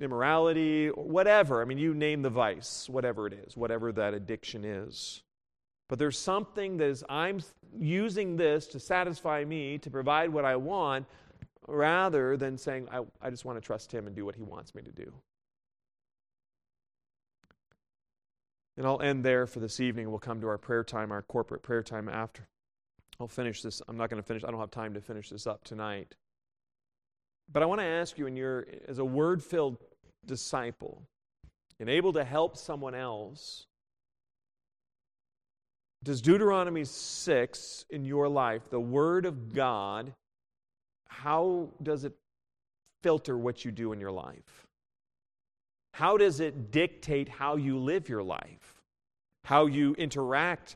immorality 0.01 0.89
or 0.89 1.03
whatever. 1.03 1.61
I 1.61 1.65
mean, 1.65 1.77
you 1.77 1.93
name 1.93 2.21
the 2.21 2.29
vice, 2.29 2.89
whatever 2.89 3.27
it 3.27 3.33
is, 3.33 3.55
whatever 3.55 3.91
that 3.91 4.13
addiction 4.13 4.65
is. 4.65 5.21
But 5.89 5.99
there's 5.99 6.17
something 6.17 6.77
that 6.77 6.85
is, 6.85 7.03
I'm 7.09 7.41
using 7.77 8.37
this 8.37 8.67
to 8.67 8.79
satisfy 8.79 9.43
me, 9.43 9.77
to 9.79 9.89
provide 9.89 10.29
what 10.29 10.45
I 10.45 10.55
want, 10.55 11.05
rather 11.67 12.37
than 12.37 12.57
saying, 12.57 12.87
I, 12.91 13.01
I 13.21 13.29
just 13.29 13.45
want 13.45 13.57
to 13.57 13.65
trust 13.65 13.91
Him 13.91 14.07
and 14.07 14.15
do 14.15 14.25
what 14.25 14.35
He 14.35 14.41
wants 14.41 14.73
me 14.73 14.81
to 14.83 14.91
do. 14.91 15.13
And 18.77 18.87
I'll 18.87 19.01
end 19.01 19.23
there 19.25 19.45
for 19.45 19.59
this 19.59 19.79
evening. 19.79 20.09
We'll 20.09 20.19
come 20.19 20.39
to 20.41 20.47
our 20.47 20.57
prayer 20.57 20.83
time, 20.83 21.11
our 21.11 21.21
corporate 21.21 21.61
prayer 21.61 21.83
time 21.83 22.07
after. 22.07 22.47
I'll 23.19 23.27
finish 23.27 23.61
this. 23.61 23.81
I'm 23.87 23.97
not 23.97 24.09
going 24.09 24.21
to 24.21 24.25
finish. 24.25 24.43
I 24.43 24.49
don't 24.49 24.59
have 24.59 24.71
time 24.71 24.93
to 24.93 25.01
finish 25.01 25.29
this 25.29 25.45
up 25.45 25.63
tonight. 25.63 26.15
But 27.51 27.63
I 27.63 27.65
want 27.65 27.81
to 27.81 27.85
ask 27.85 28.17
you, 28.17 28.27
and 28.27 28.37
you're 28.37 28.65
as 28.87 28.97
a 28.97 29.05
word-filled 29.05 29.77
disciple, 30.25 31.03
and 31.79 31.89
able 31.89 32.13
to 32.13 32.23
help 32.23 32.57
someone 32.57 32.95
else, 32.95 33.65
does 36.03 36.21
Deuteronomy 36.21 36.83
6 36.83 37.85
in 37.91 38.05
your 38.05 38.27
life, 38.27 38.69
the 38.69 38.79
Word 38.79 39.25
of 39.25 39.53
God, 39.53 40.13
how 41.07 41.69
does 41.83 42.03
it 42.03 42.13
filter 43.03 43.37
what 43.37 43.63
you 43.63 43.71
do 43.71 43.93
in 43.93 43.99
your 43.99 44.11
life? 44.11 44.65
How 45.93 46.17
does 46.17 46.39
it 46.39 46.71
dictate 46.71 47.29
how 47.29 47.55
you 47.57 47.77
live 47.77 48.09
your 48.09 48.23
life? 48.23 48.81
How 49.43 49.65
you 49.65 49.93
interact 49.95 50.75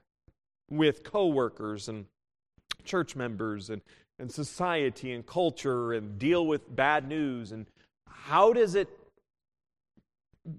with 0.69 1.03
coworkers 1.03 1.87
and 1.87 2.05
church 2.83 3.15
members 3.15 3.69
and, 3.69 3.81
and 4.19 4.31
society 4.31 5.11
and 5.11 5.25
culture 5.25 5.93
and 5.93 6.19
deal 6.19 6.45
with 6.45 6.75
bad 6.75 7.07
news? 7.07 7.51
And 7.51 7.65
how 8.07 8.53
does 8.53 8.75
it 8.75 8.89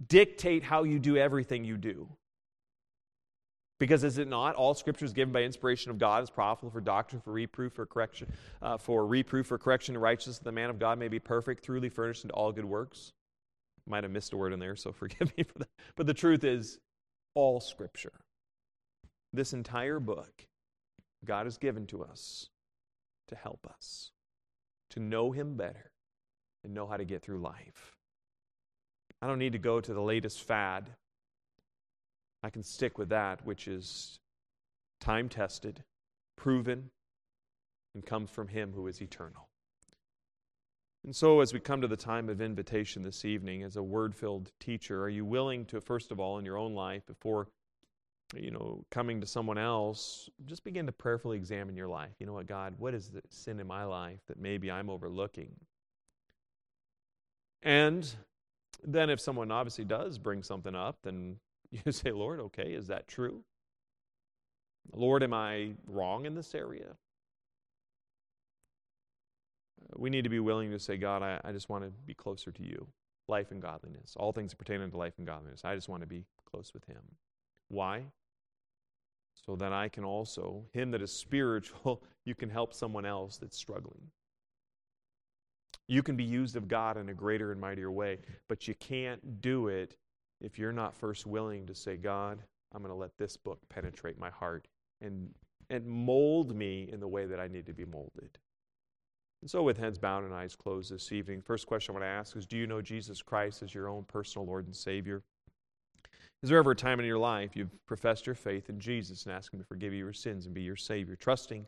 dictate 0.08 0.62
how 0.62 0.84
you 0.84 0.98
do 0.98 1.16
everything 1.16 1.64
you 1.64 1.76
do? 1.76 2.08
Because 3.78 4.04
is 4.04 4.16
it 4.18 4.28
not 4.28 4.54
all 4.54 4.74
Scripture 4.74 5.04
is 5.04 5.12
given 5.12 5.32
by 5.32 5.42
inspiration 5.42 5.90
of 5.90 5.98
God 5.98 6.22
is 6.22 6.30
profitable 6.30 6.70
for 6.70 6.80
doctrine, 6.80 7.20
for 7.20 7.32
reproof, 7.32 7.74
for 7.74 7.84
correction, 7.84 8.32
uh, 8.62 8.78
for 8.78 9.06
reproof, 9.06 9.46
for 9.46 9.58
correction, 9.58 9.94
and 9.94 10.02
righteousness, 10.02 10.38
the 10.38 10.52
man 10.52 10.70
of 10.70 10.78
God 10.78 10.98
may 10.98 11.08
be 11.08 11.18
perfect, 11.18 11.64
truly 11.64 11.90
furnished 11.90 12.24
into 12.24 12.34
all 12.34 12.52
good 12.52 12.64
works? 12.64 13.12
Might 13.86 14.04
have 14.04 14.10
missed 14.10 14.32
a 14.32 14.36
word 14.36 14.52
in 14.52 14.58
there, 14.58 14.76
so 14.76 14.92
forgive 14.92 15.36
me 15.36 15.44
for 15.44 15.58
that. 15.58 15.68
But 15.94 16.06
the 16.06 16.14
truth 16.14 16.42
is, 16.42 16.78
all 17.34 17.60
Scripture, 17.60 18.20
this 19.32 19.52
entire 19.52 20.00
book, 20.00 20.46
God 21.24 21.44
has 21.44 21.58
given 21.58 21.86
to 21.88 22.02
us 22.02 22.48
to 23.28 23.36
help 23.36 23.66
us, 23.68 24.10
to 24.90 25.00
know 25.00 25.32
Him 25.32 25.54
better, 25.54 25.90
and 26.64 26.72
know 26.72 26.86
how 26.86 26.96
to 26.96 27.04
get 27.04 27.22
through 27.22 27.40
life. 27.42 27.95
I 29.20 29.26
don't 29.26 29.38
need 29.38 29.52
to 29.52 29.58
go 29.58 29.80
to 29.80 29.94
the 29.94 30.00
latest 30.00 30.42
fad. 30.42 30.90
I 32.42 32.50
can 32.50 32.62
stick 32.62 32.98
with 32.98 33.08
that, 33.08 33.44
which 33.44 33.66
is 33.66 34.20
time 35.00 35.28
tested, 35.28 35.82
proven, 36.36 36.90
and 37.94 38.04
comes 38.04 38.30
from 38.30 38.48
Him 38.48 38.72
who 38.74 38.86
is 38.86 39.00
eternal. 39.00 39.48
And 41.04 41.14
so, 41.14 41.40
as 41.40 41.52
we 41.52 41.60
come 41.60 41.80
to 41.80 41.88
the 41.88 41.96
time 41.96 42.28
of 42.28 42.40
invitation 42.40 43.02
this 43.02 43.24
evening, 43.24 43.62
as 43.62 43.76
a 43.76 43.82
word 43.82 44.14
filled 44.14 44.50
teacher, 44.60 45.02
are 45.02 45.08
you 45.08 45.24
willing 45.24 45.64
to, 45.66 45.80
first 45.80 46.10
of 46.10 46.20
all, 46.20 46.38
in 46.38 46.44
your 46.44 46.58
own 46.58 46.74
life, 46.74 47.06
before 47.06 47.48
you 48.34 48.50
know, 48.50 48.84
coming 48.90 49.20
to 49.20 49.26
someone 49.26 49.58
else, 49.58 50.28
just 50.46 50.64
begin 50.64 50.86
to 50.86 50.92
prayerfully 50.92 51.36
examine 51.36 51.76
your 51.76 51.88
life. 51.88 52.10
You 52.18 52.26
know 52.26 52.32
what, 52.32 52.46
God, 52.46 52.74
what 52.78 52.94
is 52.94 53.08
the 53.08 53.22
sin 53.28 53.60
in 53.60 53.66
my 53.66 53.84
life 53.84 54.18
that 54.26 54.38
maybe 54.38 54.70
I'm 54.70 54.90
overlooking? 54.90 55.52
And 57.62 58.08
then, 58.84 59.10
if 59.10 59.20
someone 59.20 59.50
obviously 59.50 59.84
does 59.84 60.18
bring 60.18 60.42
something 60.42 60.74
up, 60.74 60.98
then 61.02 61.36
you 61.70 61.92
say, 61.92 62.12
Lord, 62.12 62.40
okay, 62.40 62.72
is 62.72 62.88
that 62.88 63.08
true? 63.08 63.42
Lord, 64.92 65.22
am 65.22 65.34
I 65.34 65.70
wrong 65.86 66.26
in 66.26 66.34
this 66.34 66.54
area? 66.54 66.96
Uh, 69.82 69.94
we 69.96 70.10
need 70.10 70.24
to 70.24 70.30
be 70.30 70.40
willing 70.40 70.70
to 70.70 70.78
say, 70.78 70.96
God, 70.96 71.22
I, 71.22 71.40
I 71.44 71.52
just 71.52 71.68
want 71.68 71.84
to 71.84 71.90
be 72.06 72.14
closer 72.14 72.52
to 72.52 72.62
you. 72.62 72.86
Life 73.28 73.50
and 73.50 73.60
godliness. 73.60 74.14
All 74.16 74.32
things 74.32 74.54
pertaining 74.54 74.90
to 74.90 74.96
life 74.96 75.14
and 75.18 75.26
godliness. 75.26 75.62
I 75.64 75.74
just 75.74 75.88
want 75.88 76.02
to 76.02 76.06
be 76.06 76.24
close 76.48 76.72
with 76.72 76.84
Him. 76.84 77.02
Why? 77.68 78.04
So 79.34 79.56
that 79.56 79.72
I 79.72 79.88
can 79.88 80.04
also, 80.04 80.64
Him 80.72 80.92
that 80.92 81.02
is 81.02 81.12
spiritual, 81.12 82.02
you 82.24 82.34
can 82.34 82.48
help 82.48 82.72
someone 82.72 83.04
else 83.04 83.36
that's 83.38 83.56
struggling. 83.56 84.10
You 85.88 86.02
can 86.02 86.16
be 86.16 86.24
used 86.24 86.56
of 86.56 86.68
God 86.68 86.96
in 86.96 87.08
a 87.08 87.14
greater 87.14 87.52
and 87.52 87.60
mightier 87.60 87.90
way, 87.90 88.18
but 88.48 88.66
you 88.66 88.74
can't 88.74 89.40
do 89.40 89.68
it 89.68 89.96
if 90.40 90.58
you're 90.58 90.72
not 90.72 90.94
first 90.94 91.26
willing 91.26 91.66
to 91.66 91.74
say, 91.74 91.96
God, 91.96 92.42
I'm 92.74 92.82
going 92.82 92.92
to 92.92 92.98
let 92.98 93.16
this 93.18 93.36
book 93.36 93.60
penetrate 93.68 94.18
my 94.18 94.30
heart 94.30 94.66
and, 95.00 95.30
and 95.70 95.86
mold 95.86 96.54
me 96.54 96.88
in 96.92 97.00
the 97.00 97.08
way 97.08 97.26
that 97.26 97.38
I 97.38 97.46
need 97.46 97.66
to 97.66 97.72
be 97.72 97.84
molded. 97.84 98.38
And 99.42 99.50
so, 99.50 99.62
with 99.62 99.78
heads 99.78 99.98
bowed 99.98 100.24
and 100.24 100.34
eyes 100.34 100.56
closed 100.56 100.92
this 100.92 101.12
evening, 101.12 101.40
first 101.40 101.66
question 101.66 101.92
I 101.92 101.98
want 101.98 102.04
to 102.04 102.08
ask 102.08 102.36
is 102.36 102.46
Do 102.46 102.56
you 102.56 102.66
know 102.66 102.82
Jesus 102.82 103.22
Christ 103.22 103.62
as 103.62 103.74
your 103.74 103.88
own 103.88 104.04
personal 104.04 104.46
Lord 104.46 104.66
and 104.66 104.74
Savior? 104.74 105.22
Is 106.42 106.50
there 106.50 106.58
ever 106.58 106.72
a 106.72 106.76
time 106.76 107.00
in 107.00 107.06
your 107.06 107.18
life 107.18 107.54
you've 107.54 107.86
professed 107.86 108.26
your 108.26 108.34
faith 108.34 108.68
in 108.68 108.80
Jesus 108.80 109.24
and 109.24 109.32
asked 109.32 109.52
Him 109.52 109.60
to 109.60 109.66
forgive 109.66 109.92
you 109.92 110.00
your 110.00 110.12
sins 110.12 110.46
and 110.46 110.54
be 110.54 110.62
your 110.62 110.76
Savior, 110.76 111.16
trusting 111.16 111.66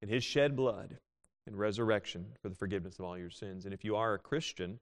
in 0.00 0.08
His 0.08 0.24
shed 0.24 0.56
blood 0.56 0.98
and 1.46 1.58
resurrection 1.58 2.26
for 2.40 2.48
the 2.48 2.54
forgiveness 2.54 2.98
of 2.98 3.04
all 3.04 3.18
your 3.18 3.30
sins? 3.30 3.64
And 3.64 3.74
if 3.74 3.84
you 3.84 3.96
are 3.96 4.14
a 4.14 4.18
Christian, 4.18 4.78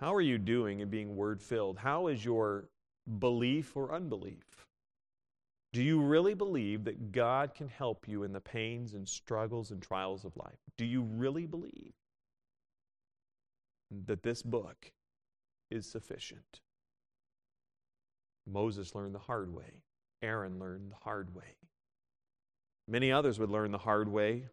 how 0.00 0.14
are 0.14 0.20
you 0.20 0.38
doing 0.38 0.80
in 0.80 0.88
being 0.88 1.16
word 1.16 1.42
filled? 1.42 1.78
How 1.78 2.06
is 2.06 2.24
your 2.24 2.68
belief 3.18 3.76
or 3.76 3.94
unbelief? 3.94 4.66
Do 5.72 5.82
you 5.82 6.00
really 6.00 6.34
believe 6.34 6.84
that 6.84 7.12
God 7.12 7.54
can 7.54 7.68
help 7.68 8.08
you 8.08 8.24
in 8.24 8.32
the 8.32 8.40
pains 8.40 8.94
and 8.94 9.08
struggles 9.08 9.70
and 9.70 9.80
trials 9.80 10.24
of 10.24 10.36
life? 10.36 10.58
Do 10.76 10.84
you 10.84 11.02
really 11.02 11.46
believe 11.46 11.92
that 14.06 14.22
this 14.22 14.42
book 14.42 14.90
is 15.70 15.86
sufficient? 15.86 16.60
Moses 18.46 18.94
learned 18.94 19.14
the 19.14 19.20
hard 19.20 19.54
way. 19.54 19.82
Aaron 20.22 20.58
learned 20.58 20.90
the 20.90 21.04
hard 21.04 21.34
way. 21.34 21.56
Many 22.88 23.12
others 23.12 23.38
would 23.38 23.50
learn 23.50 23.70
the 23.70 23.78
hard 23.78 24.08
way. 24.08 24.46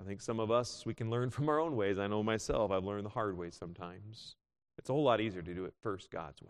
I 0.00 0.06
think 0.06 0.22
some 0.22 0.40
of 0.40 0.50
us, 0.50 0.86
we 0.86 0.94
can 0.94 1.10
learn 1.10 1.30
from 1.30 1.48
our 1.48 1.58
own 1.58 1.76
ways. 1.76 1.98
I 1.98 2.06
know 2.06 2.22
myself, 2.22 2.70
I've 2.70 2.84
learned 2.84 3.04
the 3.04 3.10
hard 3.10 3.36
way 3.36 3.50
sometimes. 3.50 4.36
It's 4.78 4.88
a 4.88 4.92
whole 4.92 5.04
lot 5.04 5.20
easier 5.20 5.42
to 5.42 5.54
do 5.54 5.66
it 5.66 5.74
first 5.82 6.10
God's 6.10 6.40
way. 6.40 6.48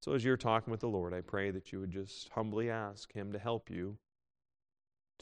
So 0.00 0.12
as 0.12 0.24
you're 0.24 0.36
talking 0.36 0.70
with 0.70 0.80
the 0.80 0.88
Lord, 0.88 1.14
I 1.14 1.20
pray 1.22 1.50
that 1.50 1.72
you 1.72 1.80
would 1.80 1.90
just 1.90 2.28
humbly 2.30 2.70
ask 2.70 3.12
Him 3.12 3.32
to 3.32 3.38
help 3.38 3.70
you 3.70 3.96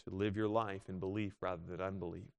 to 0.04 0.14
live 0.14 0.36
your 0.36 0.48
life 0.48 0.88
in 0.88 0.98
belief 0.98 1.34
rather 1.40 1.62
than 1.68 1.80
unbelief. 1.80 2.37